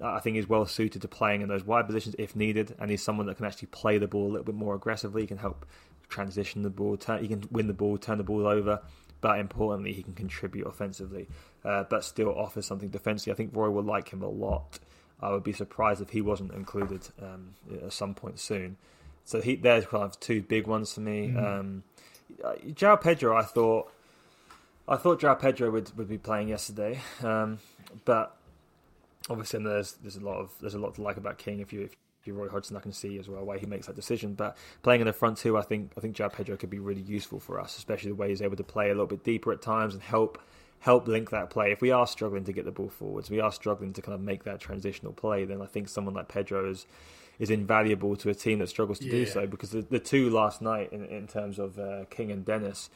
I 0.01 0.19
think 0.19 0.35
he's 0.35 0.49
well 0.49 0.65
suited 0.65 1.03
to 1.03 1.07
playing 1.07 1.41
in 1.41 1.47
those 1.47 1.63
wide 1.63 1.85
positions 1.85 2.15
if 2.17 2.35
needed, 2.35 2.75
and 2.79 2.89
he's 2.89 3.03
someone 3.03 3.27
that 3.27 3.37
can 3.37 3.45
actually 3.45 3.67
play 3.67 3.99
the 3.99 4.07
ball 4.07 4.23
a 4.25 4.31
little 4.31 4.43
bit 4.43 4.55
more 4.55 4.73
aggressively. 4.73 5.21
He 5.21 5.27
can 5.27 5.37
help 5.37 5.65
transition 6.09 6.63
the 6.63 6.69
ball, 6.69 6.97
turn, 6.97 7.21
he 7.21 7.27
can 7.27 7.43
win 7.51 7.67
the 7.67 7.73
ball, 7.73 7.97
turn 7.97 8.17
the 8.17 8.23
ball 8.23 8.47
over, 8.47 8.81
but 9.21 9.39
importantly, 9.39 9.93
he 9.93 10.03
can 10.03 10.13
contribute 10.13 10.65
offensively, 10.67 11.27
uh, 11.63 11.83
but 11.89 12.03
still 12.03 12.29
offer 12.29 12.61
something 12.61 12.89
defensively. 12.89 13.31
I 13.31 13.35
think 13.35 13.55
Roy 13.55 13.69
will 13.69 13.83
like 13.83 14.09
him 14.09 14.21
a 14.21 14.27
lot. 14.27 14.79
I 15.21 15.31
would 15.31 15.43
be 15.43 15.53
surprised 15.53 16.01
if 16.01 16.09
he 16.09 16.21
wasn't 16.21 16.51
included 16.53 17.07
um, 17.21 17.53
at 17.83 17.93
some 17.93 18.15
point 18.15 18.39
soon. 18.39 18.77
So 19.23 19.39
he, 19.39 19.55
there's 19.55 19.85
kind 19.85 20.03
of 20.03 20.19
two 20.19 20.41
big 20.41 20.65
ones 20.65 20.93
for 20.93 21.01
me. 21.01 21.29
Mm. 21.29 21.59
Um, 21.59 21.83
João 22.69 22.99
Pedro, 22.99 23.37
I 23.37 23.43
thought, 23.43 23.91
I 24.87 24.95
thought 24.95 25.21
João 25.21 25.39
Pedro 25.39 25.69
would, 25.69 25.95
would 25.95 26.09
be 26.09 26.17
playing 26.17 26.47
yesterday, 26.47 26.99
um, 27.23 27.59
but 28.03 28.35
obviously 29.29 29.63
there's 29.63 29.93
there's 30.01 30.15
a 30.15 30.21
lot 30.21 30.37
of 30.39 30.51
there's 30.59 30.73
a 30.73 30.79
lot 30.79 30.95
to 30.95 31.01
like 31.01 31.17
about 31.17 31.37
King. 31.37 31.59
If 31.59 31.71
you 31.71 31.81
if 31.81 31.95
you're 32.25 32.35
Roy 32.35 32.49
Hodgson, 32.49 32.77
I 32.77 32.79
can 32.79 32.91
see 32.91 33.17
as 33.17 33.27
well 33.27 33.43
why 33.43 33.57
he 33.57 33.65
makes 33.65 33.87
that 33.87 33.95
decision. 33.95 34.33
But 34.33 34.57
playing 34.83 35.01
in 35.01 35.07
the 35.07 35.13
front 35.13 35.37
two, 35.37 35.57
I 35.57 35.61
think 35.61 35.91
I 35.97 36.01
think 36.01 36.15
João 36.15 36.31
Pedro 36.31 36.57
could 36.57 36.69
be 36.69 36.79
really 36.79 37.01
useful 37.01 37.39
for 37.39 37.59
us, 37.59 37.77
especially 37.77 38.11
the 38.11 38.15
way 38.15 38.29
he's 38.29 38.41
able 38.41 38.57
to 38.57 38.63
play 38.63 38.87
a 38.87 38.93
little 38.93 39.07
bit 39.07 39.23
deeper 39.23 39.51
at 39.51 39.61
times 39.61 39.93
and 39.93 40.03
help 40.03 40.39
help 40.79 41.07
link 41.07 41.29
that 41.29 41.49
play. 41.49 41.71
If 41.71 41.81
we 41.81 41.91
are 41.91 42.07
struggling 42.07 42.43
to 42.45 42.51
get 42.51 42.65
the 42.65 42.71
ball 42.71 42.89
forwards, 42.89 43.29
we 43.29 43.39
are 43.39 43.51
struggling 43.51 43.93
to 43.93 44.01
kind 44.01 44.15
of 44.15 44.21
make 44.21 44.43
that 44.43 44.59
transitional 44.59 45.13
play. 45.13 45.45
Then 45.45 45.61
I 45.61 45.65
think 45.65 45.89
someone 45.89 46.13
like 46.13 46.27
Pedro 46.27 46.69
is 46.69 46.85
is 47.39 47.49
invaluable 47.49 48.15
to 48.17 48.29
a 48.29 48.35
team 48.35 48.59
that 48.59 48.67
struggles 48.67 48.99
to 48.99 49.05
yeah. 49.05 49.11
do 49.11 49.25
so. 49.25 49.47
Because 49.47 49.71
the, 49.71 49.81
the 49.81 49.99
two 49.99 50.29
last 50.29 50.61
night, 50.61 50.91
in, 50.91 51.05
in 51.05 51.27
terms 51.27 51.57
of 51.57 51.79
uh, 51.79 52.05
King 52.09 52.31
and 52.31 52.45
Dennis, 52.45 52.89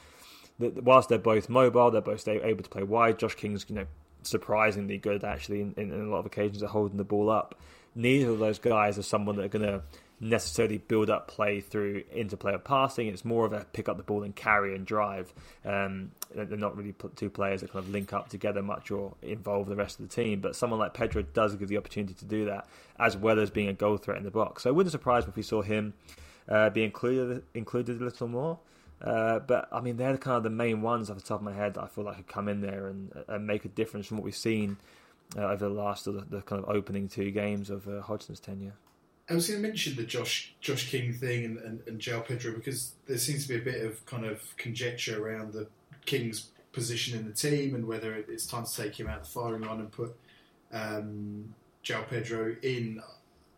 the, 0.60 0.70
whilst 0.70 1.10
they're 1.10 1.18
both 1.18 1.50
mobile, 1.50 1.90
they're 1.90 2.02
both 2.02 2.28
able 2.28 2.64
to 2.64 2.70
play 2.70 2.84
wide. 2.84 3.18
Josh 3.18 3.36
King's 3.36 3.66
you 3.70 3.76
know 3.76 3.88
surprisingly 4.24 4.98
good 4.98 5.24
actually 5.24 5.62
in, 5.62 5.74
in, 5.78 5.92
in 5.92 6.02
a 6.02 6.10
lot 6.10 6.20
of 6.20 6.26
occasions 6.26 6.64
at 6.64 6.70
holding 6.70 6.98
the 6.98 7.04
ball 7.04 7.30
up. 7.30 7.60
Neither 7.96 8.32
of 8.32 8.40
those 8.40 8.60
guys 8.60 8.98
are 8.98 9.04
someone 9.04 9.38
that 9.38 9.46
are 9.46 9.50
going 9.50 9.66
to 9.66 9.82
necessarily 10.20 10.78
build 10.78 11.10
up 11.10 11.28
play 11.28 11.60
through 11.60 12.04
interplay 12.14 12.54
of 12.54 12.64
passing. 12.64 13.08
It's 13.08 13.26
more 13.26 13.46
of 13.46 13.54
a 13.54 13.66
pick 13.74 13.90
up 13.90 13.98
the 13.98 14.04
ball 14.04 14.24
and 14.24 14.36
carry 14.36 14.76
and 14.76 14.86
drive. 14.86 15.34
Um, 15.64 16.12
they're 16.34 16.58
not 16.58 16.78
really 16.78 16.94
two 17.16 17.30
players 17.30 17.62
that 17.62 17.72
kind 17.72 17.84
of 17.84 17.92
link 17.92 18.14
up 18.14 18.30
together 18.30 18.62
much 18.62 18.92
or 18.92 19.16
involve 19.22 19.68
the 19.68 19.76
rest 19.76 20.00
of 20.00 20.08
the 20.08 20.14
team. 20.14 20.40
But 20.40 20.56
someone 20.56 20.80
like 20.80 20.94
Pedro 20.94 21.22
does 21.22 21.56
give 21.56 21.70
the 21.70 21.78
opportunity 21.78 22.14
to 22.14 22.26
do 22.26 22.46
that, 22.46 22.68
as 23.00 23.18
well 23.18 23.40
as 23.40 23.50
being 23.50 23.68
a 23.68 23.74
goal 23.74 23.98
threat 23.98 24.18
in 24.18 24.24
the 24.24 24.32
box. 24.32 24.64
So 24.64 24.70
it 24.70 24.74
wouldn't 24.74 24.92
surprise 24.92 25.26
if 25.28 25.36
we 25.36 25.44
saw 25.44 25.62
him 25.62 25.94
uh, 26.48 26.70
be 26.70 26.84
included 26.84 27.44
included 27.54 28.02
a 28.02 28.04
little 28.04 28.28
more. 28.28 28.60
Uh, 29.02 29.40
but 29.40 29.68
I 29.72 29.82
mean, 29.82 29.98
they're 29.98 30.18
kind 30.18 30.38
of 30.38 30.44
the 30.44 30.50
main 30.50 30.82
ones 30.82 31.10
off 31.10 31.18
the 31.18 31.24
top 31.24 31.40
of 31.40 31.44
my 31.44 31.54
head 31.54 31.74
that 31.74 31.84
I 31.84 31.88
feel 31.88 32.06
like 32.06 32.16
could 32.16 32.28
come 32.28 32.48
in 32.48 32.62
there 32.62 32.88
and, 32.88 33.12
and 33.28 33.46
make 33.46 33.66
a 33.66 33.68
difference 33.68 34.08
from 34.08 34.18
what 34.18 34.24
we've 34.24 34.36
seen 34.36 34.78
uh, 35.38 35.42
over 35.42 35.68
the 35.68 35.74
last 35.74 36.06
the, 36.06 36.26
the, 36.30 36.42
kind 36.42 36.64
of 36.64 36.70
opening 36.70 37.08
two 37.08 37.32
games 37.32 37.70
of 37.70 37.88
uh, 37.88 38.02
Hodgson's 38.02 38.40
tenure. 38.40 38.74
I 39.30 39.34
was 39.34 39.48
going 39.48 39.62
to 39.62 39.68
mention 39.68 39.96
the 39.96 40.04
Josh 40.04 40.54
Josh 40.62 40.90
King 40.90 41.12
thing 41.14 41.46
and, 41.46 41.58
and, 41.58 41.82
and 41.88 42.00
João 42.00 42.26
Pedro 42.26 42.54
because 42.54 42.94
there 43.08 43.18
seems 43.18 43.48
to 43.48 43.50
be 43.50 43.56
a 43.56 43.64
bit 43.64 43.84
of 43.84 44.06
kind 44.06 44.26
of 44.26 44.56
conjecture 44.58 45.26
around 45.26 45.54
the 45.54 45.68
King's 46.06 46.50
position 46.72 47.18
in 47.18 47.26
the 47.26 47.34
team 47.34 47.74
and 47.74 47.88
whether 47.88 48.14
it's 48.14 48.46
time 48.46 48.66
to 48.66 48.76
take 48.76 49.00
him 49.00 49.08
out 49.08 49.20
of 49.20 49.24
the 49.24 49.30
firing 49.30 49.62
line 49.62 49.80
and 49.80 49.92
put 49.92 50.16
um, 50.72 51.54
João 51.84 52.08
Pedro 52.08 52.56
in. 52.62 53.02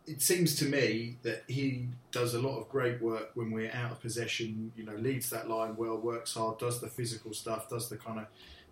It 0.06 0.22
seems 0.22 0.56
to 0.56 0.64
me 0.64 1.16
that 1.22 1.42
he 1.48 1.86
does 2.12 2.32
a 2.32 2.40
lot 2.40 2.58
of 2.58 2.70
great 2.70 3.02
work 3.02 3.30
when 3.34 3.50
we're 3.50 3.70
out 3.74 3.92
of 3.92 4.00
possession. 4.00 4.72
You 4.74 4.84
know, 4.84 4.94
leads 4.94 5.28
that 5.28 5.50
line 5.50 5.76
well, 5.76 5.98
works 5.98 6.32
hard, 6.32 6.56
does 6.56 6.80
the 6.80 6.88
physical 6.88 7.34
stuff, 7.34 7.68
does 7.68 7.90
the 7.90 7.98
kind 7.98 8.20
of 8.20 8.26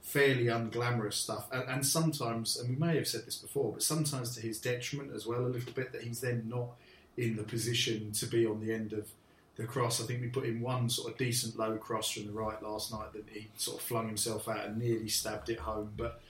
fairly 0.06 0.44
unglamorous 0.44 1.14
stuff, 1.14 1.48
and, 1.50 1.68
and 1.68 1.84
sometimes, 1.84 2.56
and 2.56 2.70
we 2.70 2.76
may 2.76 2.94
have 2.94 3.08
said 3.08 3.26
this 3.26 3.38
before, 3.38 3.72
but 3.72 3.82
sometimes 3.82 4.36
to 4.36 4.40
his 4.40 4.60
detriment 4.60 5.12
as 5.12 5.26
well, 5.26 5.40
a 5.40 5.48
little 5.48 5.72
bit 5.72 5.90
that 5.90 6.02
he's 6.02 6.20
then 6.20 6.44
not 6.46 6.68
in 7.16 7.34
the 7.34 7.42
position 7.42 8.12
to 8.12 8.24
be 8.26 8.46
on 8.46 8.64
the 8.64 8.72
end 8.72 8.92
of 8.92 9.08
the 9.56 9.64
cross. 9.64 10.00
I 10.00 10.06
think 10.06 10.20
we 10.20 10.28
put 10.28 10.44
in 10.44 10.60
one 10.60 10.88
sort 10.88 11.10
of 11.10 11.18
decent 11.18 11.58
low 11.58 11.76
cross 11.76 12.12
from 12.12 12.26
the 12.26 12.32
right 12.32 12.62
last 12.62 12.92
night 12.92 13.12
that 13.14 13.24
he 13.32 13.48
sort 13.56 13.78
of 13.78 13.82
flung 13.84 14.06
himself 14.06 14.48
out 14.48 14.64
and 14.66 14.78
nearly 14.78 15.08
stabbed 15.08 15.48
it 15.48 15.58
home. 15.58 15.90
But 15.96 16.20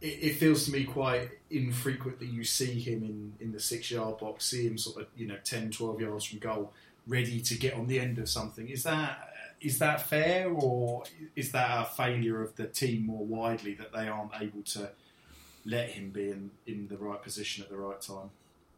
it, 0.00 0.32
feels 0.32 0.64
to 0.64 0.72
me 0.72 0.82
quite 0.82 1.30
infrequent 1.48 2.18
that 2.18 2.26
you 2.26 2.42
see 2.42 2.80
him 2.80 3.04
in, 3.04 3.34
in 3.38 3.52
the 3.52 3.60
six 3.60 3.88
yard 3.88 4.18
box, 4.18 4.46
see 4.46 4.66
him 4.66 4.78
sort 4.78 5.02
of, 5.02 5.06
you 5.16 5.28
know, 5.28 5.36
10, 5.44 5.70
12 5.70 6.00
yards 6.00 6.24
from 6.24 6.40
goal, 6.40 6.72
ready 7.06 7.40
to 7.40 7.54
get 7.56 7.74
on 7.74 7.86
the 7.86 8.00
end 8.00 8.18
of 8.18 8.28
something. 8.28 8.68
Is 8.68 8.82
that 8.82 9.35
is 9.60 9.78
that 9.78 10.02
fair, 10.02 10.48
or 10.50 11.04
is 11.34 11.52
that 11.52 11.82
a 11.82 11.84
failure 11.84 12.42
of 12.42 12.54
the 12.56 12.66
team 12.66 13.06
more 13.06 13.24
widely 13.24 13.74
that 13.74 13.92
they 13.92 14.08
aren't 14.08 14.32
able 14.40 14.62
to 14.62 14.90
let 15.66 15.90
him 15.90 16.10
be 16.10 16.30
in, 16.30 16.50
in 16.66 16.88
the 16.88 16.96
right 16.96 17.22
position 17.22 17.64
at 17.64 17.70
the 17.70 17.76
right 17.76 18.00
time. 18.00 18.30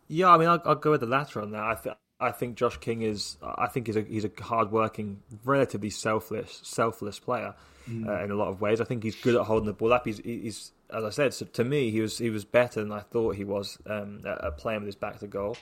Yeah, 0.09 0.31
I 0.31 0.39
mean, 0.39 0.49
I'll, 0.49 0.63
I'll 0.65 0.75
go 0.75 0.93
with 0.93 1.01
the 1.01 1.07
latter 1.07 1.41
on 1.43 1.51
that. 1.51 1.63
I, 1.63 1.75
th- 1.75 1.97
I 2.19 2.31
think 2.33 2.57
Josh 2.57 2.79
King 2.79 3.03
is. 3.03 3.37
I 3.43 3.67
think 3.67 3.87
he's 3.87 3.97
a 3.97 4.03
he's 4.03 4.25
a 4.25 4.31
hardworking, 4.41 5.21
relatively 5.45 5.91
selfless 5.91 6.61
selfless 6.65 7.19
player 7.19 7.55
mm. 7.89 8.09
uh, 8.09 8.25
in 8.25 8.31
a 8.31 8.35
lot 8.35 8.49
of 8.49 8.61
ways. 8.61 8.81
I 8.81 8.85
think 8.85 9.05
he's 9.05 9.17
good 9.17 9.37
at 9.37 9.43
holding 9.43 9.67
the 9.67 9.75
ball 9.75 9.93
up. 9.93 10.07
He's, 10.07 10.19
he's 10.19 10.73
as 10.91 11.05
I 11.05 11.11
said, 11.11 11.35
so 11.35 11.45
to 11.45 11.65
me, 11.65 11.91
he 11.91 12.01
was 12.01 12.19
he 12.19 12.31
was 12.31 12.45
better 12.45 12.81
than 12.81 12.91
I 12.91 13.01
thought 13.01 13.37
he 13.37 13.45
was 13.45 13.79
um, 13.87 14.23
at, 14.27 14.43
at 14.43 14.57
playing 14.57 14.81
with 14.81 14.87
his 14.87 14.97
back 14.97 15.19
to 15.21 15.27
goal. 15.27 15.57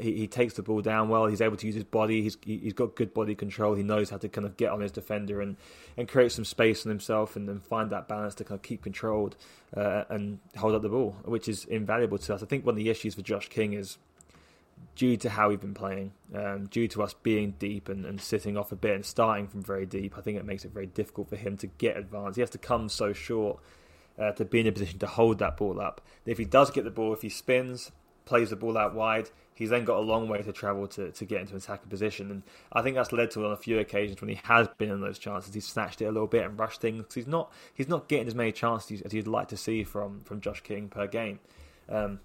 He, 0.00 0.12
he 0.14 0.26
takes 0.26 0.54
the 0.54 0.62
ball 0.62 0.80
down 0.82 1.08
well. 1.08 1.26
He's 1.26 1.40
able 1.40 1.56
to 1.56 1.66
use 1.66 1.74
his 1.74 1.84
body. 1.84 2.22
He's 2.22 2.36
he's 2.44 2.72
got 2.72 2.94
good 2.94 3.14
body 3.14 3.34
control. 3.34 3.74
He 3.74 3.82
knows 3.82 4.10
how 4.10 4.18
to 4.18 4.28
kind 4.28 4.46
of 4.46 4.56
get 4.56 4.70
on 4.70 4.80
his 4.80 4.92
defender 4.92 5.40
and, 5.40 5.56
and 5.96 6.08
create 6.08 6.32
some 6.32 6.44
space 6.44 6.84
on 6.84 6.90
himself 6.90 7.36
and 7.36 7.48
then 7.48 7.60
find 7.60 7.90
that 7.90 8.08
balance 8.08 8.34
to 8.36 8.44
kind 8.44 8.58
of 8.58 8.62
keep 8.62 8.82
controlled 8.82 9.36
uh, 9.76 10.04
and 10.08 10.38
hold 10.56 10.74
up 10.74 10.82
the 10.82 10.88
ball, 10.88 11.16
which 11.24 11.48
is 11.48 11.64
invaluable 11.64 12.18
to 12.18 12.34
us. 12.34 12.42
I 12.42 12.46
think 12.46 12.66
one 12.66 12.74
of 12.74 12.78
the 12.78 12.90
issues 12.90 13.14
for 13.14 13.22
Josh 13.22 13.48
King 13.48 13.72
is 13.72 13.98
due 14.94 15.16
to 15.16 15.30
how 15.30 15.48
we've 15.48 15.60
been 15.60 15.74
playing, 15.74 16.12
um, 16.34 16.66
due 16.66 16.88
to 16.88 17.02
us 17.02 17.14
being 17.14 17.54
deep 17.58 17.88
and, 17.88 18.04
and 18.04 18.20
sitting 18.20 18.56
off 18.56 18.72
a 18.72 18.76
bit 18.76 18.94
and 18.94 19.04
starting 19.04 19.46
from 19.46 19.62
very 19.62 19.86
deep. 19.86 20.16
I 20.18 20.20
think 20.20 20.38
it 20.38 20.44
makes 20.44 20.64
it 20.64 20.72
very 20.72 20.86
difficult 20.86 21.28
for 21.28 21.36
him 21.36 21.56
to 21.58 21.66
get 21.66 21.96
advanced. 21.96 22.36
He 22.36 22.42
has 22.42 22.50
to 22.50 22.58
come 22.58 22.88
so 22.88 23.12
short. 23.12 23.60
Uh, 24.18 24.32
to 24.32 24.46
be 24.46 24.60
in 24.60 24.66
a 24.66 24.72
position 24.72 24.98
to 24.98 25.06
hold 25.06 25.38
that 25.40 25.58
ball 25.58 25.78
up. 25.78 26.00
If 26.24 26.38
he 26.38 26.46
does 26.46 26.70
get 26.70 26.84
the 26.84 26.90
ball, 26.90 27.12
if 27.12 27.20
he 27.20 27.28
spins, 27.28 27.92
plays 28.24 28.48
the 28.48 28.56
ball 28.56 28.78
out 28.78 28.94
wide, 28.94 29.28
he's 29.56 29.70
then 29.70 29.84
got 29.84 29.96
a 29.96 30.00
long 30.00 30.28
way 30.28 30.42
to 30.42 30.52
travel 30.52 30.86
to, 30.86 31.10
to 31.10 31.24
get 31.24 31.40
into 31.40 31.54
an 31.54 31.58
attacking 31.58 31.88
position. 31.88 32.30
And 32.30 32.42
I 32.72 32.82
think 32.82 32.94
that's 32.94 33.10
led 33.10 33.30
to 33.32 33.44
on 33.46 33.52
a 33.52 33.56
few 33.56 33.78
occasions 33.78 34.20
when 34.20 34.28
he 34.28 34.40
has 34.44 34.68
been 34.78 34.90
in 34.90 35.00
those 35.00 35.18
chances, 35.18 35.52
he's 35.54 35.66
snatched 35.66 36.00
it 36.02 36.04
a 36.04 36.12
little 36.12 36.28
bit 36.28 36.44
and 36.44 36.58
rushed 36.58 36.80
things. 36.80 37.12
He's 37.12 37.26
not 37.26 37.52
he's 37.74 37.88
not 37.88 38.06
getting 38.06 38.28
as 38.28 38.34
many 38.34 38.52
chances 38.52 39.02
as 39.02 39.12
you'd 39.12 39.26
like 39.26 39.48
to 39.48 39.56
see 39.56 39.82
from 39.82 40.20
from 40.24 40.40
Josh 40.40 40.60
King 40.60 40.88
per 40.88 41.06
game. 41.06 41.40
Um, 41.88 42.20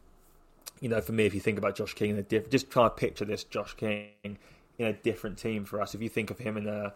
you 0.82 0.89
know, 0.89 1.00
for 1.00 1.13
me, 1.13 1.26
if 1.26 1.34
you 1.34 1.39
think 1.39 1.58
about 1.58 1.76
Josh 1.76 1.94
King, 1.94 2.12
in 2.12 2.17
a 2.17 2.24
diff- 2.24 2.50
just 2.50 2.70
try 2.70 2.84
to 2.84 2.89
picture 2.89 3.26
this 3.26 3.44
Josh 3.44 3.76
King 3.76 4.10
in 4.24 4.88
a 4.88 4.94
different 4.94 5.38
team 5.38 5.63
for 5.63 5.82
us. 5.82 5.96
If 5.96 6.02
you 6.02 6.10
think 6.10 6.32
of 6.32 6.39
him 6.39 6.58
in 6.58 6.67
a 6.67 6.94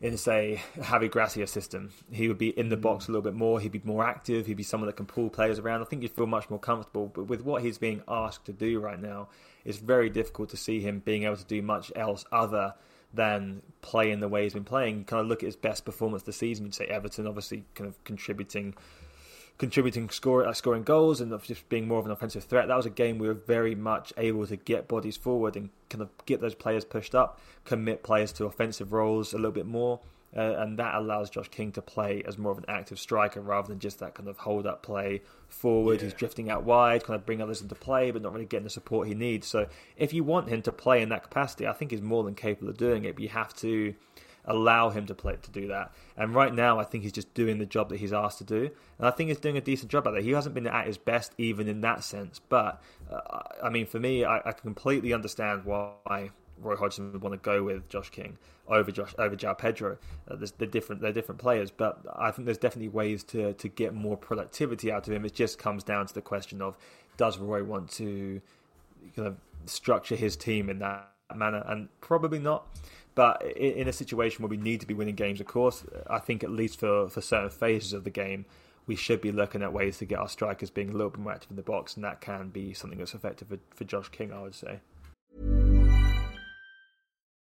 in 0.00 0.16
say 0.16 0.62
Javi 0.76 1.10
Gracia 1.10 1.46
system, 1.46 1.90
he 2.10 2.28
would 2.28 2.38
be 2.38 2.50
in 2.58 2.68
the 2.68 2.76
box 2.76 3.04
mm. 3.04 3.08
a 3.08 3.12
little 3.12 3.22
bit 3.22 3.34
more. 3.34 3.60
He'd 3.60 3.72
be 3.72 3.80
more 3.84 4.04
active. 4.04 4.46
He'd 4.46 4.56
be 4.56 4.62
someone 4.62 4.86
that 4.86 4.96
can 4.96 5.06
pull 5.06 5.30
players 5.30 5.58
around. 5.58 5.80
I 5.80 5.84
think 5.84 6.02
you'd 6.02 6.12
feel 6.12 6.26
much 6.26 6.50
more 6.50 6.58
comfortable. 6.58 7.10
But 7.14 7.24
with 7.24 7.42
what 7.42 7.62
he's 7.62 7.78
being 7.78 8.02
asked 8.06 8.44
to 8.46 8.52
do 8.52 8.78
right 8.78 9.00
now, 9.00 9.28
it's 9.64 9.78
very 9.78 10.10
difficult 10.10 10.50
to 10.50 10.56
see 10.56 10.80
him 10.80 11.00
being 11.04 11.24
able 11.24 11.36
to 11.36 11.44
do 11.44 11.62
much 11.62 11.90
else 11.96 12.24
other 12.30 12.74
than 13.14 13.62
play 13.80 14.10
in 14.10 14.20
the 14.20 14.28
way 14.28 14.42
he's 14.42 14.52
been 14.52 14.64
playing. 14.64 14.98
You 14.98 15.04
kind 15.04 15.22
of 15.22 15.28
look 15.28 15.42
at 15.42 15.46
his 15.46 15.56
best 15.56 15.84
performance 15.84 16.24
this 16.24 16.36
season. 16.36 16.66
You'd 16.66 16.74
say 16.74 16.86
Everton, 16.86 17.26
obviously, 17.26 17.64
kind 17.74 17.88
of 17.88 18.02
contributing 18.04 18.74
contributing 19.58 20.10
score, 20.10 20.46
uh, 20.46 20.52
scoring 20.52 20.82
goals 20.82 21.20
and 21.20 21.32
just 21.42 21.68
being 21.68 21.88
more 21.88 21.98
of 21.98 22.06
an 22.06 22.12
offensive 22.12 22.44
threat. 22.44 22.68
That 22.68 22.76
was 22.76 22.86
a 22.86 22.90
game 22.90 23.18
we 23.18 23.26
were 23.26 23.34
very 23.34 23.74
much 23.74 24.12
able 24.16 24.46
to 24.46 24.56
get 24.56 24.88
bodies 24.88 25.16
forward 25.16 25.56
and 25.56 25.70
kind 25.88 26.02
of 26.02 26.10
get 26.26 26.40
those 26.40 26.54
players 26.54 26.84
pushed 26.84 27.14
up, 27.14 27.40
commit 27.64 28.02
players 28.02 28.32
to 28.32 28.44
offensive 28.44 28.92
roles 28.92 29.32
a 29.32 29.36
little 29.36 29.52
bit 29.52 29.66
more. 29.66 30.00
Uh, 30.36 30.56
and 30.58 30.78
that 30.78 30.94
allows 30.94 31.30
Josh 31.30 31.48
King 31.48 31.72
to 31.72 31.80
play 31.80 32.22
as 32.26 32.36
more 32.36 32.52
of 32.52 32.58
an 32.58 32.64
active 32.68 32.98
striker 32.98 33.40
rather 33.40 33.68
than 33.68 33.78
just 33.78 34.00
that 34.00 34.14
kind 34.14 34.28
of 34.28 34.36
hold 34.36 34.66
up 34.66 34.82
play 34.82 35.22
forward. 35.48 35.98
Yeah. 35.98 36.04
He's 36.04 36.14
drifting 36.14 36.50
out 36.50 36.64
wide, 36.64 37.04
kind 37.04 37.18
of 37.18 37.24
bring 37.24 37.40
others 37.40 37.62
into 37.62 37.74
play, 37.74 38.10
but 38.10 38.20
not 38.20 38.34
really 38.34 38.44
getting 38.44 38.64
the 38.64 38.70
support 38.70 39.08
he 39.08 39.14
needs. 39.14 39.46
So 39.46 39.66
if 39.96 40.12
you 40.12 40.24
want 40.24 40.48
him 40.48 40.60
to 40.62 40.72
play 40.72 41.00
in 41.00 41.08
that 41.08 41.22
capacity, 41.22 41.66
I 41.66 41.72
think 41.72 41.90
he's 41.90 42.02
more 42.02 42.22
than 42.22 42.34
capable 42.34 42.68
of 42.68 42.76
doing 42.76 43.06
it. 43.06 43.14
But 43.14 43.22
you 43.22 43.30
have 43.30 43.54
to 43.56 43.94
allow 44.46 44.90
him 44.90 45.06
to 45.06 45.14
play 45.14 45.36
to 45.42 45.50
do 45.50 45.68
that. 45.68 45.92
And 46.16 46.34
right 46.34 46.54
now, 46.54 46.78
I 46.78 46.84
think 46.84 47.02
he's 47.02 47.12
just 47.12 47.34
doing 47.34 47.58
the 47.58 47.66
job 47.66 47.88
that 47.90 47.98
he's 47.98 48.12
asked 48.12 48.38
to 48.38 48.44
do, 48.44 48.70
and 48.98 49.06
I 49.06 49.10
think 49.10 49.28
he's 49.28 49.38
doing 49.38 49.56
a 49.56 49.60
decent 49.60 49.90
job 49.90 50.06
at 50.06 50.14
that. 50.14 50.22
He 50.22 50.30
hasn't 50.32 50.54
been 50.54 50.66
at 50.66 50.86
his 50.86 50.98
best 50.98 51.32
even 51.38 51.68
in 51.68 51.80
that 51.82 52.04
sense, 52.04 52.40
but 52.48 52.82
uh, 53.10 53.40
I 53.62 53.70
mean, 53.70 53.86
for 53.86 54.00
me, 54.00 54.24
I, 54.24 54.40
I 54.44 54.52
completely 54.52 55.12
understand 55.12 55.64
why 55.64 56.30
Roy 56.58 56.76
Hodgson 56.76 57.12
would 57.12 57.22
want 57.22 57.32
to 57.34 57.38
go 57.38 57.62
with 57.62 57.88
Josh 57.88 58.10
King 58.10 58.38
over 58.68 58.90
Josh 58.90 59.14
over 59.18 59.36
João 59.36 59.56
Pedro. 59.56 59.98
Uh, 60.28 60.36
they're 60.58 60.68
different. 60.68 61.00
They're 61.00 61.12
different 61.12 61.40
players, 61.40 61.70
but 61.70 62.00
I 62.16 62.30
think 62.30 62.46
there's 62.46 62.58
definitely 62.58 62.88
ways 62.88 63.22
to 63.24 63.52
to 63.54 63.68
get 63.68 63.94
more 63.94 64.16
productivity 64.16 64.90
out 64.90 65.06
of 65.06 65.14
him. 65.14 65.24
It 65.24 65.34
just 65.34 65.58
comes 65.58 65.84
down 65.84 66.06
to 66.06 66.14
the 66.14 66.22
question 66.22 66.62
of 66.62 66.76
does 67.16 67.38
Roy 67.38 67.62
want 67.62 67.90
to 67.92 68.40
kind 69.14 69.28
of 69.28 69.36
structure 69.66 70.16
his 70.16 70.36
team 70.36 70.68
in 70.68 70.78
that 70.80 71.10
manner, 71.34 71.64
and 71.66 71.88
probably 72.00 72.38
not. 72.38 72.66
But 73.16 73.42
in 73.56 73.88
a 73.88 73.94
situation 73.94 74.42
where 74.42 74.50
we 74.50 74.58
need 74.58 74.80
to 74.80 74.86
be 74.86 74.92
winning 74.92 75.14
games, 75.14 75.40
of 75.40 75.46
course, 75.46 75.84
I 76.06 76.18
think 76.18 76.44
at 76.44 76.50
least 76.50 76.78
for, 76.78 77.08
for 77.08 77.22
certain 77.22 77.48
phases 77.48 77.94
of 77.94 78.04
the 78.04 78.10
game, 78.10 78.44
we 78.86 78.94
should 78.94 79.22
be 79.22 79.32
looking 79.32 79.62
at 79.62 79.72
ways 79.72 79.96
to 79.98 80.04
get 80.04 80.18
our 80.18 80.28
strikers 80.28 80.68
being 80.68 80.90
a 80.90 80.92
little 80.92 81.08
bit 81.10 81.20
more 81.20 81.32
active 81.32 81.50
in 81.50 81.56
the 81.56 81.62
box, 81.62 81.96
and 81.96 82.04
that 82.04 82.20
can 82.20 82.50
be 82.50 82.74
something 82.74 82.98
that's 82.98 83.14
effective 83.14 83.48
for, 83.48 83.58
for 83.74 83.84
Josh 83.84 84.10
King, 84.10 84.34
I 84.34 84.42
would 84.42 84.54
say. 84.54 84.80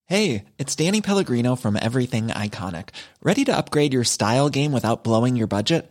Hey, 0.07 0.45
it's 0.59 0.77
Danny 0.77 1.01
Pellegrino 1.01 1.57
from 1.57 1.77
Everything 1.81 2.29
Iconic. 2.29 2.91
Ready 3.21 3.45
to 3.47 3.57
upgrade 3.57 3.93
your 3.93 4.05
style 4.05 4.51
game 4.51 4.71
without 4.71 5.03
blowing 5.03 5.35
your 5.35 5.49
budget? 5.49 5.91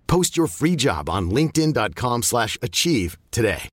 Post 0.11 0.35
your 0.35 0.47
free 0.47 0.75
job 0.75 1.09
on 1.09 1.31
linkedin.com/achieve 1.31 3.17
today. 3.31 3.69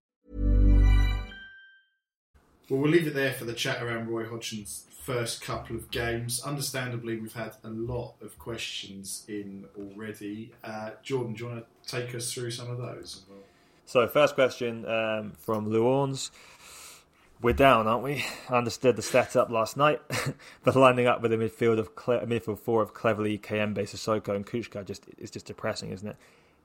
Well, 2.70 2.80
we'll 2.80 2.90
leave 2.90 3.06
it 3.06 3.14
there 3.14 3.32
for 3.32 3.44
the 3.44 3.54
chat 3.54 3.82
around 3.82 4.08
Roy 4.08 4.24
Hodgson's 4.24 4.84
first 5.08 5.40
couple 5.40 5.74
of 5.74 5.90
games. 5.90 6.42
Understandably, 6.42 7.18
we've 7.18 7.32
had 7.32 7.54
a 7.64 7.70
lot 7.70 8.14
of 8.20 8.38
questions 8.38 9.24
in 9.26 9.64
already. 9.76 10.52
Uh, 10.62 10.90
Jordan, 11.02 11.32
do 11.32 11.44
you 11.44 11.50
want 11.50 11.64
to 11.64 11.90
take 11.90 12.14
us 12.14 12.30
through 12.30 12.50
some 12.50 12.70
of 12.70 12.76
those? 12.76 13.22
So, 13.86 14.06
first 14.06 14.34
question 14.34 14.84
um, 14.84 15.32
from 15.40 15.70
Luans. 15.70 16.30
We're 17.40 17.52
down, 17.52 17.86
aren't 17.86 18.02
we? 18.02 18.24
I 18.48 18.56
understood 18.56 18.96
the 18.96 19.02
setup 19.02 19.48
last 19.48 19.76
night, 19.76 20.00
but 20.64 20.74
lining 20.74 21.06
up 21.06 21.22
with 21.22 21.32
a 21.32 21.36
midfield 21.36 21.78
of 21.78 21.94
cle- 21.94 22.18
midfield 22.26 22.58
four 22.58 22.82
of 22.82 22.92
Cleverley, 22.92 23.40
Kayembe, 23.40 23.78
Sissoko, 23.78 24.34
and 24.34 24.44
Kucka 24.44 24.84
just 24.84 25.04
is 25.18 25.30
just 25.30 25.46
depressing, 25.46 25.92
isn't 25.92 26.08
it? 26.08 26.16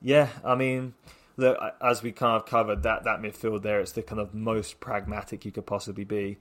Yeah, 0.01 0.29
I 0.43 0.55
mean, 0.55 0.95
look, 1.37 1.59
as 1.79 2.01
we 2.01 2.11
kind 2.11 2.35
of 2.35 2.47
covered 2.47 2.81
that 2.81 3.03
that 3.03 3.21
midfield 3.21 3.61
there, 3.61 3.79
it's 3.81 3.91
the 3.91 4.01
kind 4.01 4.19
of 4.19 4.33
most 4.33 4.79
pragmatic 4.79 5.45
you 5.45 5.51
could 5.51 5.67
possibly 5.67 6.05
be, 6.05 6.37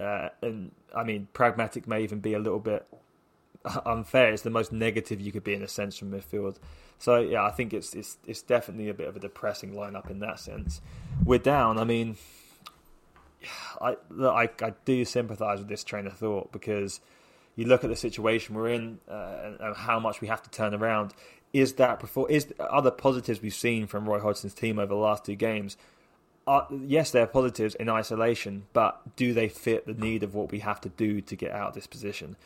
uh, 0.00 0.30
and 0.40 0.70
I 0.96 1.04
mean, 1.04 1.28
pragmatic 1.34 1.86
may 1.86 2.02
even 2.02 2.20
be 2.20 2.32
a 2.32 2.38
little 2.38 2.58
bit 2.58 2.86
unfair. 3.84 4.32
It's 4.32 4.40
the 4.40 4.50
most 4.50 4.72
negative 4.72 5.20
you 5.20 5.30
could 5.30 5.44
be 5.44 5.52
in 5.52 5.62
a 5.62 5.68
sense 5.68 5.98
from 5.98 6.10
midfield. 6.10 6.56
So 6.98 7.18
yeah, 7.18 7.44
I 7.44 7.50
think 7.50 7.74
it's 7.74 7.92
it's 7.92 8.16
it's 8.26 8.40
definitely 8.40 8.88
a 8.88 8.94
bit 8.94 9.08
of 9.08 9.16
a 9.16 9.20
depressing 9.20 9.74
lineup 9.74 10.08
in 10.08 10.20
that 10.20 10.40
sense. 10.40 10.80
We're 11.22 11.38
down. 11.38 11.78
I 11.78 11.84
mean, 11.84 12.16
I 13.80 13.96
I, 14.20 14.48
I 14.60 14.72
do 14.84 15.04
sympathise 15.04 15.58
with 15.58 15.68
this 15.68 15.84
train 15.84 16.06
of 16.06 16.14
thought 16.14 16.52
because 16.52 17.00
you 17.56 17.66
look 17.66 17.84
at 17.84 17.90
the 17.90 17.96
situation 17.96 18.54
we're 18.54 18.68
in 18.68 18.98
uh, 19.08 19.52
and 19.60 19.76
how 19.76 20.00
much 20.00 20.20
we 20.20 20.28
have 20.28 20.42
to 20.42 20.50
turn 20.50 20.74
around. 20.74 21.12
Is 21.52 21.74
that 21.74 22.00
before? 22.00 22.30
Is 22.30 22.52
other 22.58 22.90
positives 22.90 23.42
we've 23.42 23.54
seen 23.54 23.86
from 23.86 24.08
Roy 24.08 24.20
Hodgson's 24.20 24.54
team 24.54 24.78
over 24.78 24.94
the 24.94 25.00
last 25.00 25.24
two 25.24 25.34
games? 25.34 25.76
Are, 26.46 26.66
yes, 26.70 27.10
they're 27.10 27.26
positives 27.26 27.74
in 27.76 27.88
isolation, 27.88 28.64
but 28.72 29.16
do 29.16 29.32
they 29.32 29.48
fit 29.48 29.86
the 29.86 29.94
need 29.94 30.22
of 30.22 30.34
what 30.34 30.50
we 30.50 30.58
have 30.60 30.80
to 30.80 30.88
do 30.88 31.20
to 31.20 31.36
get 31.36 31.52
out 31.52 31.68
of 31.68 31.74
this 31.74 31.86
position? 31.86 32.36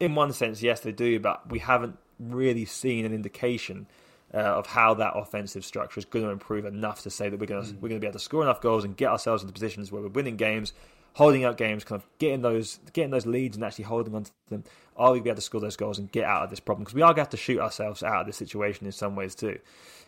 In 0.00 0.14
one 0.14 0.32
sense, 0.32 0.62
yes, 0.62 0.80
they 0.80 0.92
do, 0.92 1.20
but 1.20 1.50
we 1.50 1.58
haven't 1.58 1.98
really 2.18 2.64
seen 2.64 3.04
an 3.04 3.12
indication 3.12 3.86
uh, 4.34 4.38
of 4.38 4.66
how 4.66 4.94
that 4.94 5.12
offensive 5.14 5.64
structure 5.64 5.98
is 5.98 6.04
going 6.04 6.24
to 6.24 6.30
improve 6.30 6.64
enough 6.64 7.02
to 7.02 7.10
say 7.10 7.28
that 7.28 7.38
we're 7.38 7.46
going 7.46 7.64
to 7.64 7.70
mm. 7.70 7.74
we're 7.80 7.88
going 7.88 8.00
to 8.00 8.04
be 8.04 8.08
able 8.08 8.18
to 8.18 8.24
score 8.24 8.42
enough 8.42 8.60
goals 8.60 8.84
and 8.84 8.96
get 8.96 9.08
ourselves 9.08 9.42
into 9.42 9.52
positions 9.52 9.92
where 9.92 10.02
we're 10.02 10.08
winning 10.08 10.36
games 10.36 10.72
holding 11.14 11.44
out 11.44 11.56
games, 11.56 11.84
kind 11.84 12.00
of 12.00 12.08
getting 12.18 12.42
those 12.42 12.78
getting 12.92 13.10
those 13.10 13.26
leads 13.26 13.56
and 13.56 13.64
actually 13.64 13.84
holding 13.84 14.14
on 14.14 14.24
to 14.24 14.30
them. 14.50 14.64
Are 14.96 15.12
we 15.12 15.18
going 15.18 15.20
to 15.20 15.24
be 15.24 15.30
able 15.30 15.36
to 15.36 15.42
score 15.42 15.60
those 15.60 15.76
goals 15.76 15.98
and 15.98 16.10
get 16.12 16.24
out 16.24 16.42
of 16.42 16.50
this 16.50 16.60
problem? 16.60 16.84
Because 16.84 16.94
we 16.94 17.02
are 17.02 17.08
going 17.08 17.16
to 17.16 17.20
have 17.22 17.30
to 17.30 17.36
shoot 17.36 17.58
ourselves 17.58 18.02
out 18.02 18.20
of 18.20 18.26
this 18.26 18.36
situation 18.36 18.86
in 18.86 18.92
some 18.92 19.16
ways 19.16 19.34
too. 19.34 19.58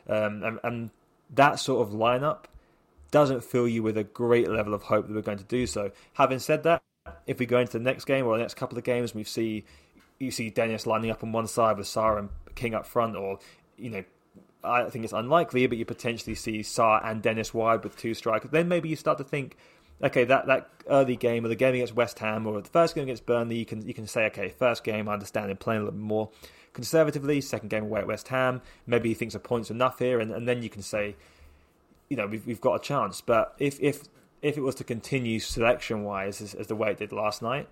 Um, 0.08 0.42
and, 0.42 0.60
and 0.62 0.90
that 1.34 1.58
sort 1.58 1.86
of 1.86 1.94
lineup 1.94 2.44
doesn't 3.10 3.42
fill 3.42 3.66
you 3.66 3.82
with 3.82 3.96
a 3.96 4.04
great 4.04 4.48
level 4.48 4.74
of 4.74 4.82
hope 4.82 5.08
that 5.08 5.14
we're 5.14 5.22
going 5.22 5.38
to 5.38 5.44
do 5.44 5.66
so. 5.66 5.90
Having 6.14 6.40
said 6.40 6.62
that, 6.64 6.82
if 7.26 7.38
we 7.38 7.46
go 7.46 7.58
into 7.58 7.72
the 7.72 7.84
next 7.84 8.04
game 8.04 8.26
or 8.26 8.36
the 8.36 8.42
next 8.42 8.54
couple 8.54 8.76
of 8.78 8.84
games, 8.84 9.14
we 9.14 9.24
see 9.24 9.64
you 10.18 10.30
see 10.30 10.50
Dennis 10.50 10.86
lining 10.86 11.10
up 11.10 11.22
on 11.22 11.32
one 11.32 11.46
side 11.46 11.76
with 11.76 11.86
Sarr 11.86 12.18
and 12.18 12.30
King 12.54 12.74
up 12.74 12.86
front, 12.86 13.16
or 13.16 13.38
you 13.76 13.90
know, 13.90 14.04
I 14.66 14.90
think 14.90 15.04
it's 15.04 15.12
unlikely, 15.12 15.66
but 15.66 15.78
you 15.78 15.84
potentially 15.84 16.34
see 16.34 16.60
Sarr 16.60 17.00
and 17.04 17.22
Dennis 17.22 17.54
wide 17.54 17.84
with 17.84 17.96
two 17.96 18.14
strikers. 18.14 18.50
Then 18.50 18.68
maybe 18.68 18.88
you 18.88 18.96
start 18.96 19.18
to 19.18 19.24
think, 19.24 19.56
okay, 20.02 20.24
that, 20.24 20.46
that 20.46 20.70
early 20.88 21.16
game 21.16 21.44
or 21.44 21.48
the 21.48 21.56
game 21.56 21.74
against 21.74 21.94
West 21.94 22.18
Ham 22.18 22.46
or 22.46 22.60
the 22.60 22.68
first 22.68 22.94
game 22.94 23.04
against 23.04 23.26
Burnley, 23.26 23.56
you 23.56 23.66
can 23.66 23.86
you 23.86 23.94
can 23.94 24.06
say, 24.06 24.26
okay, 24.26 24.48
first 24.48 24.84
game 24.84 25.08
I 25.08 25.12
understand 25.12 25.48
they're 25.48 25.56
playing 25.56 25.82
a 25.82 25.84
little 25.84 25.98
bit 25.98 26.04
more 26.04 26.30
conservatively. 26.72 27.40
Second 27.40 27.70
game 27.70 27.84
away 27.84 28.00
at 28.00 28.06
West 28.06 28.28
Ham, 28.28 28.62
maybe 28.86 29.08
he 29.08 29.14
thinks 29.14 29.34
a 29.34 29.38
point's 29.38 29.70
enough 29.70 29.98
here, 29.98 30.20
and, 30.20 30.30
and 30.32 30.48
then 30.48 30.62
you 30.62 30.68
can 30.68 30.82
say, 30.82 31.16
you 32.08 32.16
know, 32.16 32.26
we've 32.26 32.46
we've 32.46 32.60
got 32.60 32.74
a 32.74 32.80
chance. 32.80 33.20
But 33.20 33.54
if 33.58 33.80
if 33.80 34.04
if 34.42 34.56
it 34.56 34.62
was 34.62 34.74
to 34.76 34.84
continue 34.84 35.40
selection 35.40 36.04
wise 36.04 36.40
as, 36.40 36.54
as 36.54 36.66
the 36.66 36.76
way 36.76 36.90
it 36.90 36.98
did 36.98 37.12
last 37.12 37.42
night, 37.42 37.68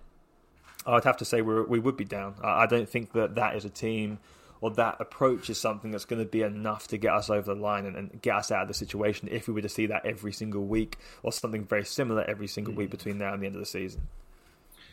I'd 0.87 1.05
have 1.05 1.19
to 1.19 1.25
say 1.25 1.43
we 1.43 1.63
we 1.63 1.79
would 1.79 1.97
be 1.97 2.05
down. 2.05 2.35
I, 2.43 2.63
I 2.63 2.67
don't 2.67 2.89
think 2.89 3.13
that 3.13 3.35
that 3.35 3.57
is 3.57 3.65
a 3.65 3.71
team 3.71 4.19
or 4.61 4.71
that 4.71 4.97
approach 5.01 5.51
is 5.51 5.61
something 5.61 5.91
that's 5.91 6.05
going 6.05 6.23
to 6.23 6.29
be 6.29 6.43
enough 6.43 6.89
to 6.89 6.97
get 6.97 7.13
us 7.13 7.31
over 7.31 7.55
the 7.55 7.61
line 7.61 7.87
and, 7.87 7.97
and, 7.97 8.23
get 8.23 8.37
us 8.37 8.51
out 8.51 8.63
of 8.63 8.69
the 8.69 8.75
situation 8.75 9.29
if 9.31 9.49
we 9.49 9.55
were 9.55 9.61
to 9.61 9.69
see 9.69 9.87
that 9.87 10.07
every 10.07 10.33
single 10.33 10.65
week 10.65 10.97
or 11.23 11.33
something 11.33 11.65
very 11.65 11.85
similar 11.85 12.25
every 12.25 12.47
single 12.47 12.75
week 12.75 12.89
hmm. 12.89 12.97
between 12.97 13.19
now 13.19 13.33
and 13.33 13.43
the 13.43 13.47
end 13.47 13.55
of 13.55 13.61
the 13.61 13.67
season. 13.67 14.03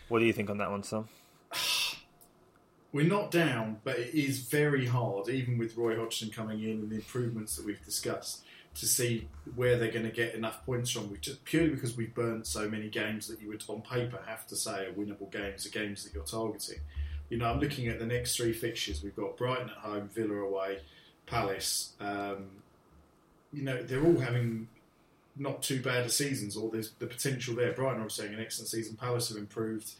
What 0.09 0.19
do 0.19 0.25
you 0.25 0.33
think 0.33 0.49
on 0.49 0.57
that 0.57 0.69
one, 0.69 0.83
Sam? 0.83 1.07
We're 2.93 3.07
not 3.07 3.31
down, 3.31 3.77
but 3.85 3.97
it 3.97 4.13
is 4.13 4.39
very 4.39 4.85
hard, 4.85 5.29
even 5.29 5.57
with 5.57 5.77
Roy 5.77 5.95
Hodgson 5.95 6.29
coming 6.29 6.61
in 6.61 6.71
and 6.71 6.89
the 6.89 6.95
improvements 6.95 7.55
that 7.55 7.65
we've 7.65 7.83
discussed, 7.85 8.43
to 8.75 8.85
see 8.85 9.29
where 9.55 9.77
they're 9.77 9.91
going 9.91 10.03
to 10.03 10.11
get 10.11 10.35
enough 10.35 10.65
points 10.65 10.91
from. 10.91 11.17
Just 11.21 11.45
purely 11.45 11.69
because 11.69 11.95
we've 11.95 12.13
burnt 12.13 12.45
so 12.45 12.67
many 12.67 12.89
games 12.89 13.29
that 13.29 13.41
you 13.41 13.47
would, 13.47 13.63
on 13.69 13.81
paper, 13.81 14.19
have 14.27 14.45
to 14.47 14.57
say 14.57 14.87
are 14.87 14.91
winnable 14.91 15.31
games, 15.31 15.65
are 15.65 15.69
games 15.69 16.03
that 16.03 16.13
you're 16.13 16.25
targeting 16.25 16.79
you 17.31 17.37
know, 17.37 17.45
I'm 17.45 17.61
looking 17.61 17.87
at 17.87 17.97
the 17.97 18.05
next 18.05 18.35
three 18.35 18.51
fixtures. 18.51 19.01
We've 19.01 19.15
got 19.15 19.37
Brighton 19.37 19.69
at 19.69 19.77
home, 19.77 20.09
Villa 20.13 20.35
away, 20.35 20.79
Palace. 21.25 21.93
Um, 22.01 22.49
you 23.53 23.63
know, 23.63 23.81
they're 23.81 24.03
all 24.03 24.19
having 24.19 24.67
not 25.37 25.63
too 25.63 25.81
bad 25.81 26.05
a 26.05 26.09
seasons, 26.09 26.57
or 26.57 26.69
there's 26.69 26.91
the 26.99 27.07
potential 27.07 27.55
there. 27.55 27.71
Brighton 27.71 28.01
are 28.01 28.09
saying 28.09 28.33
an 28.33 28.41
excellent 28.41 28.67
season. 28.67 28.97
Palace 28.97 29.29
have 29.29 29.37
improved, 29.37 29.93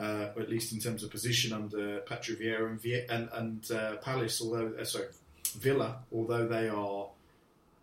uh, 0.00 0.28
at 0.40 0.48
least 0.48 0.72
in 0.72 0.80
terms 0.80 1.04
of 1.04 1.10
position 1.10 1.52
under 1.52 1.98
Patrick 1.98 2.40
Vieira 2.40 2.70
and, 2.70 2.82
and, 3.10 3.28
and 3.34 3.70
uh, 3.70 3.96
Palace, 3.96 4.40
although 4.40 4.72
uh, 4.80 4.84
sorry, 4.84 5.08
Villa, 5.58 5.98
although 6.10 6.48
they 6.48 6.68
are. 6.68 7.08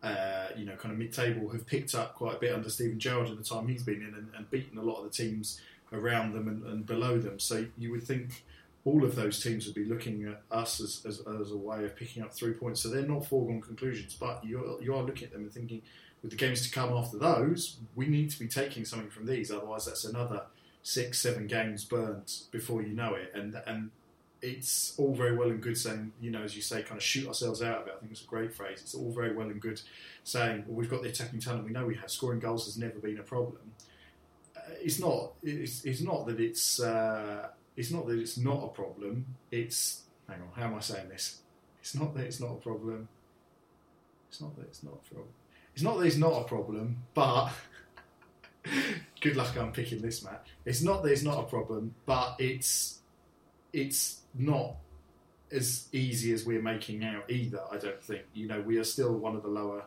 Uh, 0.04 0.50
you 0.56 0.66
know, 0.66 0.76
kind 0.76 0.92
of 0.92 1.00
mid-table, 1.00 1.50
have 1.50 1.66
picked 1.66 1.96
up 1.96 2.14
quite 2.14 2.36
a 2.36 2.38
bit 2.38 2.54
under 2.54 2.70
Steven 2.70 3.00
Gerrard 3.00 3.28
in 3.28 3.38
the 3.38 3.44
time 3.44 3.68
he's 3.68 3.82
been 3.82 4.04
in, 4.04 4.14
and, 4.14 4.28
and 4.38 4.48
beaten 4.52 4.78
a 4.78 4.82
lot 4.84 4.98
of 4.98 5.04
the 5.06 5.10
teams 5.10 5.60
around 5.92 6.34
them 6.34 6.48
and, 6.48 6.64
and 6.64 6.86
below 6.86 7.18
them. 7.18 7.40
So 7.40 7.66
you 7.76 7.90
would 7.90 8.04
think 8.04 8.44
all 8.86 9.04
of 9.04 9.16
those 9.16 9.42
teams 9.42 9.66
would 9.66 9.76
be 9.76 9.86
looking 9.86 10.26
at 10.26 10.42
us 10.56 10.80
as, 10.80 11.04
as, 11.08 11.20
as, 11.42 11.52
a 11.52 11.58
way 11.58 11.84
of 11.84 11.96
picking 11.96 12.22
up 12.22 12.32
three 12.32 12.54
points. 12.54 12.82
So 12.82 12.90
they're 12.90 13.02
not 13.02 13.26
foregone 13.26 13.60
conclusions, 13.60 14.14
but 14.14 14.46
you're, 14.46 14.82
you 14.82 14.96
are 14.96 15.02
looking 15.02 15.26
at 15.26 15.34
them 15.34 15.42
and 15.42 15.52
thinking, 15.52 15.82
with 16.22 16.32
the 16.32 16.38
games 16.38 16.68
to 16.68 16.72
come 16.72 16.94
after 16.94 17.18
those, 17.18 17.78
we 17.96 18.08
need 18.08 18.30
to 18.32 18.40
be 18.40 18.48
taking 18.48 18.86
something 18.86 19.10
from 19.10 19.26
these. 19.26 19.52
Otherwise, 19.52 19.86
that's 19.86 20.06
another 20.06 20.44
six, 20.84 21.20
seven 21.20 21.48
games 21.48 21.84
burnt 21.84 22.44
before 22.52 22.84
you 22.84 22.94
know 22.94 23.16
it. 23.16 23.32
And 23.34 23.60
and 23.66 23.90
it's 24.42 24.94
all 24.98 25.16
very 25.16 25.36
well 25.36 25.50
and 25.50 25.62
good 25.62 25.78
saying, 25.78 26.12
you 26.22 26.30
know, 26.30 26.44
as 26.44 26.56
you 26.56 26.62
say, 26.62 26.84
kind 26.84 26.98
of 26.98 27.04
shoot 27.04 27.28
ourselves 27.28 27.62
out 27.62 27.82
of 27.82 27.88
it. 27.88 27.94
I 27.96 28.00
think 28.00 28.12
it's 28.12 28.24
a 28.24 28.28
great 28.28 28.54
phrase. 28.54 28.80
It's 28.82 28.94
all 28.94 29.12
very 29.12 29.36
well 29.36 29.50
and 29.50 29.60
good 29.60 29.82
saying, 30.24 30.64
well, 30.68 30.76
we've 30.78 30.90
got 30.90 31.02
the 31.02 31.10
attacking 31.10 31.40
talent. 31.40 31.66
We 31.66 31.72
know 31.72 31.86
we 31.86 31.96
have. 31.96 32.12
Scoring 32.12 32.40
goals 32.40 32.66
has 32.66 32.78
never 32.78 33.00
been 33.00 33.20
a 33.20 33.24
problem. 33.24 33.58
Uh, 34.56 34.62
it's 34.82 35.00
not. 35.00 35.34
It's, 35.44 35.84
it's 35.86 36.02
not 36.02 36.28
that 36.28 36.40
it's. 36.40 36.80
Uh, 36.80 37.50
it's 37.76 37.92
not 37.92 38.08
that 38.08 38.20
it's 38.20 38.38
not 38.38 38.64
a 38.64 38.68
problem. 38.68 39.26
It's 39.52 40.04
hang 40.28 40.42
on, 40.42 40.50
how 40.56 40.68
am 40.68 40.76
I 40.76 40.80
saying 40.80 41.10
this? 41.10 41.42
It's 41.82 41.96
not 41.96 42.16
that 42.16 42.26
it's 42.26 42.40
not 42.40 42.52
a 42.52 42.56
problem. 42.56 43.08
It's 44.30 44.42
not 44.42 44.56
that 44.56 44.64
it's 44.64 44.84
not 44.84 44.94
a 44.94 45.10
problem. 45.10 45.34
It's 45.74 45.84
not 45.84 46.00
that 46.00 46.06
it's 46.06 46.18
not 46.18 46.42
a 46.42 46.44
problem, 46.46 46.98
but 47.14 47.52
good 49.22 49.36
luck 49.36 49.56
unpicking 49.56 50.02
this, 50.02 50.24
Matt. 50.24 50.46
It's 50.66 50.82
not 50.82 51.04
that 51.04 51.12
it's 51.12 51.24
not 51.24 51.40
a 51.40 51.44
problem, 51.44 51.94
but 52.06 52.36
it's 52.40 53.00
it's 53.74 54.22
not 54.34 54.76
as 55.52 55.88
easy 55.92 56.34
as 56.34 56.46
we're 56.46 56.62
making 56.62 57.04
out 57.04 57.30
either. 57.30 57.62
I 57.72 57.78
don't 57.78 58.02
think. 58.02 58.24
You 58.34 58.48
know, 58.48 58.62
we 58.62 58.78
are 58.78 58.84
still 58.84 59.14
one 59.14 59.36
of 59.36 59.44
the 59.44 59.50
lower 59.50 59.84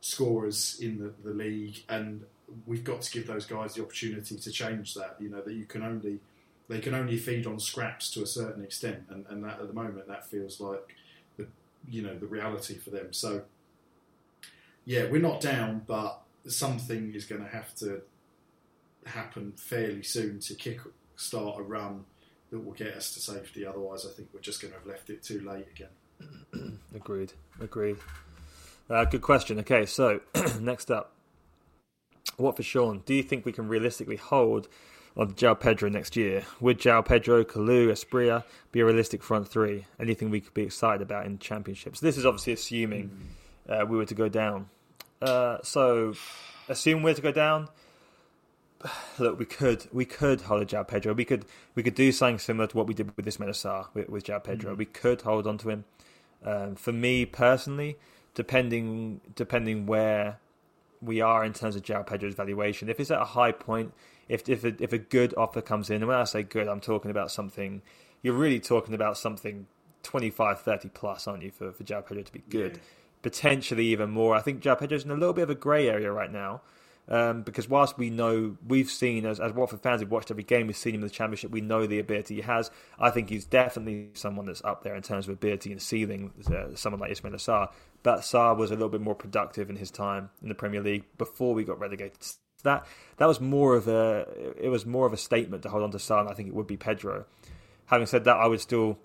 scorers 0.00 0.78
in 0.80 0.98
the, 0.98 1.12
the 1.24 1.34
league, 1.34 1.82
and 1.88 2.24
we've 2.66 2.84
got 2.84 3.02
to 3.02 3.10
give 3.10 3.26
those 3.26 3.46
guys 3.46 3.74
the 3.74 3.82
opportunity 3.82 4.36
to 4.36 4.50
change 4.50 4.94
that. 4.94 5.16
You 5.20 5.30
know, 5.30 5.40
that 5.40 5.54
you 5.54 5.64
can 5.64 5.82
only 5.82 6.20
they 6.68 6.80
can 6.80 6.94
only 6.94 7.16
feed 7.16 7.46
on 7.46 7.58
scraps 7.58 8.10
to 8.10 8.22
a 8.22 8.26
certain 8.26 8.62
extent, 8.62 9.04
and, 9.08 9.24
and 9.28 9.42
that 9.44 9.60
at 9.60 9.66
the 9.66 9.72
moment 9.72 10.06
that 10.06 10.26
feels 10.26 10.60
like 10.60 10.94
the 11.36 11.46
you 11.88 12.02
know 12.02 12.16
the 12.16 12.26
reality 12.26 12.76
for 12.76 12.90
them. 12.90 13.12
So 13.12 13.42
yeah, 14.84 15.06
we're 15.10 15.20
not 15.20 15.40
down, 15.40 15.82
but 15.86 16.22
something 16.46 17.12
is 17.14 17.24
going 17.24 17.42
to 17.42 17.48
have 17.48 17.74
to 17.76 18.02
happen 19.06 19.52
fairly 19.56 20.02
soon 20.02 20.40
to 20.40 20.54
kick 20.54 20.80
start 21.16 21.58
a 21.58 21.62
run 21.62 22.04
that 22.50 22.60
will 22.60 22.72
get 22.72 22.94
us 22.94 23.12
to 23.14 23.20
safety. 23.20 23.66
Otherwise, 23.66 24.06
I 24.06 24.10
think 24.10 24.28
we're 24.32 24.40
just 24.40 24.60
going 24.60 24.72
to 24.72 24.78
have 24.78 24.86
left 24.86 25.10
it 25.10 25.22
too 25.22 25.40
late 25.40 25.66
again. 25.70 26.78
agreed. 26.94 27.32
Agreed. 27.60 27.96
Uh, 28.88 29.04
good 29.04 29.22
question. 29.22 29.58
Okay, 29.60 29.84
so 29.84 30.20
next 30.60 30.90
up, 30.90 31.12
what 32.36 32.56
for 32.56 32.62
Sean? 32.62 33.02
Do 33.04 33.14
you 33.14 33.22
think 33.22 33.44
we 33.44 33.52
can 33.52 33.68
realistically 33.68 34.16
hold 34.16 34.68
of 35.18 35.34
João 35.34 35.58
Pedro 35.58 35.90
next 35.90 36.16
year. 36.16 36.44
Would 36.60 36.78
João 36.78 37.04
Pedro, 37.04 37.44
Kalu, 37.44 37.88
Asprilla 37.88 38.44
be 38.70 38.80
a 38.80 38.84
realistic 38.84 39.22
front 39.22 39.48
three? 39.48 39.84
Anything 40.00 40.30
we 40.30 40.40
could 40.40 40.54
be 40.54 40.62
excited 40.62 41.02
about 41.02 41.26
in 41.26 41.38
championships? 41.38 42.00
This 42.00 42.16
is 42.16 42.24
obviously 42.24 42.52
assuming 42.52 43.10
uh, 43.68 43.84
we 43.86 43.96
were 43.96 44.06
to 44.06 44.14
go 44.14 44.28
down. 44.28 44.70
Uh, 45.20 45.58
so, 45.62 46.14
assume 46.68 47.02
we're 47.02 47.14
to 47.14 47.20
go 47.20 47.32
down. 47.32 47.68
Look, 49.18 49.40
we 49.40 49.44
could 49.44 49.88
we 49.92 50.04
could 50.04 50.42
hold 50.42 50.62
a 50.62 50.66
João 50.66 50.86
Pedro. 50.86 51.12
We 51.12 51.24
could 51.24 51.44
we 51.74 51.82
could 51.82 51.96
do 51.96 52.12
something 52.12 52.38
similar 52.38 52.68
to 52.68 52.76
what 52.76 52.86
we 52.86 52.94
did 52.94 53.14
with 53.16 53.24
this 53.24 53.38
Sarr 53.38 53.88
with, 53.94 54.08
with 54.08 54.24
João 54.24 54.42
Pedro. 54.42 54.70
Mm-hmm. 54.70 54.78
We 54.78 54.86
could 54.86 55.22
hold 55.22 55.46
on 55.48 55.58
to 55.58 55.70
him. 55.70 55.84
Um, 56.44 56.76
for 56.76 56.92
me 56.92 57.26
personally, 57.26 57.98
depending 58.34 59.20
depending 59.34 59.86
where 59.86 60.38
we 61.02 61.20
are 61.20 61.44
in 61.44 61.52
terms 61.52 61.74
of 61.74 61.82
João 61.82 62.06
Pedro's 62.06 62.34
valuation, 62.34 62.88
if 62.88 63.00
it's 63.00 63.10
at 63.10 63.20
a 63.20 63.24
high 63.24 63.50
point, 63.50 63.92
if 64.28 64.48
if 64.48 64.64
a, 64.64 64.74
if 64.82 64.92
a 64.92 64.98
good 64.98 65.34
offer 65.36 65.60
comes 65.60 65.90
in, 65.90 65.96
and 65.96 66.08
when 66.08 66.16
I 66.16 66.24
say 66.24 66.42
good, 66.42 66.68
I'm 66.68 66.80
talking 66.80 67.10
about 67.10 67.30
something. 67.30 67.82
You're 68.22 68.34
really 68.34 68.60
talking 68.60 68.94
about 68.94 69.16
something 69.16 69.66
25, 70.02 70.60
30 70.60 70.88
plus, 70.90 71.26
aren't 71.26 71.42
you, 71.42 71.50
for 71.50 71.72
for 71.72 71.84
João 71.84 72.06
Pedro 72.06 72.22
to 72.22 72.32
be 72.32 72.42
good? 72.48 72.72
Yeah. 72.74 72.82
Potentially 73.22 73.86
even 73.86 74.10
more. 74.10 74.34
I 74.34 74.40
think 74.40 74.62
João 74.62 74.78
Pedro's 74.78 75.04
in 75.04 75.10
a 75.10 75.14
little 75.14 75.32
bit 75.32 75.42
of 75.42 75.50
a 75.50 75.54
grey 75.54 75.88
area 75.88 76.12
right 76.12 76.32
now. 76.32 76.62
Um, 77.10 77.40
because 77.42 77.68
whilst 77.68 77.96
we 77.96 78.10
know 78.10 78.58
we've 78.66 78.90
seen 78.90 79.24
as, 79.24 79.40
as 79.40 79.52
Watford 79.52 79.80
fans 79.80 80.02
who've 80.02 80.10
watched 80.10 80.30
every 80.30 80.42
game, 80.42 80.66
we've 80.66 80.76
seen 80.76 80.94
him 80.94 81.00
in 81.00 81.06
the 81.06 81.12
Championship. 81.12 81.50
We 81.50 81.62
know 81.62 81.86
the 81.86 81.98
ability 81.98 82.36
he 82.36 82.40
has. 82.42 82.70
I 82.98 83.08
think 83.10 83.30
he's 83.30 83.46
definitely 83.46 84.10
someone 84.12 84.44
that's 84.44 84.62
up 84.62 84.82
there 84.82 84.94
in 84.94 85.02
terms 85.02 85.26
of 85.26 85.32
ability 85.32 85.72
and 85.72 85.80
ceiling. 85.80 86.32
Uh, 86.46 86.74
someone 86.74 87.00
like 87.00 87.10
Ismail 87.10 87.32
Sarr, 87.34 87.70
but 88.02 88.20
Sarr 88.20 88.56
was 88.56 88.70
a 88.70 88.74
little 88.74 88.90
bit 88.90 89.00
more 89.00 89.14
productive 89.14 89.70
in 89.70 89.76
his 89.76 89.90
time 89.90 90.28
in 90.42 90.48
the 90.48 90.54
Premier 90.54 90.82
League 90.82 91.04
before 91.16 91.54
we 91.54 91.64
got 91.64 91.80
relegated 91.80 92.22
that 92.62 92.86
that 93.18 93.26
was 93.26 93.40
more 93.40 93.74
of 93.74 93.88
a 93.88 94.26
it 94.56 94.68
was 94.68 94.86
more 94.86 95.06
of 95.06 95.12
a 95.12 95.16
statement 95.16 95.62
to 95.62 95.68
hold 95.68 95.82
on 95.82 95.90
to 95.92 95.98
Sarr. 95.98 96.30
I 96.30 96.34
think 96.34 96.48
it 96.48 96.54
would 96.54 96.66
be 96.66 96.76
Pedro. 96.76 97.26
Having 97.86 98.06
said 98.06 98.24
that, 98.24 98.36
I 98.36 98.46
would 98.46 98.60
still 98.60 98.98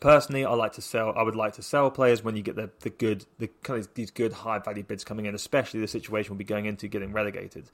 personally 0.00 0.44
I 0.44 0.52
like 0.52 0.72
to 0.74 0.82
sell. 0.82 1.12
I 1.16 1.22
would 1.22 1.36
like 1.36 1.54
to 1.54 1.62
sell 1.62 1.90
players 1.90 2.22
when 2.22 2.36
you 2.36 2.42
get 2.42 2.56
the 2.56 2.70
the 2.80 2.90
good 2.90 3.24
the 3.38 3.48
kind 3.62 3.80
of 3.80 3.92
these 3.94 4.10
good 4.10 4.32
high 4.32 4.58
value 4.58 4.82
bids 4.82 5.04
coming 5.04 5.26
in, 5.26 5.34
especially 5.34 5.80
the 5.80 5.88
situation 5.88 6.32
we'll 6.32 6.38
be 6.38 6.44
going 6.44 6.66
into 6.66 6.88
getting 6.88 7.12
relegated. 7.12 7.70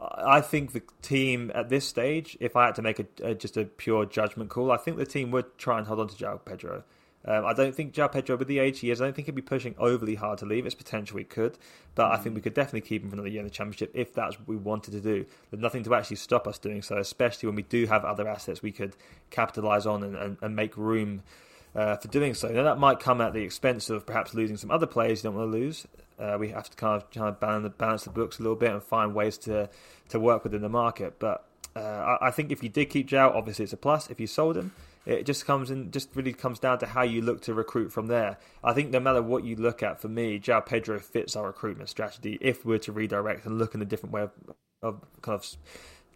I 0.00 0.42
think 0.42 0.72
the 0.72 0.82
team 1.02 1.50
at 1.54 1.70
this 1.70 1.84
stage, 1.84 2.36
if 2.38 2.54
I 2.54 2.66
had 2.66 2.76
to 2.76 2.82
make 2.82 3.00
a, 3.00 3.06
a, 3.20 3.34
just 3.34 3.56
a 3.56 3.64
pure 3.64 4.06
judgment 4.06 4.48
call, 4.48 4.70
I 4.70 4.76
think 4.76 4.96
the 4.96 5.04
team 5.04 5.32
would 5.32 5.58
try 5.58 5.78
and 5.78 5.88
hold 5.88 5.98
on 5.98 6.08
to 6.08 6.14
João 6.14 6.38
Pedro. 6.44 6.84
Um, 7.28 7.44
I 7.44 7.52
don't 7.52 7.74
think 7.74 7.92
João 7.92 8.10
Pedro, 8.10 8.38
with 8.38 8.48
the 8.48 8.58
age 8.58 8.80
he 8.80 8.90
is, 8.90 9.02
I 9.02 9.04
don't 9.04 9.14
think 9.14 9.26
he'd 9.26 9.34
be 9.34 9.42
pushing 9.42 9.74
overly 9.76 10.14
hard 10.14 10.38
to 10.38 10.46
leave. 10.46 10.64
It's 10.64 10.74
potential 10.74 11.18
he 11.18 11.24
could, 11.24 11.58
but 11.94 12.10
I 12.10 12.16
think 12.16 12.34
we 12.34 12.40
could 12.40 12.54
definitely 12.54 12.80
keep 12.80 13.02
him 13.02 13.10
for 13.10 13.16
another 13.16 13.28
year 13.28 13.40
in 13.40 13.46
the 13.46 13.52
Championship 13.52 13.90
if 13.92 14.14
that's 14.14 14.38
what 14.38 14.48
we 14.48 14.56
wanted 14.56 14.92
to 14.92 15.00
do. 15.00 15.26
There's 15.50 15.60
nothing 15.60 15.84
to 15.84 15.94
actually 15.94 16.16
stop 16.16 16.48
us 16.48 16.58
doing 16.58 16.80
so, 16.80 16.96
especially 16.96 17.48
when 17.48 17.56
we 17.56 17.64
do 17.64 17.84
have 17.84 18.02
other 18.06 18.26
assets 18.26 18.62
we 18.62 18.72
could 18.72 18.96
capitalise 19.28 19.84
on 19.84 20.02
and, 20.04 20.16
and, 20.16 20.36
and, 20.40 20.56
make 20.56 20.74
room 20.78 21.22
uh, 21.76 21.96
for 21.96 22.08
doing 22.08 22.32
so. 22.32 22.48
Now, 22.48 22.62
that 22.62 22.78
might 22.78 22.98
come 22.98 23.20
at 23.20 23.34
the 23.34 23.42
expense 23.42 23.90
of 23.90 24.06
perhaps 24.06 24.32
losing 24.32 24.56
some 24.56 24.70
other 24.70 24.86
players 24.86 25.22
you 25.22 25.28
don't 25.28 25.36
want 25.36 25.52
to 25.52 25.58
lose. 25.58 25.86
Uh, 26.18 26.38
we 26.40 26.48
have 26.48 26.70
to 26.70 26.76
kind 26.78 26.96
of, 26.96 27.10
kind 27.10 27.28
of 27.28 27.38
balance, 27.38 27.74
balance 27.76 28.04
the 28.04 28.10
books 28.10 28.38
a 28.38 28.42
little 28.42 28.56
bit 28.56 28.72
and 28.72 28.82
find 28.82 29.14
ways 29.14 29.36
to 29.38 29.68
to 30.08 30.18
work 30.18 30.44
within 30.44 30.62
the 30.62 30.68
market. 30.70 31.18
But 31.18 31.44
uh, 31.76 31.80
I, 32.20 32.28
I, 32.28 32.30
think 32.30 32.50
if 32.50 32.62
you 32.62 32.70
did 32.70 32.86
keep 32.86 33.08
João, 33.08 33.34
obviously 33.34 33.64
it's 33.64 33.74
a 33.74 33.76
plus. 33.76 34.08
If 34.08 34.18
you 34.18 34.26
sold 34.26 34.56
him, 34.56 34.72
it 35.08 35.24
just 35.24 35.46
comes 35.46 35.70
in, 35.70 35.90
just 35.90 36.14
really 36.14 36.34
comes 36.34 36.58
down 36.58 36.78
to 36.80 36.86
how 36.86 37.02
you 37.02 37.22
look 37.22 37.40
to 37.42 37.54
recruit 37.54 37.90
from 37.90 38.08
there. 38.08 38.38
I 38.62 38.74
think 38.74 38.90
no 38.90 39.00
matter 39.00 39.22
what 39.22 39.42
you 39.42 39.56
look 39.56 39.82
at, 39.82 40.00
for 40.02 40.08
me, 40.08 40.38
João 40.38 40.64
Pedro 40.64 41.00
fits 41.00 41.34
our 41.34 41.46
recruitment 41.46 41.88
strategy. 41.88 42.36
If 42.42 42.66
we're 42.66 42.78
to 42.80 42.92
redirect 42.92 43.46
and 43.46 43.58
look 43.58 43.74
in 43.74 43.80
a 43.80 43.86
different 43.86 44.12
way 44.12 44.22
of, 44.22 44.32
of 44.82 45.00
kind 45.22 45.36
of 45.36 45.46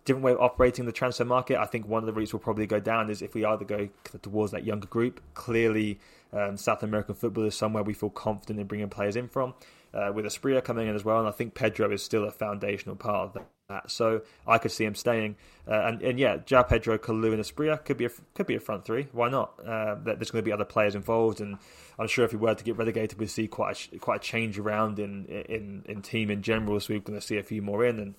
different 0.05 0.25
way 0.25 0.33
of 0.33 0.41
operating 0.41 0.85
the 0.85 0.93
transfer 0.93 1.25
market. 1.25 1.59
I 1.59 1.65
think 1.65 1.87
one 1.87 2.03
of 2.03 2.07
the 2.07 2.13
routes 2.13 2.33
we'll 2.33 2.41
probably 2.41 2.67
go 2.67 2.81
down 2.81 3.09
is 3.09 3.23
if 3.23 3.35
we 3.35 3.45
either 3.45 3.65
go 3.65 3.89
towards 4.21 4.53
that 4.53 4.65
younger 4.65 4.89
group. 4.89 5.21
Clearly, 5.35 5.99
um, 6.33 6.57
South 6.57 6.83
American 6.83 7.15
football 7.15 7.45
is 7.45 7.55
somewhere 7.55 7.83
we 7.83 7.95
feel 7.95 8.11
confident 8.11 8.61
in 8.61 8.67
bringing 8.67 8.91
players 8.91 9.17
in 9.17 9.29
from. 9.29 9.55
Uh, 9.95 10.11
with 10.13 10.25
Asprilla 10.25 10.65
coming 10.65 10.89
in 10.89 10.95
as 10.95 11.05
well, 11.05 11.19
and 11.19 11.29
I 11.29 11.33
think 11.33 11.55
Pedro 11.55 11.93
is 11.93 12.03
still 12.03 12.25
a 12.25 12.31
foundational 12.31 12.97
part 12.97 13.37
of 13.37 13.43
that. 13.73 13.91
So 13.91 14.23
I 14.47 14.59
could 14.59 14.71
see 14.71 14.85
him 14.85 14.95
staying, 14.95 15.37
uh, 15.67 15.89
and, 15.89 16.03
and 16.03 16.19
yeah, 16.19 16.37
João 16.49 16.69
Pedro, 16.69 16.99
Kalu, 16.99 17.33
and 17.33 17.41
Asprilla 17.41 17.77
could 17.85 17.97
be 17.97 18.07
a, 18.07 18.11
could 18.35 18.47
be 18.47 18.57
a 18.57 18.61
front 18.61 18.85
three. 18.85 19.09
Why 19.13 19.29
not? 19.29 19.49
Uh, 19.59 19.97
there's 20.05 20.31
going 20.31 20.45
to 20.45 20.49
be 20.51 20.53
other 20.53 20.65
players 20.65 20.95
involved, 20.95 21.41
and 21.41 21.59
I'm 21.99 22.09
sure 22.09 22.25
if 22.25 22.33
we 22.33 22.39
were 22.39 22.55
to 22.55 22.65
get 22.65 22.77
relegated, 22.77 23.19
we'd 23.19 23.31
see 23.31 23.49
quite 23.49 23.89
a, 23.93 23.99
quite 23.99 24.21
a 24.23 24.25
change 24.33 24.59
around 24.59 24.99
in, 24.99 25.27
in 25.27 25.85
in 25.89 26.03
team 26.03 26.31
in 26.31 26.43
general. 26.43 26.79
So 26.81 26.95
we're 26.95 27.01
going 27.01 27.21
to 27.21 27.27
see 27.27 27.39
a 27.39 27.43
few 27.43 27.63
more 27.63 27.85
in, 27.85 27.99
and 27.99 28.15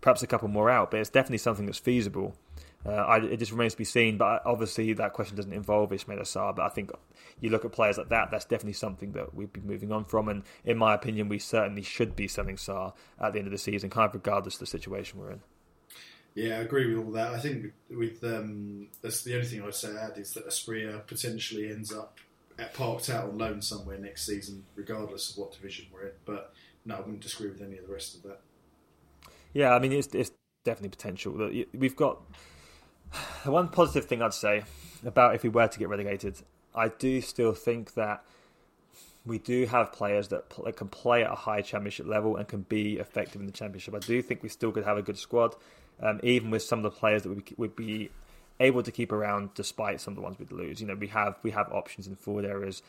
perhaps 0.00 0.22
a 0.22 0.26
couple 0.26 0.48
more 0.48 0.70
out, 0.70 0.90
but 0.90 1.00
it's 1.00 1.10
definitely 1.10 1.38
something 1.38 1.66
that's 1.66 1.78
feasible. 1.78 2.34
Uh, 2.86 2.92
I, 2.92 3.16
it 3.18 3.38
just 3.38 3.50
remains 3.50 3.72
to 3.72 3.78
be 3.78 3.84
seen, 3.84 4.16
but 4.16 4.42
obviously 4.46 4.92
that 4.92 5.12
question 5.12 5.36
doesn't 5.36 5.52
involve 5.52 5.90
Ismaila 5.90 6.22
Sarr. 6.22 6.54
But 6.54 6.66
I 6.66 6.68
think 6.68 6.90
you 7.40 7.50
look 7.50 7.64
at 7.64 7.72
players 7.72 7.98
like 7.98 8.10
that, 8.10 8.30
that's 8.30 8.44
definitely 8.44 8.74
something 8.74 9.12
that 9.12 9.34
we'd 9.34 9.52
be 9.52 9.60
moving 9.60 9.90
on 9.90 10.04
from. 10.04 10.28
And 10.28 10.44
in 10.64 10.78
my 10.78 10.94
opinion, 10.94 11.28
we 11.28 11.38
certainly 11.38 11.82
should 11.82 12.14
be 12.14 12.28
selling 12.28 12.56
Sarr 12.56 12.92
at 13.20 13.32
the 13.32 13.38
end 13.38 13.48
of 13.48 13.52
the 13.52 13.58
season, 13.58 13.90
kind 13.90 14.08
of 14.08 14.14
regardless 14.14 14.54
of 14.54 14.60
the 14.60 14.66
situation 14.66 15.18
we're 15.18 15.32
in. 15.32 15.40
Yeah, 16.34 16.58
I 16.58 16.60
agree 16.60 16.94
with 16.94 17.04
all 17.04 17.12
that. 17.12 17.32
I 17.32 17.38
think 17.38 17.72
with 17.90 18.22
um, 18.22 18.88
that's 19.00 19.24
the 19.24 19.34
only 19.34 19.46
thing 19.46 19.62
I'd 19.62 19.74
say 19.74 19.96
add 19.96 20.18
is 20.18 20.34
that 20.34 20.46
Asprilla 20.46 21.04
potentially 21.06 21.70
ends 21.70 21.92
up 21.92 22.18
at 22.58 22.74
parked 22.74 23.10
out 23.10 23.30
on 23.30 23.38
loan 23.38 23.62
somewhere 23.62 23.98
next 23.98 24.26
season, 24.26 24.64
regardless 24.74 25.30
of 25.30 25.38
what 25.38 25.52
division 25.52 25.86
we're 25.92 26.08
in. 26.08 26.12
But 26.26 26.52
no, 26.84 26.96
I 26.96 27.00
wouldn't 27.00 27.20
disagree 27.20 27.48
with 27.48 27.62
any 27.62 27.78
of 27.78 27.86
the 27.86 27.92
rest 27.92 28.16
of 28.16 28.22
that. 28.24 28.40
Yeah, 29.54 29.74
I 29.74 29.78
mean, 29.78 29.92
it's, 29.92 30.14
it's 30.14 30.30
definitely 30.62 30.90
potential. 30.90 31.50
We've 31.72 31.96
got 31.96 32.20
one 33.44 33.68
positive 33.68 34.06
thing 34.06 34.22
I'd 34.22 34.34
say 34.34 34.64
about 35.04 35.34
if 35.34 35.42
we 35.42 35.48
were 35.48 35.68
to 35.68 35.78
get 35.78 35.88
relegated. 35.88 36.42
I 36.74 36.88
do 36.88 37.20
still 37.20 37.52
think 37.52 37.94
that 37.94 38.24
we 39.24 39.38
do 39.38 39.66
have 39.66 39.92
players 39.92 40.28
that, 40.28 40.48
can 40.76 40.88
play 40.88 41.24
at 41.24 41.30
a 41.30 41.34
high 41.34 41.60
championship 41.60 42.06
level 42.06 42.36
and 42.36 42.46
can 42.46 42.62
be 42.62 42.98
effective 42.98 43.40
in 43.40 43.46
the 43.46 43.52
championship. 43.52 43.94
I 43.94 43.98
do 43.98 44.22
think 44.22 44.42
we 44.42 44.48
still 44.48 44.70
could 44.70 44.84
have 44.84 44.96
a 44.96 45.02
good 45.02 45.18
squad, 45.18 45.56
um, 46.00 46.20
even 46.22 46.50
with 46.50 46.62
some 46.62 46.78
of 46.78 46.82
the 46.84 46.90
players 46.90 47.22
that 47.22 47.30
we 47.30 47.42
would 47.56 47.74
be 47.74 48.10
able 48.60 48.82
to 48.82 48.92
keep 48.92 49.12
around 49.12 49.52
despite 49.54 50.00
some 50.00 50.12
of 50.12 50.16
the 50.16 50.22
ones 50.22 50.38
we'd 50.38 50.52
lose. 50.52 50.80
You 50.80 50.86
know, 50.86 50.94
we 50.94 51.08
have 51.08 51.36
we 51.42 51.50
have 51.50 51.70
options 51.72 52.06
in 52.06 52.14
forward 52.14 52.44
areas. 52.44 52.82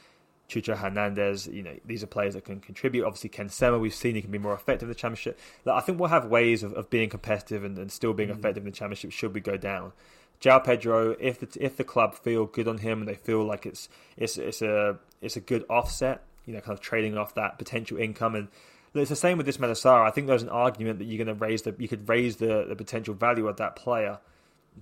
Cucho 0.49 0.77
Hernandez, 0.77 1.47
you 1.47 1.61
know, 1.61 1.75
these 1.85 2.03
are 2.03 2.07
players 2.07 2.33
that 2.33 2.45
can 2.45 2.59
contribute. 2.59 3.05
Obviously, 3.05 3.29
Ken 3.29 3.49
Sema, 3.49 3.77
we've 3.77 3.93
seen 3.93 4.15
he 4.15 4.21
can 4.21 4.31
be 4.31 4.37
more 4.37 4.53
effective 4.53 4.87
in 4.87 4.89
the 4.89 4.95
championship. 4.95 5.39
I 5.65 5.81
think 5.81 5.99
we'll 5.99 6.09
have 6.09 6.25
ways 6.25 6.63
of, 6.63 6.73
of 6.73 6.89
being 6.89 7.09
competitive 7.09 7.63
and, 7.63 7.77
and 7.77 7.91
still 7.91 8.13
being 8.13 8.29
mm. 8.29 8.37
effective 8.37 8.63
in 8.63 8.71
the 8.71 8.75
championship 8.75 9.11
should 9.11 9.33
we 9.33 9.41
go 9.41 9.57
down. 9.57 9.91
João 10.39 10.63
Pedro, 10.63 11.15
if 11.19 11.39
the, 11.39 11.47
if 11.59 11.77
the 11.77 11.83
club 11.83 12.15
feel 12.15 12.45
good 12.45 12.67
on 12.67 12.77
him 12.77 12.99
and 12.99 13.07
they 13.07 13.15
feel 13.15 13.43
like 13.43 13.65
it's 13.65 13.89
it's 14.15 14.37
it's 14.37 14.61
a 14.61 14.99
it's 15.21 15.35
a 15.35 15.39
good 15.41 15.65
offset, 15.69 16.23
you 16.45 16.53
know, 16.53 16.61
kind 16.61 16.77
of 16.77 16.81
trading 16.81 17.17
off 17.17 17.33
that 17.35 17.57
potential 17.57 17.97
income 17.97 18.35
and 18.35 18.47
it's 18.93 19.09
the 19.09 19.15
same 19.15 19.37
with 19.37 19.45
this 19.45 19.57
Ismaila 19.57 20.07
I 20.07 20.11
think 20.11 20.27
there's 20.27 20.43
an 20.43 20.49
argument 20.49 20.99
that 20.99 21.05
you're 21.05 21.23
going 21.23 21.35
to 21.35 21.45
raise 21.45 21.63
the 21.63 21.75
you 21.77 21.87
could 21.87 22.07
raise 22.07 22.37
the, 22.37 22.65
the 22.67 22.75
potential 22.75 23.13
value 23.13 23.47
of 23.47 23.57
that 23.57 23.75
player 23.75 24.19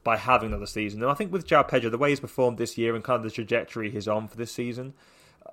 by 0.04 0.18
having 0.18 0.50
another 0.50 0.66
season. 0.66 1.02
And 1.02 1.12
I 1.12 1.14
think 1.14 1.32
with 1.32 1.48
João 1.48 1.68
Pedro, 1.68 1.90
the 1.90 1.98
way 1.98 2.10
he's 2.10 2.20
performed 2.20 2.58
this 2.58 2.78
year 2.78 2.96
and 2.96 3.04
kind 3.04 3.18
of 3.18 3.24
the 3.24 3.32
trajectory 3.32 3.90
he's 3.90 4.08
on 4.08 4.28
for 4.28 4.36
this 4.36 4.52
season, 4.52 4.94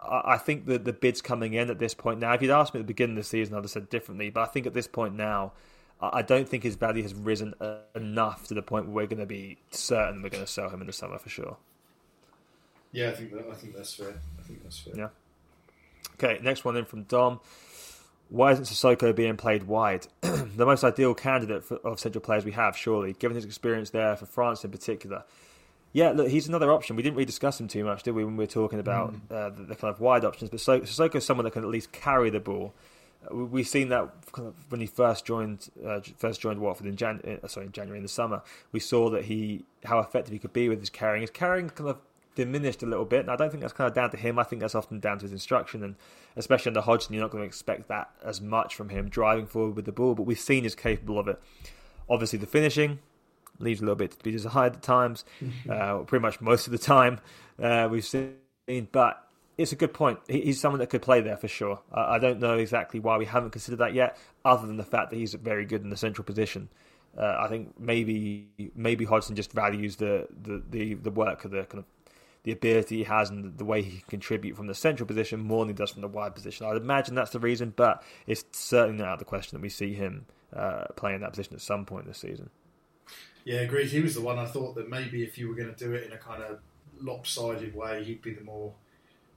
I 0.00 0.38
think 0.38 0.66
that 0.66 0.84
the 0.84 0.92
bids 0.92 1.20
coming 1.20 1.54
in 1.54 1.70
at 1.70 1.78
this 1.78 1.94
point 1.94 2.18
now, 2.18 2.32
if 2.32 2.42
you'd 2.42 2.50
asked 2.50 2.74
me 2.74 2.80
at 2.80 2.84
the 2.84 2.92
beginning 2.92 3.16
of 3.16 3.24
the 3.24 3.28
season, 3.28 3.54
I'd 3.54 3.64
have 3.64 3.70
said 3.70 3.88
differently. 3.88 4.30
But 4.30 4.40
I 4.42 4.46
think 4.46 4.66
at 4.66 4.74
this 4.74 4.88
point 4.88 5.14
now, 5.14 5.52
I 6.00 6.22
don't 6.22 6.48
think 6.48 6.64
his 6.64 6.74
value 6.74 7.02
has 7.02 7.14
risen 7.14 7.54
enough 7.94 8.48
to 8.48 8.54
the 8.54 8.62
point 8.62 8.86
where 8.86 8.94
we're 8.94 9.06
going 9.06 9.20
to 9.20 9.26
be 9.26 9.58
certain 9.70 10.22
we're 10.22 10.30
going 10.30 10.44
to 10.44 10.50
sell 10.50 10.68
him 10.68 10.80
in 10.80 10.86
the 10.86 10.92
summer 10.92 11.18
for 11.18 11.28
sure. 11.28 11.56
Yeah, 12.90 13.10
I 13.10 13.12
think 13.12 13.32
that, 13.32 13.46
I 13.50 13.54
think 13.54 13.76
that's 13.76 13.94
fair. 13.94 14.20
I 14.38 14.42
think 14.42 14.62
that's 14.62 14.80
fair. 14.80 14.94
Yeah. 14.96 15.08
Okay, 16.14 16.42
next 16.42 16.64
one 16.64 16.76
in 16.76 16.84
from 16.84 17.04
Dom. 17.04 17.40
Why 18.28 18.52
isn't 18.52 18.64
Sissoko 18.64 19.14
being 19.14 19.36
played 19.36 19.64
wide? 19.64 20.06
the 20.20 20.66
most 20.66 20.84
ideal 20.84 21.14
candidate 21.14 21.64
for, 21.64 21.76
of 21.76 22.00
central 22.00 22.22
players 22.22 22.44
we 22.44 22.52
have, 22.52 22.76
surely, 22.76 23.12
given 23.12 23.34
his 23.34 23.44
experience 23.44 23.90
there 23.90 24.16
for 24.16 24.26
France 24.26 24.64
in 24.64 24.70
particular. 24.70 25.24
Yeah, 25.92 26.10
look, 26.12 26.28
he's 26.28 26.48
another 26.48 26.72
option. 26.72 26.96
We 26.96 27.02
didn't 27.02 27.16
really 27.16 27.26
discuss 27.26 27.60
him 27.60 27.68
too 27.68 27.84
much, 27.84 28.02
did 28.02 28.12
we, 28.12 28.24
when 28.24 28.36
we 28.36 28.44
were 28.44 28.50
talking 28.50 28.78
about 28.78 29.12
mm. 29.12 29.20
uh, 29.30 29.50
the, 29.50 29.62
the, 29.64 29.76
kind 29.76 29.92
of 29.92 30.00
wide 30.00 30.24
options? 30.24 30.50
But 30.50 30.60
so, 30.60 30.74
is 30.74 31.24
someone 31.24 31.44
that 31.44 31.50
can 31.50 31.62
at 31.62 31.68
least 31.68 31.92
carry 31.92 32.30
the 32.30 32.40
ball. 32.40 32.72
Uh, 33.30 33.36
we've 33.36 33.68
seen 33.68 33.90
that 33.90 34.10
kind 34.32 34.48
of 34.48 34.54
when 34.70 34.80
he 34.80 34.86
first 34.86 35.26
joined 35.26 35.68
uh, 35.86 36.00
first 36.16 36.40
joined 36.40 36.60
Watford 36.60 36.86
in 36.86 36.96
Jan- 36.96 37.40
uh, 37.42 37.46
sorry 37.46 37.66
in 37.66 37.72
January 37.72 37.98
in 37.98 38.02
the 38.02 38.08
summer. 38.08 38.42
We 38.72 38.80
saw 38.80 39.10
that 39.10 39.26
he 39.26 39.64
how 39.84 39.98
effective 39.98 40.32
he 40.32 40.38
could 40.38 40.54
be 40.54 40.68
with 40.68 40.80
his 40.80 40.90
carrying. 40.90 41.20
His 41.20 41.30
carrying 41.30 41.68
kind 41.68 41.90
of 41.90 41.98
diminished 42.34 42.82
a 42.82 42.86
little 42.86 43.04
bit, 43.04 43.20
and 43.20 43.30
I 43.30 43.36
don't 43.36 43.50
think 43.50 43.60
that's 43.60 43.74
kind 43.74 43.86
of 43.86 43.94
down 43.94 44.10
to 44.10 44.16
him. 44.16 44.38
I 44.38 44.44
think 44.44 44.60
that's 44.62 44.74
often 44.74 44.98
down 44.98 45.18
to 45.18 45.24
his 45.24 45.32
instruction, 45.32 45.84
and 45.84 45.96
especially 46.36 46.70
under 46.70 46.80
Hodgson, 46.80 47.14
you're 47.14 47.22
not 47.22 47.30
going 47.30 47.42
to 47.42 47.46
expect 47.46 47.88
that 47.88 48.10
as 48.24 48.40
much 48.40 48.74
from 48.74 48.88
him 48.88 49.10
driving 49.10 49.46
forward 49.46 49.76
with 49.76 49.84
the 49.84 49.92
ball. 49.92 50.14
But 50.14 50.22
we've 50.22 50.40
seen 50.40 50.62
he's 50.62 50.74
capable 50.74 51.18
of 51.18 51.28
it. 51.28 51.38
Obviously, 52.08 52.38
the 52.38 52.46
finishing 52.46 53.00
leaves 53.58 53.80
a 53.80 53.84
little 53.84 53.96
bit 53.96 54.12
to 54.12 54.18
be 54.22 54.30
desired 54.30 54.74
at 54.74 54.82
times, 54.82 55.24
uh, 55.70 55.98
pretty 55.98 56.22
much 56.22 56.40
most 56.40 56.66
of 56.66 56.72
the 56.72 56.78
time 56.78 57.20
uh, 57.62 57.88
we've 57.90 58.04
seen. 58.04 58.36
But 58.90 59.26
it's 59.58 59.72
a 59.72 59.76
good 59.76 59.92
point. 59.92 60.18
He's 60.28 60.60
someone 60.60 60.80
that 60.80 60.88
could 60.88 61.02
play 61.02 61.20
there 61.20 61.36
for 61.36 61.48
sure. 61.48 61.80
I 61.92 62.18
don't 62.18 62.40
know 62.40 62.54
exactly 62.54 63.00
why 63.00 63.18
we 63.18 63.26
haven't 63.26 63.50
considered 63.50 63.78
that 63.78 63.94
yet, 63.94 64.16
other 64.44 64.66
than 64.66 64.76
the 64.76 64.84
fact 64.84 65.10
that 65.10 65.16
he's 65.16 65.34
very 65.34 65.64
good 65.64 65.82
in 65.82 65.90
the 65.90 65.96
central 65.96 66.24
position. 66.24 66.68
Uh, 67.16 67.36
I 67.40 67.48
think 67.48 67.78
maybe 67.78 68.48
maybe 68.74 69.04
Hodgson 69.04 69.36
just 69.36 69.52
values 69.52 69.96
the, 69.96 70.26
the, 70.42 70.62
the, 70.70 70.94
the 70.94 71.10
work 71.10 71.44
of 71.44 71.50
the 71.50 71.64
kind 71.64 71.80
of 71.80 71.84
the 72.44 72.52
ability 72.52 72.98
he 72.98 73.04
has 73.04 73.30
and 73.30 73.56
the 73.56 73.64
way 73.64 73.82
he 73.82 73.98
can 73.98 74.08
contribute 74.08 74.56
from 74.56 74.66
the 74.66 74.74
central 74.74 75.06
position 75.06 75.40
more 75.40 75.60
than 75.60 75.68
he 75.68 75.74
does 75.74 75.90
from 75.90 76.02
the 76.02 76.08
wide 76.08 76.34
position. 76.34 76.66
I'd 76.66 76.76
imagine 76.76 77.14
that's 77.14 77.30
the 77.30 77.38
reason, 77.38 77.72
but 77.76 78.02
it's 78.26 78.44
certainly 78.52 78.98
not 78.98 79.08
out 79.08 79.12
of 79.14 79.18
the 79.20 79.24
question 79.24 79.56
that 79.56 79.62
we 79.62 79.68
see 79.68 79.94
him 79.94 80.26
uh, 80.54 80.86
playing 80.96 81.20
that 81.20 81.30
position 81.30 81.54
at 81.54 81.60
some 81.60 81.84
point 81.84 82.06
this 82.06 82.18
season. 82.18 82.50
Yeah, 83.44 83.60
agreed. 83.60 83.88
He 83.88 84.00
was 84.00 84.14
the 84.14 84.20
one 84.20 84.38
I 84.38 84.46
thought 84.46 84.74
that 84.76 84.88
maybe 84.88 85.22
if 85.22 85.36
you 85.36 85.48
were 85.48 85.54
going 85.54 85.72
to 85.72 85.84
do 85.84 85.92
it 85.94 86.06
in 86.06 86.12
a 86.12 86.18
kind 86.18 86.42
of 86.42 86.60
lopsided 87.00 87.74
way, 87.74 88.04
he'd 88.04 88.22
be 88.22 88.34
the 88.34 88.44
more 88.44 88.72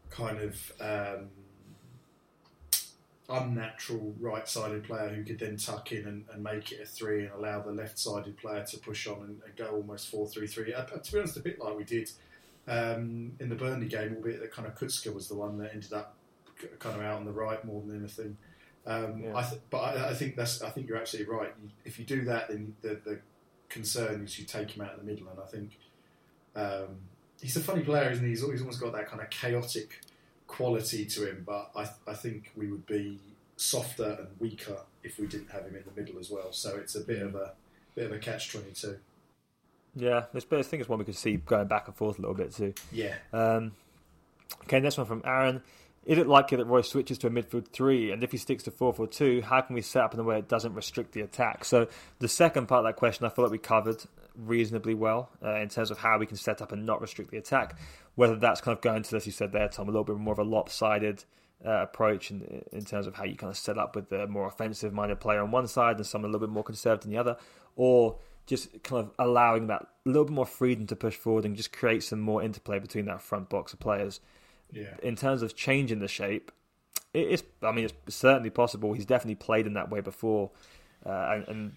kind 0.10 0.39
of 0.39 0.72
um, 0.80 1.30
unnatural 3.30 4.14
right-sided 4.20 4.84
player 4.84 5.10
who 5.10 5.24
could 5.24 5.39
then 5.39 5.58
tuck 5.58 5.91
in 5.91 6.06
and, 6.06 6.26
and, 6.32 6.43
make 6.43 6.72
it 6.72 6.82
a 6.82 6.86
three 6.86 7.24
and 7.24 7.34
allow 7.34 7.60
the 7.60 7.72
left-sided 7.72 8.38
player 8.38 8.64
to 8.64 8.78
push 8.78 9.08
on 9.08 9.18
and, 9.18 9.41
and 9.43 9.56
go 9.56 9.76
almost 9.76 10.10
four-three-three. 10.10 10.74
Uh, 10.74 10.84
to 10.84 11.12
be 11.12 11.20
honest, 11.20 11.38
a 11.38 11.39
bit 11.39 11.60
like 11.60 11.76
we 11.76 11.84
did 11.84 12.12
um, 12.68 13.32
in 13.39 13.49
the 13.49 13.56
Burnley 13.56 13.88
game, 13.88 14.14
albeit 14.16 14.41
that 14.41 14.51
kind 14.51 14.68
of 14.68 14.76
Kucka 14.76 15.14
was 15.14 15.28
the 15.28 15.36
one 15.36 15.58
that 15.58 15.74
ended 15.74 15.93
up 15.93 16.16
kind 16.80 16.95
of 16.95 17.01
out 17.01 17.18
on 17.18 17.26
the 17.26 17.32
right 17.32 17.64
more 17.66 17.82
than 17.82 17.97
anything. 17.97 18.38
Um, 18.86 19.24
yeah. 19.24 19.36
I 19.36 19.41
th- 19.43 19.62
but 19.70 19.78
I, 19.80 20.10
I, 20.10 20.14
think 20.14 20.36
that's. 20.36 20.62
I 20.62 20.70
think 20.70 20.88
you're 20.88 20.97
absolutely 20.97 21.34
right. 21.34 21.53
If 21.86 21.97
you 21.97 22.06
do 22.06 22.24
that, 22.26 22.49
then 22.49 22.76
the, 22.82 22.99
the 23.03 23.20
concern 23.76 24.24
is 24.24 24.40
you 24.40 24.46
take 24.46 24.72
him 24.72 24.84
out 24.84 24.94
in 24.94 25.06
the 25.06 25.12
middle, 25.12 25.28
and 25.28 25.40
I 25.40 25.46
think 25.46 25.78
um, 26.56 26.96
he's 27.42 27.58
a 27.58 27.60
funny 27.60 27.84
player, 27.84 28.10
isn't 28.10 28.24
he? 28.24 28.30
He's, 28.30 28.42
he's, 28.42 28.62
almost 28.62 28.80
got 28.80 28.94
that 28.94 29.08
kind 29.08 29.22
of 29.22 29.30
chaotic 29.30 30.02
quality 30.48 31.06
to 31.06 31.30
him, 31.30 31.44
but 31.46 31.72
I, 31.76 31.90
I 32.08 32.14
think 32.14 32.52
we 32.56 32.72
would 32.72 32.86
be 32.86 33.20
softer 33.58 34.18
and 34.20 34.28
weaker 34.40 34.78
if 35.04 35.20
we 35.20 35.28
didn't 35.28 35.52
have 35.52 35.66
him 35.66 35.76
in 35.76 35.84
the 35.84 36.02
middle 36.02 36.20
as 36.20 36.32
well. 36.32 36.52
So 36.52 36.78
it's 36.78 36.96
a 36.96 37.02
bit 37.02 37.22
of 37.22 37.36
a 37.36 37.54
bit 37.96 38.06
of 38.06 38.14
a 38.14 38.18
catch 38.18 38.52
twenty 38.52 38.72
two. 38.72 38.98
Yeah, 39.96 40.26
I 40.34 40.40
think 40.40 40.82
it's 40.82 40.90
one 40.90 41.00
we 41.00 41.06
could 41.06 41.16
see 41.16 41.38
going 41.38 41.68
back 41.68 41.88
and 41.88 41.96
forth 41.96 42.18
a 42.18 42.22
little 42.22 42.36
bit 42.36 42.54
too. 42.54 42.74
Yeah. 42.92 43.16
Um, 43.32 43.72
okay, 44.64 44.80
next 44.80 44.98
one 44.98 45.08
from 45.08 45.22
Aaron. 45.26 45.62
Is 46.06 46.20
it 46.20 46.28
likely 46.28 46.58
that 46.58 46.66
Roy 46.66 46.82
switches 46.82 47.18
to 47.20 47.28
a 47.28 47.30
midfield 47.32 47.68
three? 47.70 48.12
And 48.12 48.24
if 48.24 48.32
he 48.32 48.38
sticks 48.38 48.64
to 48.64 48.72
4 48.72 48.93
4 48.93 49.08
2, 49.08 49.41
how 49.41 49.62
can 49.62 49.76
we 49.76 49.82
set 49.82 50.03
up 50.03 50.14
in 50.14 50.20
a 50.20 50.24
way 50.24 50.36
that 50.36 50.47
doesn't 50.47 50.74
restrict 50.76 51.14
the 51.14 51.22
attack? 51.22 51.66
So, 51.66 51.88
the 52.20 52.28
second 52.28 52.68
part 52.68 52.86
of 52.86 52.86
that 52.86 52.97
question, 52.97 53.26
I 53.26 53.30
feel 53.30 53.45
like 53.45 53.51
we 53.51 53.58
covered 53.58 54.03
reasonably 54.36 54.93
well 54.93 55.30
uh, 55.43 55.56
in 55.56 55.70
terms 55.70 55.89
of 55.89 55.97
how 55.97 56.20
we 56.20 56.26
can 56.26 56.38
set 56.38 56.62
up 56.62 56.72
and 56.72 56.86
not 56.86 57.01
restrict 57.01 57.32
the 57.32 57.38
attack. 57.38 57.80
Whether 58.14 58.36
that's 58.36 58.62
kind 58.62 58.78
of 58.78 58.82
going 58.82 59.03
to, 59.03 59.16
as 59.16 59.26
you 59.26 59.32
said 59.32 59.51
there, 59.51 59.68
Tom, 59.68 59.88
a 59.88 59.91
little 59.91 60.03
bit 60.03 60.18
more 60.18 60.34
of 60.34 60.39
a 60.39 60.43
lopsided 60.43 61.24
uh, 61.66 61.84
approach 61.84 62.30
in, 62.30 62.64
in 62.72 62.86
terms 62.86 63.08
of 63.08 63.16
how 63.16 63.24
you 63.24 63.36
kind 63.36 63.49
of 63.49 63.58
set 63.58 63.78
up 63.78 63.95
with 63.95 64.10
the 64.10 64.28
more 64.28 64.47
offensive 64.47 64.93
minded 64.93 65.20
player 65.20 65.41
on 65.41 65.49
one 65.49 65.68
side 65.68 65.97
and 65.97 66.06
someone 66.06 66.30
a 66.30 66.32
little 66.32 66.47
bit 66.47 66.53
more 66.53 66.64
conservative 66.64 67.08
on 67.08 67.12
the 67.12 67.18
other, 67.18 67.38
or 67.76 68.18
just 68.45 68.84
kind 68.84 69.03
of 69.03 69.12
allowing 69.18 69.68
that 69.68 69.88
little 70.06 70.26
bit 70.26 70.34
more 70.34 70.45
freedom 70.45 70.86
to 70.86 70.95
push 70.95 71.16
forward 71.16 71.45
and 71.45 71.56
just 71.56 71.72
create 71.72 72.03
some 72.03 72.20
more 72.20 72.43
interplay 72.43 72.78
between 72.78 73.06
that 73.06 73.22
front 73.22 73.49
box 73.49 73.74
of 73.74 73.80
players. 73.80 74.20
Yeah. 74.72 74.95
In 75.01 75.16
terms 75.16 75.41
of 75.41 75.55
changing 75.55 75.99
the 75.99 76.07
shape, 76.07 76.51
it 77.16 77.30
is. 77.30 77.43
I 77.63 77.72
mean, 77.72 77.86
it's 77.86 78.16
certainly 78.16 78.49
possible. 78.49 78.93
He's 78.93 79.05
definitely 79.05 79.36
played 79.36 79.66
in 79.66 79.74
that 79.74 79.89
way 79.89 80.01
before, 80.01 80.51
uh, 81.05 81.32
and, 81.32 81.47
and, 81.47 81.72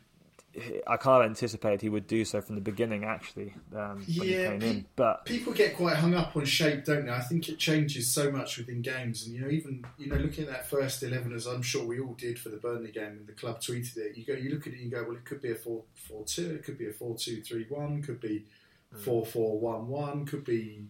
I 0.89 0.97
kind 0.97 1.23
of 1.23 1.31
anticipated 1.31 1.83
he 1.83 1.89
would 1.89 2.09
do 2.09 2.25
so 2.25 2.41
from 2.41 2.57
the 2.57 2.61
beginning. 2.61 3.05
Actually, 3.05 3.55
um, 3.77 4.05
when 4.17 4.27
he 4.27 4.35
came 4.35 4.63
in, 4.63 4.87
but 4.97 5.25
people 5.25 5.53
get 5.53 5.77
quite 5.77 5.97
hung 5.97 6.15
up 6.15 6.35
on 6.37 6.45
shape, 6.45 6.85
don't 6.85 7.07
they? 7.07 7.13
I 7.13 7.21
think 7.21 7.49
it 7.49 7.59
changes 7.59 8.13
so 8.13 8.33
much 8.33 8.59
within 8.59 8.83
games, 8.83 9.25
and 9.25 9.35
you 9.35 9.43
know, 9.43 9.49
even 9.49 9.85
you 9.97 10.09
know, 10.09 10.17
looking 10.17 10.45
at 10.45 10.51
that 10.51 10.69
first 10.69 11.03
eleven, 11.05 11.33
as 11.33 11.47
I'm 11.47 11.63
sure 11.63 11.87
we 11.87 12.01
all 12.01 12.15
did 12.15 12.39
for 12.39 12.49
the 12.49 12.57
Burnley 12.57 12.91
game, 12.91 13.19
and 13.19 13.27
the 13.27 13.33
club 13.33 13.61
tweeted 13.61 13.97
it. 13.99 14.17
You 14.17 14.25
go, 14.25 14.33
you 14.33 14.51
look 14.51 14.67
at 14.67 14.73
it, 14.73 14.81
you 14.81 14.91
go, 14.91 15.05
well, 15.05 15.17
it 15.17 15.25
could 15.25 15.41
be 15.41 15.53
a 15.53 15.57
four 15.57 15.85
four 15.95 16.25
two, 16.25 16.51
it 16.51 16.65
could 16.65 16.79
be 16.79 16.89
a 16.89 16.93
four 16.93 17.17
two 17.17 17.43
three 17.43 17.67
one, 17.69 18.03
could 18.03 18.21
be 18.21 18.47
mm. 18.93 18.99
four 18.99 19.25
four 19.25 19.61
one 19.61 19.87
one, 19.87 20.27
could 20.27 20.45
be 20.45 20.89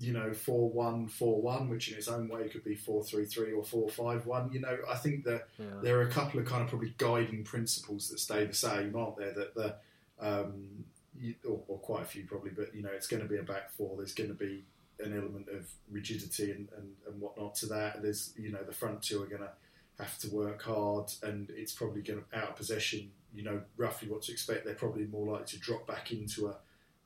you 0.00 0.14
know, 0.14 0.32
4 0.32 0.70
1 0.70 1.08
4 1.08 1.42
1, 1.42 1.68
which 1.68 1.90
in 1.90 1.98
its 1.98 2.08
own 2.08 2.26
way 2.28 2.48
could 2.48 2.64
be 2.64 2.74
4 2.74 3.04
3 3.04 3.26
3 3.26 3.52
or 3.52 3.62
4 3.62 3.90
5 3.90 4.26
1. 4.26 4.50
You 4.52 4.60
know, 4.60 4.78
I 4.90 4.96
think 4.96 5.24
that 5.24 5.48
yeah. 5.58 5.66
there 5.82 5.98
are 5.98 6.02
a 6.02 6.10
couple 6.10 6.40
of 6.40 6.46
kind 6.46 6.62
of 6.62 6.68
probably 6.68 6.94
guiding 6.96 7.44
principles 7.44 8.08
that 8.08 8.18
stay 8.18 8.46
the 8.46 8.54
same, 8.54 8.96
aren't 8.96 9.18
there? 9.18 9.34
That 9.34 9.54
the, 9.54 9.74
um, 10.18 10.84
you, 11.20 11.34
or, 11.46 11.60
or, 11.68 11.78
quite 11.78 12.02
a 12.02 12.06
few 12.06 12.24
probably, 12.24 12.50
but 12.50 12.74
you 12.74 12.82
know, 12.82 12.88
it's 12.88 13.06
going 13.06 13.22
to 13.22 13.28
be 13.28 13.36
a 13.36 13.42
back 13.42 13.70
four. 13.72 13.96
There's 13.98 14.14
going 14.14 14.30
to 14.30 14.34
be 14.34 14.64
an 15.00 15.16
element 15.16 15.48
of 15.48 15.70
rigidity 15.90 16.50
and, 16.50 16.68
and, 16.76 16.94
and 17.06 17.20
whatnot 17.20 17.54
to 17.56 17.66
that. 17.66 18.02
There's, 18.02 18.32
you 18.38 18.50
know, 18.50 18.62
the 18.62 18.72
front 18.72 19.02
two 19.02 19.22
are 19.22 19.26
going 19.26 19.42
to 19.42 19.50
have 19.98 20.16
to 20.18 20.28
work 20.30 20.62
hard 20.62 21.12
and 21.22 21.50
it's 21.50 21.74
probably 21.74 22.00
going 22.00 22.20
to, 22.20 22.38
out 22.38 22.50
of 22.50 22.56
possession, 22.56 23.10
you 23.34 23.42
know, 23.42 23.60
roughly 23.76 24.08
what 24.08 24.22
to 24.22 24.32
expect. 24.32 24.64
They're 24.64 24.74
probably 24.74 25.04
more 25.04 25.26
likely 25.26 25.46
to 25.46 25.58
drop 25.58 25.86
back 25.86 26.10
into 26.10 26.48
a, 26.48 26.56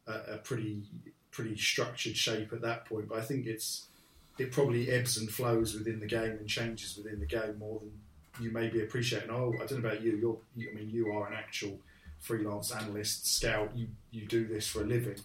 a, 0.07 0.35
a 0.35 0.39
pretty 0.39 0.85
pretty 1.35 1.57
structured 1.57 2.17
shape 2.17 2.53
at 2.53 2.63
that 2.63 2.87
point. 2.87 3.09
But 3.09 3.19
I 3.19 3.23
think 3.23 3.47
it's 3.47 3.89
it 4.39 4.53
probably 4.53 4.91
ebbs 4.91 5.19
and 5.19 5.31
flows 5.31 5.75
within 5.75 6.01
the 6.01 6.07
game 6.07 6.33
and 6.33 6.49
changes 6.49 6.97
within 6.97 7.21
the 7.21 7.27
game 7.27 7.59
more 7.59 7.81
than 7.81 7.93
you 8.41 8.51
maybe 8.51 8.83
appreciate. 8.83 9.25
And 9.25 9.33
oh, 9.33 9.53
I 9.63 9.67
don't 9.67 9.83
know 9.83 9.89
about 9.89 10.03
you. 10.03 10.17
You're, 10.17 10.39
you, 10.57 10.71
I 10.71 10.75
mean, 10.75 10.91
you 10.91 11.13
are 11.13 11.27
an 11.27 11.35
actual 11.35 11.79
freelance 12.21 12.73
analyst, 12.73 13.27
scout. 13.37 13.71
You 13.75 13.89
you 14.11 14.27
do 14.27 14.47
this 14.47 14.67
for 14.67 14.83
a 14.83 14.87
living. 14.87 15.17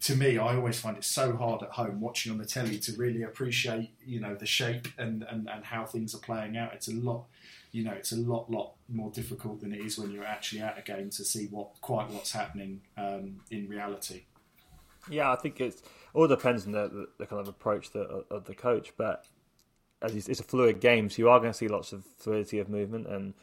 To 0.00 0.16
me, 0.16 0.36
I 0.36 0.56
always 0.56 0.80
find 0.80 0.96
it 0.96 1.04
so 1.04 1.36
hard 1.36 1.62
at 1.62 1.70
home 1.70 2.00
watching 2.00 2.32
on 2.32 2.38
the 2.38 2.44
telly 2.44 2.78
to 2.80 2.92
really 2.96 3.22
appreciate, 3.22 3.90
you 4.04 4.18
know, 4.18 4.34
the 4.34 4.44
shape 4.44 4.88
and, 4.98 5.22
and, 5.22 5.48
and 5.48 5.64
how 5.64 5.84
things 5.86 6.12
are 6.12 6.18
playing 6.18 6.56
out. 6.56 6.74
It's 6.74 6.88
a 6.88 6.92
lot, 6.94 7.26
you 7.70 7.84
know, 7.84 7.92
it's 7.92 8.10
a 8.10 8.16
lot, 8.16 8.50
lot 8.50 8.72
more 8.88 9.12
difficult 9.12 9.60
than 9.60 9.72
it 9.72 9.78
is 9.78 9.96
when 9.96 10.10
you're 10.10 10.26
actually 10.26 10.62
at 10.62 10.76
a 10.76 10.82
game 10.82 11.10
to 11.10 11.24
see 11.24 11.46
what 11.52 11.80
quite 11.82 12.10
what's 12.10 12.32
happening 12.32 12.80
um, 12.96 13.36
in 13.52 13.68
reality. 13.68 14.24
Yeah, 15.08 15.32
I 15.32 15.36
think 15.36 15.60
it's 15.60 15.82
all 16.12 16.26
depends 16.26 16.66
on 16.66 16.72
the, 16.72 17.08
the, 17.18 17.26
kind 17.26 17.40
of 17.40 17.48
approach 17.48 17.90
that, 17.92 18.24
of 18.30 18.44
the 18.44 18.54
coach. 18.54 18.92
But 18.96 19.26
as 20.02 20.14
it's 20.14 20.40
a 20.40 20.44
fluid 20.44 20.80
game, 20.80 21.08
so 21.08 21.18
you 21.18 21.28
are 21.28 21.38
going 21.38 21.52
to 21.52 21.56
see 21.56 21.68
lots 21.68 21.92
of 21.92 22.04
fluidity 22.18 22.58
of 22.58 22.68
movement, 22.68 23.06
and 23.06 23.34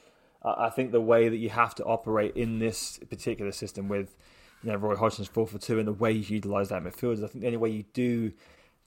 I 0.44 0.70
think 0.70 0.92
the 0.92 1.02
way 1.02 1.30
that 1.30 1.38
you 1.38 1.50
have 1.50 1.76
to 1.76 1.84
operate 1.84 2.36
in 2.36 2.60
this 2.60 3.00
particular 3.10 3.52
system 3.52 3.88
with 3.88 4.16
you 4.64 4.72
know 4.72 4.78
Roy 4.78 4.96
Hodgson's 4.96 5.28
four 5.28 5.48
for 5.48 5.58
two 5.58 5.80
and 5.80 5.88
the 5.88 5.94
way 5.94 6.12
you 6.12 6.36
utilise 6.36 6.70
that 6.70 6.84
midfield, 6.84 7.24
I 7.24 7.28
think 7.28 7.42
the 7.42 7.48
only 7.48 7.58
way 7.58 7.70
you 7.70 7.86
do 7.94 8.34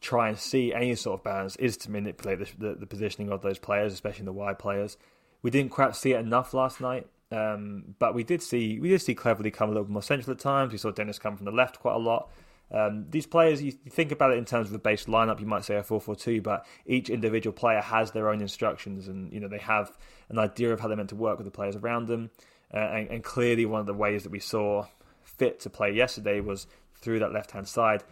try 0.01 0.29
and 0.29 0.39
see 0.39 0.73
any 0.73 0.95
sort 0.95 1.21
of 1.21 1.25
balance 1.25 1.57
is 1.57 1.77
to 1.77 1.91
manipulate 1.91 2.39
the, 2.39 2.69
the, 2.69 2.75
the 2.75 2.87
positioning 2.87 3.31
of 3.31 3.43
those 3.43 3.59
players, 3.59 3.93
especially 3.93 4.25
the 4.25 4.33
wide 4.33 4.59
players. 4.59 4.97
We 5.43 5.51
didn't 5.51 5.71
quite 5.71 5.95
see 5.95 6.13
it 6.13 6.21
enough 6.21 6.55
last 6.55 6.81
night. 6.81 7.07
Um, 7.33 7.95
but 7.99 8.15
we 8.15 8.25
did 8.25 8.43
see 8.43 8.81
we 8.81 8.89
did 8.89 9.01
see 9.01 9.15
Cleverley 9.15 9.53
come 9.53 9.71
a 9.71 9.73
little 9.73 9.91
more 9.91 10.03
central 10.03 10.33
at 10.33 10.41
times. 10.41 10.73
We 10.73 10.79
saw 10.79 10.91
Dennis 10.91 11.19
come 11.19 11.37
from 11.37 11.45
the 11.45 11.53
left 11.53 11.79
quite 11.79 11.95
a 11.95 11.99
lot. 11.99 12.31
Um, 12.73 13.07
these 13.11 13.27
players, 13.27 13.63
you 13.63 13.73
think 13.73 14.13
about 14.13 14.31
it 14.31 14.39
in 14.39 14.45
terms 14.45 14.69
of 14.69 14.73
the 14.73 14.79
base 14.79 15.07
lineup, 15.07 15.41
you 15.41 15.47
might 15.47 15.65
say 15.65 15.77
a 15.77 15.83
4 15.83 16.01
4 16.01 16.15
2, 16.15 16.41
but 16.41 16.65
each 16.87 17.11
individual 17.11 17.53
player 17.53 17.81
has 17.81 18.13
their 18.13 18.29
own 18.29 18.41
instructions 18.41 19.09
and 19.09 19.33
you 19.33 19.41
know 19.41 19.49
they 19.49 19.59
have 19.59 19.97
an 20.29 20.39
idea 20.39 20.73
of 20.73 20.81
how 20.81 20.89
they're 20.89 20.97
meant 20.97 21.09
to 21.09 21.17
work 21.17 21.37
with 21.37 21.47
the 21.47 21.51
players 21.51 21.77
around 21.77 22.07
them. 22.07 22.31
Uh, 22.73 22.79
and, 22.79 23.09
and, 23.09 23.25
clearly, 23.25 23.67
one 23.67 23.81
of 23.81 23.87
the 23.87 23.95
ways 23.95 24.23
that 24.23 24.31
we 24.31 24.39
saw 24.39 24.87
fit 25.25 25.59
to 25.59 25.69
play 25.69 25.91
yesterday 25.91 26.41
was 26.41 26.69
through 26.95 27.19
that 27.19 27.33
left 27.33 27.51
hand 27.51 27.67
side. 27.67 28.05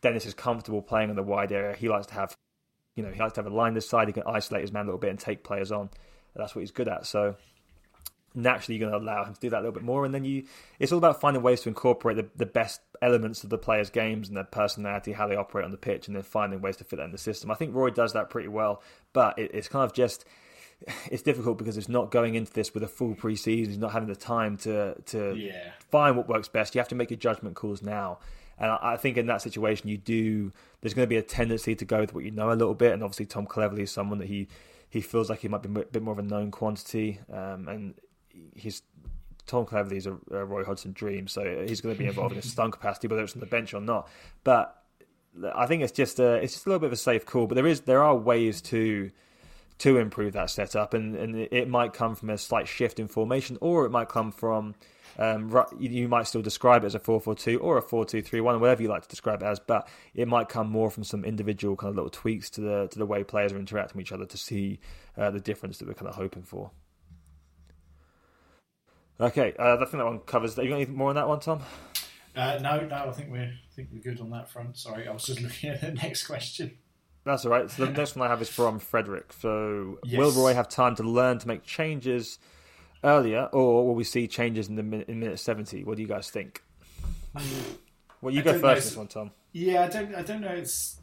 Dennis 0.00 0.24
is 0.24 0.32
comfortable 0.32 0.80
playing 0.80 1.10
in 1.10 1.16
the 1.16 1.22
wide 1.22 1.52
area. 1.52 1.76
He 1.76 1.88
likes 1.88 2.06
to 2.06 2.14
have, 2.14 2.34
you 2.94 3.02
know, 3.02 3.10
he 3.10 3.20
likes 3.20 3.34
to 3.34 3.42
have 3.42 3.52
a 3.52 3.54
line 3.54 3.74
this 3.74 3.88
side. 3.88 4.08
He 4.08 4.14
can 4.14 4.22
isolate 4.26 4.62
his 4.62 4.72
man 4.72 4.84
a 4.84 4.86
little 4.86 4.98
bit 4.98 5.10
and 5.10 5.18
take 5.18 5.44
players 5.44 5.70
on. 5.70 5.90
That's 6.34 6.54
what 6.54 6.60
he's 6.60 6.70
good 6.70 6.88
at. 6.88 7.04
So 7.04 7.36
naturally 8.36 8.78
you're 8.78 8.88
going 8.88 9.00
to 9.00 9.04
allow 9.04 9.24
him 9.24 9.34
to 9.34 9.40
do 9.40 9.50
that 9.50 9.58
a 9.58 9.62
little 9.62 9.72
bit 9.72 9.82
more. 9.82 10.04
And 10.04 10.14
then 10.14 10.24
you, 10.24 10.44
it's 10.78 10.92
all 10.92 10.98
about 10.98 11.20
finding 11.20 11.42
ways 11.42 11.62
to 11.62 11.68
incorporate 11.68 12.16
the, 12.16 12.28
the 12.36 12.46
best 12.46 12.80
elements 13.02 13.42
of 13.42 13.50
the 13.50 13.58
players' 13.58 13.90
games 13.90 14.28
and 14.28 14.36
their 14.36 14.44
personality, 14.44 15.12
how 15.12 15.26
they 15.26 15.36
operate 15.36 15.64
on 15.64 15.70
the 15.70 15.76
pitch, 15.76 16.06
and 16.06 16.16
then 16.16 16.22
finding 16.22 16.60
ways 16.60 16.76
to 16.76 16.84
fit 16.84 16.96
that 16.96 17.04
in 17.04 17.12
the 17.12 17.18
system. 17.18 17.50
I 17.50 17.54
think 17.54 17.74
Roy 17.74 17.90
does 17.90 18.12
that 18.12 18.30
pretty 18.30 18.48
well, 18.48 18.82
but 19.12 19.38
it, 19.38 19.50
it's 19.54 19.68
kind 19.68 19.84
of 19.84 19.92
just 19.92 20.24
it's 21.10 21.22
difficult 21.22 21.58
because 21.58 21.76
it's 21.76 21.88
not 21.88 22.10
going 22.10 22.34
into 22.34 22.52
this 22.52 22.74
with 22.74 22.82
a 22.82 22.88
full 22.88 23.14
preseason. 23.14 23.68
He's 23.68 23.78
not 23.78 23.92
having 23.92 24.08
the 24.08 24.16
time 24.16 24.56
to 24.58 24.94
to 25.06 25.34
yeah. 25.34 25.70
find 25.90 26.16
what 26.16 26.28
works 26.28 26.48
best. 26.48 26.74
You 26.74 26.80
have 26.80 26.88
to 26.88 26.94
make 26.94 27.10
your 27.10 27.18
judgment 27.18 27.56
calls 27.56 27.82
now. 27.82 28.18
And 28.58 28.70
I 28.70 28.96
think 28.96 29.18
in 29.18 29.26
that 29.26 29.42
situation, 29.42 29.88
you 29.88 29.98
do. 29.98 30.52
There's 30.80 30.94
going 30.94 31.04
to 31.04 31.10
be 31.10 31.16
a 31.16 31.22
tendency 31.22 31.74
to 31.74 31.84
go 31.84 32.00
with 32.00 32.14
what 32.14 32.24
you 32.24 32.30
know 32.30 32.50
a 32.50 32.54
little 32.54 32.74
bit, 32.74 32.92
and 32.92 33.02
obviously 33.02 33.26
Tom 33.26 33.46
Cleverley 33.46 33.80
is 33.80 33.90
someone 33.90 34.18
that 34.18 34.28
he 34.28 34.48
he 34.88 35.00
feels 35.00 35.28
like 35.28 35.40
he 35.40 35.48
might 35.48 35.62
be 35.62 35.68
a 35.68 35.84
bit 35.84 36.02
more 36.02 36.12
of 36.12 36.18
a 36.18 36.22
known 36.22 36.50
quantity, 36.50 37.20
um, 37.30 37.68
and 37.68 37.94
he's 38.54 38.82
Tom 39.46 39.64
Cleverley 39.64 39.96
is 39.96 40.06
a, 40.06 40.16
a, 40.32 40.44
Roy 40.44 40.64
Hodgson 40.64 40.92
dream, 40.92 41.28
so 41.28 41.64
he's 41.66 41.80
going 41.80 41.94
to 41.94 41.98
be 41.98 42.06
involved 42.08 42.34
in 42.34 42.42
some 42.42 42.70
capacity, 42.70 43.06
whether 43.06 43.22
it's 43.22 43.34
on 43.34 43.40
the 43.40 43.46
bench 43.46 43.74
or 43.74 43.80
not. 43.80 44.08
But 44.42 44.82
I 45.54 45.66
think 45.66 45.82
it's 45.82 45.92
just 45.92 46.18
a, 46.18 46.34
it's 46.34 46.54
just 46.54 46.66
a 46.66 46.68
little 46.68 46.80
bit 46.80 46.86
of 46.86 46.92
a 46.92 46.96
safe 46.96 47.24
call. 47.24 47.46
But 47.46 47.54
there 47.54 47.66
is 47.66 47.82
there 47.82 48.02
are 48.02 48.16
ways 48.16 48.60
to 48.62 49.10
to 49.78 49.98
improve 49.98 50.32
that 50.32 50.50
setup, 50.50 50.94
and, 50.94 51.14
and 51.14 51.36
it 51.36 51.68
might 51.68 51.92
come 51.92 52.14
from 52.14 52.30
a 52.30 52.38
slight 52.38 52.66
shift 52.66 52.98
in 52.98 53.08
formation, 53.08 53.58
or 53.60 53.84
it 53.84 53.90
might 53.90 54.08
come 54.08 54.32
from 54.32 54.74
um, 55.18 55.64
you 55.78 56.08
might 56.08 56.26
still 56.26 56.42
describe 56.42 56.82
it 56.82 56.86
as 56.86 56.94
a 56.94 57.00
4-4-2 57.00 57.58
or 57.60 57.78
a 57.78 57.82
4-2-3-1, 57.82 58.60
whatever 58.60 58.82
you 58.82 58.88
like 58.88 59.02
to 59.02 59.08
describe 59.08 59.42
it 59.42 59.46
as, 59.46 59.58
but 59.58 59.88
it 60.14 60.28
might 60.28 60.48
come 60.48 60.70
more 60.70 60.90
from 60.90 61.04
some 61.04 61.24
individual 61.24 61.74
kind 61.76 61.90
of 61.90 61.96
little 61.96 62.10
tweaks 62.10 62.50
to 62.50 62.60
the 62.60 62.88
to 62.90 62.98
the 62.98 63.06
way 63.06 63.24
players 63.24 63.52
are 63.52 63.58
interacting 63.58 63.96
with 63.96 64.06
each 64.06 64.12
other 64.12 64.26
to 64.26 64.36
see 64.36 64.78
uh, 65.16 65.30
the 65.30 65.40
difference 65.40 65.78
that 65.78 65.88
we're 65.88 65.94
kind 65.94 66.08
of 66.08 66.16
hoping 66.16 66.42
for. 66.42 66.70
Okay, 69.18 69.54
uh, 69.58 69.76
I 69.76 69.78
think 69.78 69.92
that 69.92 70.04
one 70.04 70.18
covers. 70.20 70.56
Have 70.56 70.64
you 70.64 70.70
got 70.70 70.76
anything 70.76 70.96
more 70.96 71.08
on 71.08 71.14
that 71.14 71.26
one, 71.28 71.40
Tom? 71.40 71.62
Uh, 72.34 72.58
no, 72.60 72.80
no. 72.80 72.96
I 73.08 73.12
think 73.12 73.30
we're 73.30 73.44
I 73.44 73.74
think 73.74 73.88
we're 73.92 74.02
good 74.02 74.20
on 74.20 74.30
that 74.30 74.50
front. 74.50 74.76
Sorry, 74.76 75.08
I 75.08 75.12
was 75.12 75.24
just 75.24 75.40
looking 75.42 75.70
at 75.70 75.80
the 75.80 75.92
next 75.92 76.26
question. 76.26 76.76
That's 77.24 77.44
all 77.44 77.50
right. 77.50 77.68
So 77.68 77.86
the 77.86 77.92
next 77.92 78.14
one 78.14 78.28
I 78.28 78.30
have 78.30 78.40
is 78.40 78.48
from 78.48 78.78
Frederick. 78.78 79.32
So, 79.32 79.98
yes. 80.04 80.16
will 80.16 80.30
Roy 80.30 80.54
have 80.54 80.68
time 80.68 80.94
to 80.96 81.02
learn 81.02 81.38
to 81.40 81.48
make 81.48 81.64
changes 81.64 82.38
earlier, 83.02 83.46
or 83.52 83.84
will 83.84 83.96
we 83.96 84.04
see 84.04 84.28
changes 84.28 84.68
in 84.68 84.76
the 84.76 84.84
minute, 84.84 85.08
in 85.08 85.18
minute 85.18 85.40
seventy? 85.40 85.82
What 85.82 85.96
do 85.96 86.02
you 86.02 86.08
guys 86.08 86.30
think? 86.30 86.62
Well, 88.20 88.32
you 88.32 88.40
I 88.40 88.44
go 88.44 88.58
first. 88.60 88.90
This 88.90 88.96
one, 88.96 89.08
Tom. 89.08 89.30
Yeah, 89.52 89.84
I 89.84 89.88
don't. 89.88 90.14
I 90.14 90.22
don't 90.22 90.42
know. 90.42 90.48
It's. 90.54 91.00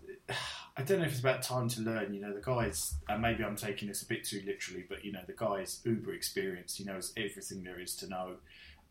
I 0.75 0.81
don't 0.81 0.99
know 0.99 1.05
if 1.05 1.11
it's 1.11 1.19
about 1.19 1.43
time 1.43 1.69
to 1.69 1.81
learn. 1.81 2.13
You 2.13 2.21
know, 2.21 2.33
the 2.33 2.41
guy's, 2.41 2.95
and 3.07 3.21
maybe 3.21 3.43
I'm 3.43 3.55
taking 3.55 3.87
this 3.87 4.01
a 4.01 4.07
bit 4.07 4.23
too 4.23 4.41
literally, 4.45 4.85
but 4.87 5.05
you 5.05 5.11
know, 5.11 5.21
the 5.25 5.33
guy's 5.33 5.81
uber 5.85 6.13
experienced. 6.13 6.77
He 6.77 6.83
knows 6.83 7.13
everything 7.15 7.63
there 7.63 7.79
is 7.79 7.95
to 7.97 8.07
know. 8.07 8.35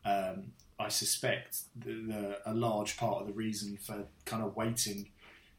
Um, 0.04 0.52
I 0.78 0.88
suspect 0.88 1.58
the, 1.76 1.94
the, 1.94 2.38
a 2.46 2.54
large 2.54 2.96
part 2.96 3.20
of 3.20 3.26
the 3.26 3.32
reason 3.32 3.76
for 3.76 4.04
kind 4.24 4.42
of 4.42 4.56
waiting 4.56 5.10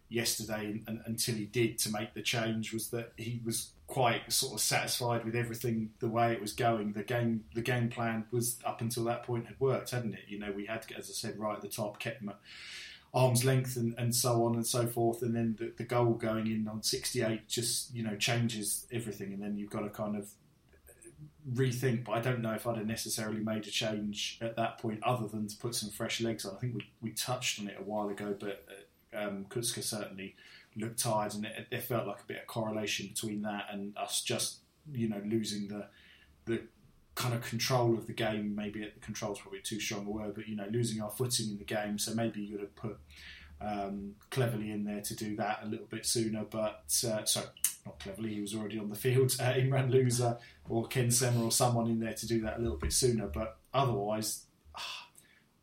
yesterday 0.09 0.81
and, 0.87 1.01
until 1.05 1.35
he 1.35 1.45
did 1.45 1.77
to 1.79 1.89
make 1.89 2.13
the 2.13 2.21
change 2.21 2.71
was 2.71 2.89
that 2.89 3.11
he 3.17 3.41
was 3.43 3.71
quite 3.87 4.31
sort 4.31 4.53
of 4.53 4.61
satisfied 4.61 5.25
with 5.25 5.35
everything 5.35 5.89
the 5.99 6.07
way 6.07 6.31
it 6.31 6.41
was 6.41 6.53
going. 6.53 6.93
The 6.93 7.03
game, 7.03 7.43
the 7.53 7.61
game 7.61 7.89
plan 7.89 8.25
was 8.31 8.59
up 8.65 8.81
until 8.81 9.03
that 9.05 9.23
point 9.23 9.47
had 9.47 9.59
worked, 9.59 9.91
hadn't 9.91 10.13
it? 10.13 10.25
You 10.27 10.39
know, 10.39 10.51
we 10.51 10.65
had, 10.65 10.85
as 10.97 11.09
I 11.09 11.13
said, 11.13 11.37
right 11.37 11.55
at 11.55 11.61
the 11.61 11.67
top, 11.67 11.99
kept 11.99 12.21
him 12.21 12.29
at 12.29 12.39
arm's 13.13 13.45
length 13.45 13.75
and, 13.75 13.93
and 13.97 14.15
so 14.15 14.43
on 14.45 14.55
and 14.55 14.65
so 14.65 14.87
forth. 14.87 15.21
And 15.21 15.35
then 15.35 15.55
the, 15.59 15.71
the 15.77 15.83
goal 15.83 16.13
going 16.13 16.47
in 16.47 16.67
on 16.67 16.81
68 16.81 17.47
just, 17.47 17.93
you 17.93 18.03
know, 18.03 18.15
changes 18.15 18.87
everything. 18.91 19.33
And 19.33 19.41
then 19.41 19.57
you've 19.57 19.69
got 19.69 19.81
to 19.81 19.89
kind 19.89 20.15
of 20.15 20.29
rethink. 21.53 22.05
But 22.05 22.13
I 22.13 22.21
don't 22.21 22.41
know 22.41 22.53
if 22.53 22.65
I'd 22.65 22.77
have 22.77 22.87
necessarily 22.87 23.39
made 23.39 23.67
a 23.67 23.71
change 23.71 24.39
at 24.41 24.55
that 24.55 24.79
point 24.79 25.03
other 25.03 25.27
than 25.27 25.47
to 25.47 25.57
put 25.57 25.75
some 25.75 25.89
fresh 25.89 26.21
legs 26.21 26.45
on. 26.45 26.55
I 26.55 26.59
think 26.59 26.75
we, 26.75 26.85
we 27.01 27.11
touched 27.11 27.59
on 27.59 27.67
it 27.67 27.77
a 27.79 27.83
while 27.83 28.09
ago, 28.09 28.35
but 28.39 28.65
uh, 29.15 29.27
um, 29.27 29.45
Kucka 29.47 29.83
certainly 29.83 30.35
looked 30.75 30.97
tired 30.97 31.35
and 31.35 31.45
it, 31.45 31.67
it 31.69 31.83
felt 31.83 32.07
like 32.07 32.19
a 32.21 32.25
bit 32.25 32.41
of 32.41 32.47
correlation 32.47 33.07
between 33.07 33.43
that 33.43 33.67
and 33.71 33.95
us 33.95 34.21
just, 34.21 34.57
you 34.91 35.07
know, 35.07 35.21
losing 35.23 35.67
the 35.67 35.87
the 36.45 36.61
kind 37.15 37.33
of 37.33 37.41
control 37.41 37.97
of 37.97 38.07
the 38.07 38.13
game. 38.13 38.55
Maybe 38.55 38.79
the 38.81 38.99
control's 38.99 39.39
probably 39.39 39.61
too 39.61 39.79
strong 39.79 40.05
a 40.07 40.09
word, 40.09 40.35
but 40.35 40.47
you 40.47 40.55
know, 40.55 40.67
losing 40.71 41.01
our 41.01 41.09
footing 41.09 41.51
in 41.51 41.57
the 41.57 41.63
game. 41.63 41.97
So 41.97 42.13
maybe 42.13 42.41
you'd 42.41 42.61
have 42.61 42.75
put 42.75 42.97
um, 43.61 44.15
Cleverley 44.31 44.71
in 44.73 44.83
there 44.83 45.01
to 45.01 45.15
do 45.15 45.35
that 45.37 45.61
a 45.63 45.67
little 45.67 45.85
bit 45.87 46.05
sooner. 46.05 46.43
But 46.43 46.83
uh, 47.07 47.25
sorry, 47.25 47.47
not 47.85 47.99
Cleverley. 47.99 48.29
He 48.29 48.41
was 48.41 48.55
already 48.55 48.79
on 48.79 48.89
the 48.89 48.95
field. 49.07 49.35
Uh, 49.39 49.53
Imran 49.53 49.91
Louza 49.91 50.39
or 50.69 50.87
Ken 50.87 51.11
Sema 51.11 51.43
or 51.43 51.51
someone 51.51 51.87
in 51.87 51.99
there 51.99 52.13
to 52.13 52.27
do 52.27 52.41
that 52.41 52.57
a 52.57 52.61
little 52.61 52.77
bit 52.77 52.93
sooner. 52.93 53.27
But 53.27 53.57
otherwise, 53.73 54.45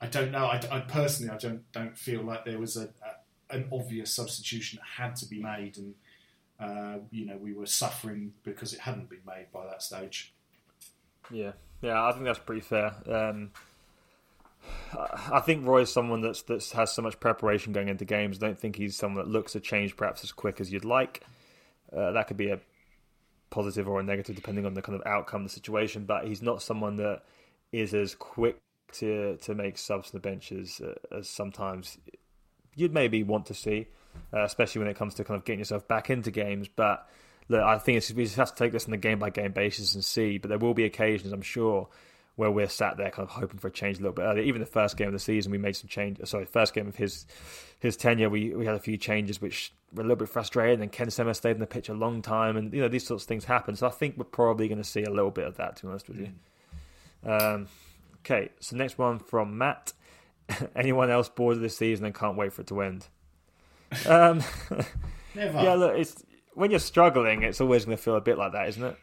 I 0.00 0.06
don't 0.06 0.30
know. 0.30 0.46
I, 0.46 0.60
I 0.70 0.80
personally, 0.80 1.32
I 1.32 1.38
don't 1.38 1.70
don't 1.72 1.96
feel 1.96 2.22
like 2.22 2.44
there 2.44 2.58
was 2.58 2.76
a, 2.76 2.84
a 2.84 3.54
an 3.54 3.68
obvious 3.72 4.14
substitution 4.14 4.78
that 4.78 5.02
had 5.02 5.16
to 5.16 5.26
be 5.26 5.42
made 5.42 5.76
and 5.76 5.94
uh, 6.60 6.98
you 7.10 7.24
know, 7.24 7.38
we 7.38 7.54
were 7.54 7.66
suffering 7.66 8.32
because 8.42 8.74
it 8.74 8.80
hadn't 8.80 9.08
been 9.08 9.22
made 9.26 9.46
by 9.52 9.64
that 9.66 9.82
stage. 9.82 10.34
Yeah, 11.30 11.52
yeah, 11.82 12.04
I 12.04 12.12
think 12.12 12.24
that's 12.24 12.38
pretty 12.38 12.60
fair. 12.60 12.94
Um, 13.08 13.50
I 15.32 15.40
think 15.40 15.66
Roy 15.66 15.82
is 15.82 15.92
someone 15.92 16.20
that's 16.20 16.42
that 16.42 16.64
has 16.74 16.92
so 16.92 17.02
much 17.02 17.18
preparation 17.20 17.72
going 17.72 17.88
into 17.88 18.04
games. 18.04 18.38
I 18.38 18.46
don't 18.46 18.58
think 18.58 18.76
he's 18.76 18.96
someone 18.96 19.24
that 19.24 19.30
looks 19.30 19.52
to 19.52 19.60
change 19.60 19.96
perhaps 19.96 20.24
as 20.24 20.32
quick 20.32 20.60
as 20.60 20.72
you'd 20.72 20.84
like. 20.84 21.22
Uh, 21.94 22.12
that 22.12 22.26
could 22.26 22.36
be 22.36 22.50
a 22.50 22.60
positive 23.50 23.88
or 23.88 24.00
a 24.00 24.02
negative 24.02 24.36
depending 24.36 24.66
on 24.66 24.74
the 24.74 24.82
kind 24.82 24.98
of 24.98 25.06
outcome 25.06 25.42
of 25.42 25.48
the 25.48 25.54
situation. 25.54 26.04
But 26.04 26.26
he's 26.26 26.42
not 26.42 26.62
someone 26.62 26.96
that 26.96 27.22
is 27.72 27.94
as 27.94 28.14
quick 28.14 28.58
to 28.94 29.36
to 29.42 29.54
make 29.54 29.78
subs 29.78 30.08
on 30.08 30.12
the 30.14 30.20
benches 30.20 30.80
uh, 30.80 31.16
as 31.16 31.28
sometimes 31.28 31.98
you'd 32.74 32.92
maybe 32.94 33.22
want 33.22 33.46
to 33.46 33.54
see, 33.54 33.86
uh, 34.32 34.42
especially 34.42 34.80
when 34.80 34.88
it 34.88 34.96
comes 34.96 35.14
to 35.14 35.24
kind 35.24 35.38
of 35.38 35.44
getting 35.44 35.60
yourself 35.60 35.86
back 35.86 36.10
into 36.10 36.30
games. 36.30 36.68
But 36.68 37.08
look, 37.50 37.62
I 37.62 37.78
think 37.78 38.02
we 38.14 38.24
just 38.24 38.36
have 38.36 38.54
to 38.54 38.56
take 38.56 38.72
this 38.72 38.86
on 38.86 38.94
a 38.94 38.96
game 38.96 39.18
by 39.18 39.28
game 39.28 39.52
basis 39.52 39.94
and 39.94 40.04
see. 40.04 40.38
But 40.38 40.48
there 40.48 40.58
will 40.58 40.72
be 40.72 40.84
occasions, 40.84 41.32
I'm 41.32 41.42
sure, 41.42 41.88
where 42.36 42.50
we're 42.50 42.68
sat 42.68 42.96
there 42.96 43.10
kind 43.10 43.28
of 43.28 43.34
hoping 43.34 43.58
for 43.58 43.68
a 43.68 43.72
change 43.72 43.98
a 43.98 44.00
little 44.00 44.14
bit 44.14 44.22
earlier. 44.22 44.44
Even 44.44 44.60
the 44.60 44.66
first 44.66 44.96
game 44.96 45.08
of 45.08 45.12
the 45.12 45.18
season, 45.18 45.50
we 45.50 45.58
made 45.58 45.74
some 45.74 45.88
change. 45.88 46.18
Sorry, 46.24 46.44
first 46.44 46.72
game 46.72 46.86
of 46.86 46.96
his 46.96 47.26
his 47.80 47.96
tenure, 47.96 48.30
we, 48.30 48.54
we 48.54 48.66
had 48.66 48.76
a 48.76 48.80
few 48.80 48.96
changes 48.96 49.40
which 49.40 49.72
were 49.92 50.02
a 50.02 50.04
little 50.04 50.16
bit 50.16 50.28
frustrating. 50.28 50.80
And 50.80 50.92
Ken 50.92 51.10
Sema 51.10 51.34
stayed 51.34 51.52
in 51.52 51.60
the 51.60 51.66
pitch 51.66 51.88
a 51.88 51.94
long 51.94 52.22
time, 52.22 52.56
and 52.56 52.72
you 52.72 52.80
know 52.80 52.88
these 52.88 53.06
sorts 53.06 53.24
of 53.24 53.28
things 53.28 53.44
happen. 53.44 53.74
So 53.74 53.88
I 53.88 53.90
think 53.90 54.16
we're 54.16 54.24
probably 54.24 54.68
going 54.68 54.78
to 54.78 54.88
see 54.88 55.02
a 55.02 55.10
little 55.10 55.32
bit 55.32 55.46
of 55.46 55.56
that. 55.56 55.76
To 55.76 55.82
be 55.82 55.88
honest 55.88 56.08
with 56.08 56.20
you. 56.20 56.28
Um, 57.28 57.66
okay, 58.24 58.50
so 58.60 58.76
next 58.76 58.96
one 58.96 59.18
from 59.18 59.58
Matt. 59.58 59.92
Anyone 60.76 61.10
else 61.10 61.28
bored 61.28 61.56
of 61.56 61.62
this 61.62 61.76
season 61.76 62.06
and 62.06 62.14
can't 62.14 62.36
wait 62.36 62.52
for 62.52 62.62
it 62.62 62.68
to 62.68 62.80
end? 62.80 63.08
Um, 64.06 64.42
Never. 65.34 65.62
Yeah, 65.62 65.74
look, 65.74 65.96
it's 65.96 66.24
when 66.60 66.70
you're 66.70 66.78
struggling, 66.78 67.42
it's 67.42 67.60
always 67.62 67.86
going 67.86 67.96
to 67.96 68.02
feel 68.02 68.16
a 68.16 68.20
bit 68.20 68.36
like 68.36 68.52
that, 68.52 68.68
isn't 68.68 68.84
it? 68.84 68.96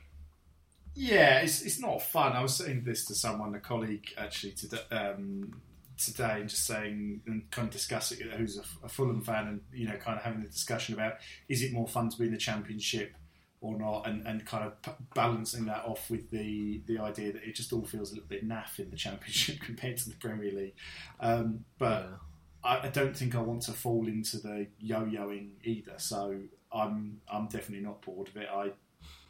Yeah, 0.93 1.39
it's 1.39 1.63
it's 1.63 1.79
not 1.79 2.03
fun. 2.03 2.33
I 2.33 2.41
was 2.41 2.55
saying 2.55 2.83
this 2.85 3.05
to 3.05 3.15
someone, 3.15 3.55
a 3.55 3.59
colleague 3.59 4.13
actually 4.15 4.51
today, 4.51 4.81
um, 4.91 5.59
today, 5.97 6.41
and 6.41 6.49
just 6.49 6.65
saying 6.67 7.21
and 7.25 7.49
kind 7.49 7.67
of 7.67 7.73
discussing 7.73 8.19
it, 8.21 8.33
who's 8.33 8.57
a, 8.57 8.85
a, 8.85 8.89
Fulham 8.89 9.21
fan, 9.21 9.47
and 9.47 9.61
you 9.73 9.87
know, 9.87 9.95
kind 9.97 10.17
of 10.17 10.23
having 10.23 10.41
the 10.41 10.49
discussion 10.49 10.93
about 10.93 11.13
is 11.49 11.63
it 11.63 11.73
more 11.73 11.87
fun 11.87 12.09
to 12.09 12.17
be 12.17 12.25
in 12.25 12.31
the 12.31 12.37
Championship 12.37 13.15
or 13.59 13.75
not, 13.77 14.07
and, 14.07 14.25
and 14.27 14.45
kind 14.45 14.63
of 14.63 14.79
p- 14.83 15.03
balancing 15.15 15.65
that 15.65 15.83
off 15.83 16.11
with 16.11 16.29
the 16.29 16.81
the 16.85 16.99
idea 16.99 17.33
that 17.33 17.43
it 17.43 17.55
just 17.55 17.73
all 17.73 17.85
feels 17.85 18.11
a 18.11 18.15
little 18.15 18.29
bit 18.29 18.47
naff 18.47 18.77
in 18.77 18.91
the 18.91 18.97
Championship 18.97 19.59
compared 19.65 19.97
to 19.97 20.09
the 20.09 20.15
Premier 20.15 20.51
League. 20.51 20.75
Um, 21.19 21.65
but 21.79 22.03
yeah. 22.03 22.17
I, 22.63 22.87
I 22.87 22.89
don't 22.89 23.17
think 23.17 23.35
I 23.35 23.41
want 23.41 23.63
to 23.63 23.71
fall 23.73 24.07
into 24.07 24.37
the 24.37 24.67
yo-yoing 24.79 25.49
either. 25.63 25.95
So 25.97 26.39
I'm 26.71 27.21
I'm 27.31 27.47
definitely 27.47 27.85
not 27.85 28.01
bored 28.01 28.27
of 28.27 28.37
it. 28.37 28.47
I 28.51 28.71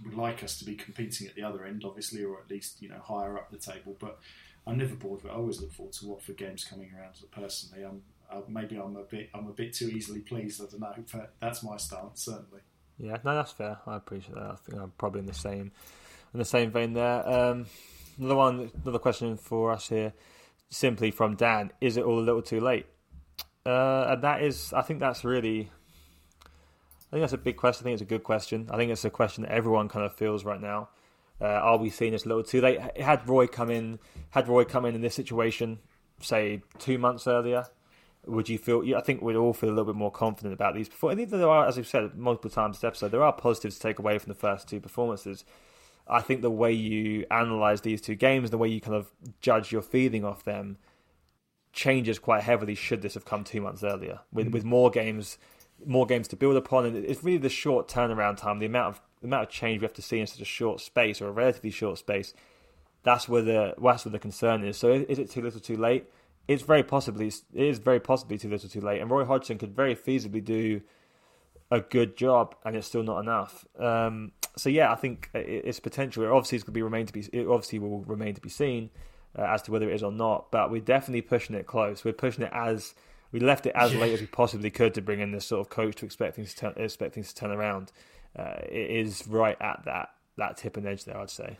would 0.03 0.15
like 0.15 0.43
us 0.43 0.57
to 0.59 0.65
be 0.65 0.75
competing 0.75 1.27
at 1.27 1.35
the 1.35 1.43
other 1.43 1.65
end, 1.65 1.83
obviously, 1.85 2.23
or 2.23 2.39
at 2.39 2.49
least 2.49 2.81
you 2.81 2.89
know 2.89 2.99
higher 2.99 3.37
up 3.37 3.51
the 3.51 3.57
table. 3.57 3.95
But 3.99 4.19
I'm 4.65 4.77
never 4.77 4.95
bored 4.95 5.21
of 5.21 5.25
it. 5.25 5.29
I 5.29 5.35
always 5.35 5.61
look 5.61 5.71
forward 5.73 5.93
to 5.93 6.07
Watford 6.07 6.37
games 6.37 6.63
coming 6.63 6.91
around. 6.97 7.15
Personally, 7.31 7.85
I'm 7.85 8.01
uh, 8.31 8.41
maybe 8.47 8.77
I'm 8.77 8.95
a 8.95 9.03
bit 9.03 9.29
I'm 9.33 9.47
a 9.47 9.53
bit 9.53 9.73
too 9.73 9.89
easily 9.89 10.19
pleased. 10.19 10.61
I 10.61 10.65
don't 10.65 10.81
know, 10.81 11.03
but 11.11 11.33
that's 11.39 11.63
my 11.63 11.77
stance 11.77 12.23
certainly. 12.23 12.61
Yeah, 12.97 13.17
no, 13.23 13.35
that's 13.35 13.51
fair. 13.51 13.77
I 13.85 13.95
appreciate 13.97 14.35
that. 14.35 14.43
I 14.43 14.55
think 14.55 14.81
I'm 14.81 14.91
probably 14.97 15.19
in 15.19 15.27
the 15.27 15.33
same 15.33 15.71
in 16.33 16.39
the 16.39 16.45
same 16.45 16.71
vein 16.71 16.93
there. 16.93 17.27
Um, 17.27 17.67
another 18.17 18.35
one, 18.35 18.71
another 18.83 18.99
question 18.99 19.37
for 19.37 19.71
us 19.71 19.89
here, 19.89 20.13
simply 20.69 21.11
from 21.11 21.35
Dan: 21.35 21.71
Is 21.79 21.97
it 21.97 22.03
all 22.03 22.19
a 22.19 22.21
little 22.21 22.41
too 22.41 22.59
late? 22.59 22.87
Uh, 23.65 24.07
and 24.11 24.23
that 24.23 24.41
is, 24.43 24.71
I 24.71 24.81
think 24.81 25.01
that's 25.01 25.25
really 25.25 25.69
I 27.09 27.15
think 27.15 27.23
that's 27.23 27.33
a 27.33 27.37
big 27.37 27.57
question. 27.57 27.83
I 27.83 27.85
think 27.85 27.93
it's 27.93 28.01
a 28.01 28.05
good 28.05 28.23
question. 28.23 28.67
I 28.69 28.77
think 28.77 28.91
it's 28.91 29.05
a 29.05 29.09
question 29.09 29.43
that 29.43 29.51
everyone 29.51 29.87
kind 29.87 30.05
of 30.05 30.13
feels 30.13 30.43
right 30.43 30.59
now. 30.59 30.89
Uh, 31.39 31.45
are 31.45 31.77
we 31.77 31.89
seeing 31.89 32.11
this 32.11 32.25
a 32.25 32.27
little 32.27 32.43
too 32.43 32.61
late? 32.61 32.79
Had 32.99 33.27
Roy 33.27 33.47
come 33.47 33.69
in, 33.69 33.99
had 34.31 34.47
Roy 34.47 34.65
come 34.65 34.85
in 34.85 34.95
in 34.95 35.01
this 35.01 35.15
situation, 35.15 35.79
say 36.21 36.61
two 36.79 36.97
months 36.97 37.27
earlier, 37.27 37.67
would 38.25 38.49
you 38.49 38.57
feel? 38.57 38.83
I 38.95 39.01
think 39.01 39.21
we'd 39.21 39.35
all 39.35 39.53
feel 39.53 39.69
a 39.69 39.71
little 39.71 39.85
bit 39.85 39.95
more 39.95 40.11
confident 40.11 40.53
about 40.53 40.75
these. 40.75 40.89
Before, 40.89 41.11
and 41.11 41.29
there 41.29 41.49
are, 41.49 41.65
as 41.65 41.77
we've 41.77 41.87
said 41.87 42.17
multiple 42.17 42.49
times 42.49 42.77
this 42.77 42.83
episode, 42.83 43.11
there 43.11 43.23
are 43.23 43.31
positives 43.31 43.75
to 43.75 43.81
take 43.81 43.99
away 43.99 44.17
from 44.17 44.29
the 44.29 44.39
first 44.39 44.67
two 44.67 44.81
performances. 44.81 45.45
I 46.07 46.21
think 46.21 46.41
the 46.41 46.51
way 46.51 46.71
you 46.71 47.25
analyze 47.31 47.81
these 47.81 48.01
two 48.01 48.15
games, 48.15 48.49
the 48.49 48.57
way 48.57 48.67
you 48.67 48.81
kind 48.81 48.95
of 48.95 49.11
judge 49.39 49.71
your 49.71 49.81
feeling 49.81 50.25
off 50.25 50.43
them, 50.43 50.77
changes 51.71 52.19
quite 52.19 52.43
heavily. 52.43 52.75
Should 52.75 53.01
this 53.01 53.13
have 53.13 53.25
come 53.25 53.43
two 53.43 53.61
months 53.61 53.83
earlier, 53.83 54.19
with 54.33 54.47
mm. 54.47 54.51
with 54.51 54.65
more 54.65 54.89
games 54.89 55.37
more 55.85 56.05
games 56.05 56.27
to 56.29 56.35
build 56.35 56.55
upon, 56.55 56.85
and 56.85 56.95
it's 57.05 57.23
really 57.23 57.37
the 57.37 57.49
short 57.49 57.87
turnaround 57.87 58.37
time, 58.37 58.59
the 58.59 58.65
amount 58.65 58.95
of 58.95 59.01
the 59.21 59.27
amount 59.27 59.43
of 59.43 59.49
change 59.49 59.81
we 59.81 59.85
have 59.85 59.93
to 59.93 60.01
see 60.01 60.19
in 60.19 60.27
such 60.27 60.41
a 60.41 60.45
short 60.45 60.79
space 60.79 61.21
or 61.21 61.27
a 61.27 61.31
relatively 61.31 61.71
short 61.71 61.97
space. 61.97 62.33
That's 63.03 63.27
where 63.27 63.41
the 63.41 63.73
that's 63.81 64.05
where 64.05 64.11
the 64.11 64.19
concern 64.19 64.63
is. 64.63 64.77
So, 64.77 64.91
is 64.91 65.19
it 65.19 65.31
too 65.31 65.41
little, 65.41 65.59
too 65.59 65.77
late? 65.77 66.05
It's 66.47 66.63
very 66.63 66.83
possibly 66.83 67.27
it 67.27 67.43
is 67.53 67.79
very 67.79 67.99
possibly 67.99 68.37
too 68.37 68.49
little, 68.49 68.69
too 68.69 68.81
late. 68.81 69.01
And 69.01 69.09
Roy 69.09 69.25
Hodgson 69.25 69.57
could 69.57 69.75
very 69.75 69.95
feasibly 69.95 70.43
do 70.43 70.81
a 71.69 71.81
good 71.81 72.15
job, 72.15 72.55
and 72.63 72.75
it's 72.75 72.87
still 72.87 73.03
not 73.03 73.19
enough. 73.19 73.65
Um, 73.77 74.31
so, 74.55 74.69
yeah, 74.69 74.91
I 74.91 74.95
think 74.95 75.29
it's 75.33 75.79
potential. 75.79 76.23
It 76.23 76.29
obviously, 76.29 76.57
it's 76.57 76.63
going 76.63 76.73
to 76.73 76.77
be 76.77 76.81
remain 76.81 77.05
to 77.05 77.13
be. 77.13 77.21
It 77.31 77.47
obviously 77.47 77.79
will 77.79 78.01
remain 78.01 78.33
to 78.33 78.41
be 78.41 78.49
seen 78.49 78.89
uh, 79.37 79.43
as 79.43 79.61
to 79.63 79.71
whether 79.71 79.89
it 79.89 79.95
is 79.95 80.03
or 80.03 80.11
not. 80.11 80.51
But 80.51 80.71
we're 80.71 80.81
definitely 80.81 81.21
pushing 81.21 81.55
it 81.55 81.67
close. 81.67 82.03
We're 82.03 82.13
pushing 82.13 82.43
it 82.43 82.51
as 82.53 82.95
we 83.31 83.39
left 83.39 83.65
it 83.65 83.73
as 83.75 83.93
yeah. 83.93 83.99
late 83.99 84.13
as 84.13 84.21
we 84.21 84.27
possibly 84.27 84.69
could 84.69 84.93
to 84.95 85.01
bring 85.01 85.19
in 85.19 85.31
this 85.31 85.45
sort 85.45 85.61
of 85.61 85.69
coach 85.69 85.95
to 85.97 86.05
expect 86.05 86.35
things 86.35 86.53
to 86.53 86.59
turn, 86.59 86.73
expect 86.77 87.13
things 87.13 87.33
to 87.33 87.35
turn 87.35 87.51
around. 87.51 87.91
Uh, 88.37 88.55
it 88.69 88.91
is 88.91 89.27
right 89.27 89.57
at 89.61 89.83
that 89.85 90.09
that 90.37 90.57
tip 90.57 90.77
and 90.77 90.87
edge 90.87 91.05
there, 91.05 91.17
I'd 91.17 91.29
say. 91.29 91.57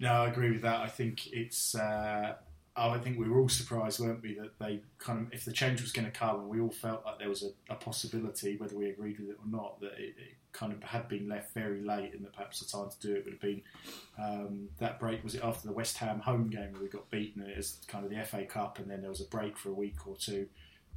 No, 0.00 0.12
I 0.12 0.28
agree 0.28 0.50
with 0.50 0.62
that. 0.62 0.80
I 0.80 0.88
think 0.88 1.32
it's. 1.32 1.74
Uh, 1.74 2.34
I 2.76 2.98
think 2.98 3.18
we 3.20 3.28
were 3.28 3.38
all 3.38 3.48
surprised, 3.48 4.00
weren't 4.00 4.20
we, 4.20 4.34
that 4.34 4.58
they 4.58 4.80
kind 4.98 5.20
of, 5.20 5.32
if 5.32 5.44
the 5.44 5.52
change 5.52 5.80
was 5.80 5.92
going 5.92 6.06
to 6.06 6.10
come, 6.10 6.40
and 6.40 6.48
we 6.48 6.60
all 6.60 6.72
felt 6.72 7.04
like 7.06 7.20
there 7.20 7.28
was 7.28 7.44
a, 7.44 7.72
a 7.72 7.76
possibility, 7.76 8.56
whether 8.56 8.76
we 8.76 8.88
agreed 8.88 9.20
with 9.20 9.28
it 9.28 9.36
or 9.38 9.48
not, 9.48 9.80
that 9.80 9.92
it, 9.92 10.14
it, 10.18 10.34
kind 10.50 10.72
of 10.72 10.80
had 10.84 11.08
been 11.08 11.28
left 11.28 11.52
very 11.52 11.80
late, 11.82 12.14
and 12.14 12.24
that 12.24 12.32
perhaps 12.32 12.60
the 12.60 12.66
time 12.66 12.88
to 12.88 13.06
do 13.06 13.14
it 13.14 13.24
would 13.24 13.34
have 13.34 13.40
been 13.40 13.62
um, 14.20 14.68
that 14.78 15.00
break. 15.00 15.22
Was 15.22 15.34
it 15.34 15.42
after 15.42 15.66
the 15.66 15.74
West 15.74 15.98
Ham 15.98 16.20
home 16.20 16.48
game 16.48 16.72
where 16.72 16.82
we 16.82 16.88
got 16.88 17.10
beaten 17.10 17.42
as 17.56 17.78
kind 17.88 18.04
of 18.04 18.10
the 18.10 18.24
FA 18.24 18.44
Cup, 18.44 18.78
and 18.78 18.88
then 18.88 19.00
there 19.00 19.10
was 19.10 19.20
a 19.20 19.26
break 19.26 19.56
for 19.56 19.70
a 19.70 19.74
week 19.74 20.06
or 20.06 20.16
two 20.16 20.46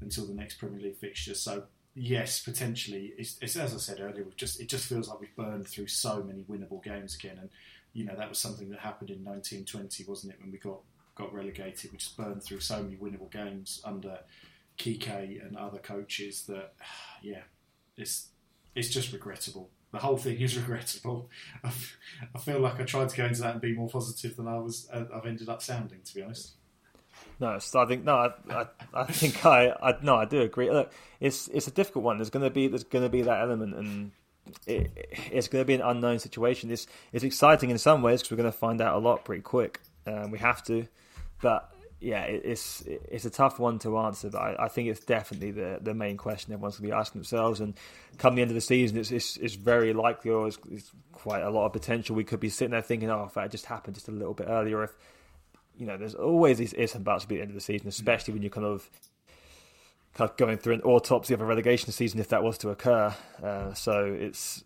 until 0.01 0.25
the 0.25 0.33
next 0.33 0.55
Premier 0.55 0.79
League 0.79 0.97
fixture. 0.97 1.33
So 1.33 1.63
yes, 1.95 2.41
potentially, 2.41 3.13
it's, 3.17 3.37
it's, 3.41 3.55
as 3.55 3.73
I 3.73 3.77
said 3.77 3.99
earlier, 3.99 4.23
we've 4.23 4.35
just 4.35 4.59
it 4.59 4.69
just 4.69 4.85
feels 4.85 5.09
like 5.09 5.19
we've 5.19 5.35
burned 5.35 5.67
through 5.67 5.87
so 5.87 6.23
many 6.23 6.43
winnable 6.43 6.83
games 6.83 7.15
again, 7.15 7.37
and 7.39 7.49
you 7.93 8.05
know 8.05 8.15
that 8.15 8.29
was 8.29 8.39
something 8.39 8.69
that 8.69 8.79
happened 8.79 9.09
in 9.09 9.23
1920, 9.23 10.05
wasn't 10.05 10.33
it, 10.33 10.39
when 10.41 10.51
we 10.51 10.57
got 10.57 10.79
got 11.15 11.33
relegated? 11.33 11.91
We 11.91 11.97
just 11.97 12.17
burned 12.17 12.43
through 12.43 12.59
so 12.59 12.81
many 12.83 12.95
winnable 12.95 13.31
games 13.31 13.81
under 13.83 14.19
Quique 14.79 15.07
and 15.07 15.57
other 15.57 15.79
coaches 15.79 16.43
that, 16.43 16.73
yeah, 17.21 17.41
it's 17.97 18.29
it's 18.75 18.89
just 18.89 19.11
regrettable. 19.11 19.69
The 19.91 19.99
whole 19.99 20.17
thing 20.17 20.39
is 20.39 20.57
regrettable. 20.59 21.29
I 21.63 22.39
feel 22.39 22.59
like 22.59 22.79
I 22.79 22.83
tried 22.83 23.09
to 23.09 23.17
go 23.17 23.25
into 23.25 23.41
that 23.41 23.53
and 23.53 23.61
be 23.61 23.73
more 23.73 23.89
positive 23.89 24.35
than 24.35 24.47
I 24.47 24.59
was. 24.59 24.87
Uh, 24.91 25.05
I've 25.13 25.25
ended 25.25 25.49
up 25.49 25.61
sounding, 25.61 26.01
to 26.03 26.13
be 26.15 26.21
honest. 26.21 26.53
No, 27.39 27.59
I 27.75 27.85
think 27.85 28.03
no, 28.03 28.15
I, 28.15 28.31
I, 28.49 28.65
I 28.93 29.03
think 29.05 29.45
I, 29.45 29.71
I, 29.81 29.95
no, 30.01 30.15
I 30.15 30.25
do 30.25 30.41
agree. 30.41 30.71
Look, 30.71 30.91
it's 31.19 31.47
it's 31.49 31.67
a 31.67 31.71
difficult 31.71 32.03
one. 32.03 32.17
There's 32.17 32.29
going 32.29 32.43
to 32.43 32.49
be 32.49 32.67
there's 32.67 32.83
going 32.83 33.03
to 33.03 33.09
be 33.09 33.21
that 33.23 33.41
element, 33.41 33.75
and 33.75 34.11
it, 34.65 34.91
it's 35.31 35.47
going 35.47 35.61
to 35.61 35.65
be 35.65 35.75
an 35.75 35.81
unknown 35.81 36.19
situation. 36.19 36.71
It's 36.71 36.87
it's 37.13 37.23
exciting 37.23 37.69
in 37.69 37.77
some 37.77 38.01
ways 38.01 38.21
because 38.21 38.31
we're 38.31 38.41
going 38.41 38.51
to 38.51 38.57
find 38.57 38.81
out 38.81 38.95
a 38.95 38.99
lot 38.99 39.25
pretty 39.25 39.41
quick. 39.41 39.81
Um, 40.05 40.31
we 40.31 40.39
have 40.39 40.63
to, 40.65 40.87
but 41.41 41.71
yeah, 41.99 42.23
it, 42.23 42.41
it's 42.45 42.83
it's 42.87 43.25
a 43.25 43.29
tough 43.29 43.59
one 43.59 43.79
to 43.79 43.97
answer. 43.99 44.29
But 44.29 44.39
I, 44.39 44.65
I, 44.65 44.67
think 44.67 44.89
it's 44.89 45.03
definitely 45.03 45.51
the 45.51 45.79
the 45.81 45.93
main 45.93 46.17
question 46.17 46.53
everyone's 46.53 46.77
going 46.77 46.89
to 46.89 46.95
be 46.95 46.99
asking 46.99 47.21
themselves. 47.21 47.59
And 47.59 47.73
come 48.17 48.35
the 48.35 48.41
end 48.41 48.51
of 48.51 48.55
the 48.55 48.61
season, 48.61 48.97
it's 48.97 49.11
it's, 49.11 49.37
it's 49.37 49.55
very 49.55 49.93
likely, 49.93 50.31
or 50.31 50.47
it's, 50.47 50.59
it's, 50.71 50.91
quite 51.11 51.41
a 51.41 51.49
lot 51.49 51.65
of 51.65 51.73
potential. 51.73 52.15
We 52.15 52.23
could 52.23 52.39
be 52.39 52.49
sitting 52.49 52.71
there 52.71 52.81
thinking, 52.81 53.09
oh, 53.09 53.25
if 53.27 53.33
that 53.33 53.49
just 53.49 53.65
happened 53.65 53.95
just 53.95 54.07
a 54.07 54.11
little 54.11 54.35
bit 54.35 54.47
earlier, 54.47 54.83
if 54.83 54.95
you 55.77 55.85
know, 55.85 55.97
there's 55.97 56.15
always 56.15 56.57
these 56.57 56.73
ifs 56.77 56.95
and 56.95 57.05
buts 57.05 57.23
to 57.23 57.29
be 57.29 57.35
at 57.35 57.37
the 57.37 57.41
end 57.43 57.51
of 57.51 57.55
the 57.55 57.61
season, 57.61 57.87
especially 57.87 58.33
when 58.33 58.43
you're 58.43 58.49
kind 58.49 58.65
of, 58.65 58.89
kind 60.13 60.29
of 60.29 60.37
going 60.37 60.57
through 60.57 60.73
an 60.73 60.81
autopsy 60.81 61.33
of 61.33 61.41
a 61.41 61.45
relegation 61.45 61.91
season 61.91 62.19
if 62.19 62.29
that 62.29 62.43
was 62.43 62.57
to 62.59 62.69
occur. 62.69 63.13
Uh, 63.41 63.73
so 63.73 64.05
it's 64.05 64.63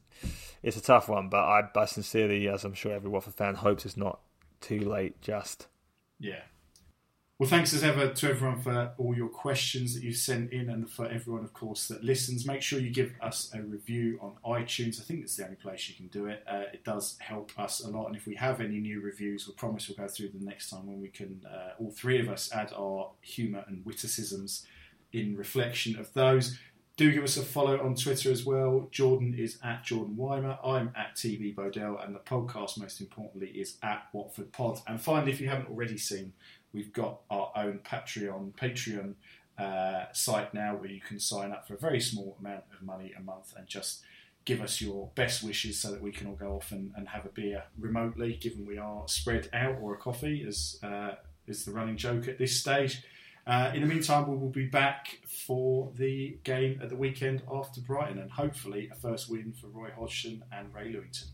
it's 0.63 0.77
a 0.77 0.81
tough 0.81 1.09
one, 1.09 1.29
but 1.29 1.39
I, 1.39 1.63
I 1.75 1.85
sincerely, 1.85 2.47
as 2.47 2.63
I'm 2.63 2.73
sure 2.73 2.93
every 2.93 3.09
Watford 3.09 3.33
fan 3.33 3.55
hopes, 3.55 3.85
it's 3.85 3.97
not 3.97 4.19
too 4.61 4.79
late. 4.79 5.21
Just 5.21 5.67
yeah, 6.19 6.41
well, 7.41 7.49
thanks 7.49 7.73
as 7.73 7.83
ever 7.83 8.07
to 8.07 8.29
everyone 8.29 8.61
for 8.61 8.91
all 8.99 9.15
your 9.15 9.27
questions 9.27 9.95
that 9.95 10.03
you've 10.03 10.15
sent 10.15 10.53
in, 10.53 10.69
and 10.69 10.87
for 10.87 11.07
everyone, 11.07 11.43
of 11.43 11.53
course, 11.53 11.87
that 11.87 12.03
listens. 12.03 12.45
Make 12.45 12.61
sure 12.61 12.79
you 12.79 12.91
give 12.91 13.15
us 13.19 13.49
a 13.55 13.63
review 13.63 14.19
on 14.21 14.35
iTunes. 14.45 15.01
I 15.01 15.03
think 15.03 15.21
it's 15.21 15.37
the 15.37 15.45
only 15.45 15.55
place 15.55 15.89
you 15.89 15.95
can 15.95 16.05
do 16.09 16.27
it. 16.27 16.43
Uh, 16.47 16.65
it 16.71 16.83
does 16.83 17.17
help 17.17 17.51
us 17.57 17.83
a 17.83 17.89
lot, 17.89 18.05
and 18.05 18.15
if 18.15 18.27
we 18.27 18.35
have 18.35 18.61
any 18.61 18.79
new 18.79 19.01
reviews, 19.01 19.47
we 19.47 19.55
promise 19.55 19.89
we'll 19.89 19.97
go 19.97 20.07
through 20.07 20.29
them 20.29 20.45
next 20.45 20.69
time 20.69 20.85
when 20.85 21.01
we 21.01 21.07
can, 21.07 21.41
uh, 21.51 21.71
all 21.79 21.89
three 21.89 22.19
of 22.19 22.29
us, 22.29 22.51
add 22.53 22.73
our 22.77 23.09
humour 23.21 23.65
and 23.67 23.83
witticisms 23.87 24.67
in 25.11 25.35
reflection 25.35 25.97
of 25.97 26.13
those. 26.13 26.59
Do 26.95 27.11
give 27.11 27.23
us 27.23 27.37
a 27.37 27.41
follow 27.41 27.83
on 27.83 27.95
Twitter 27.95 28.31
as 28.31 28.45
well. 28.45 28.87
Jordan 28.91 29.33
is 29.35 29.57
at 29.63 29.83
Jordan 29.83 30.15
Weimer. 30.15 30.59
I'm 30.63 30.93
at 30.95 31.15
TB 31.15 31.55
Bodell, 31.55 32.05
and 32.05 32.13
the 32.13 32.19
podcast, 32.19 32.77
most 32.77 33.01
importantly, 33.01 33.47
is 33.47 33.77
at 33.81 34.03
Watford 34.13 34.51
Pod. 34.51 34.81
And 34.85 35.01
finally, 35.01 35.31
if 35.31 35.41
you 35.41 35.49
haven't 35.49 35.69
already 35.69 35.97
seen, 35.97 36.33
we've 36.73 36.93
got 36.93 37.21
our 37.29 37.51
own 37.55 37.79
Patreon 37.79 38.53
Patreon 38.53 39.15
uh, 39.57 40.05
site 40.13 40.53
now 40.53 40.75
where 40.75 40.89
you 40.89 41.01
can 41.01 41.19
sign 41.19 41.51
up 41.51 41.67
for 41.67 41.75
a 41.75 41.77
very 41.77 41.99
small 41.99 42.35
amount 42.39 42.63
of 42.73 42.81
money 42.81 43.13
a 43.17 43.21
month 43.21 43.53
and 43.57 43.67
just 43.67 44.01
give 44.45 44.61
us 44.61 44.81
your 44.81 45.09
best 45.15 45.43
wishes 45.43 45.79
so 45.79 45.91
that 45.91 46.01
we 46.01 46.11
can 46.11 46.27
all 46.27 46.35
go 46.35 46.55
off 46.55 46.71
and, 46.71 46.91
and 46.95 47.07
have 47.09 47.25
a 47.25 47.29
beer 47.29 47.63
remotely, 47.77 48.33
given 48.41 48.65
we 48.65 48.77
are 48.77 49.07
spread 49.07 49.47
out, 49.53 49.77
or 49.81 49.93
a 49.93 49.97
coffee, 49.97 50.43
as 50.47 50.79
uh, 50.83 51.11
is 51.47 51.65
the 51.65 51.71
running 51.71 51.97
joke 51.97 52.27
at 52.27 52.37
this 52.37 52.59
stage. 52.59 53.03
Uh, 53.45 53.71
in 53.73 53.81
the 53.81 53.87
meantime, 53.87 54.27
we 54.27 54.37
will 54.37 54.49
be 54.49 54.65
back 54.65 55.19
for 55.27 55.91
the 55.95 56.37
game 56.43 56.79
at 56.81 56.89
the 56.89 56.95
weekend 56.95 57.41
after 57.51 57.81
Brighton 57.81 58.19
and 58.19 58.31
hopefully 58.31 58.89
a 58.91 58.95
first 58.95 59.29
win 59.29 59.51
for 59.51 59.67
Roy 59.67 59.89
Hodgson 59.95 60.43
and 60.51 60.73
Ray 60.73 60.93
Lewington. 60.93 61.25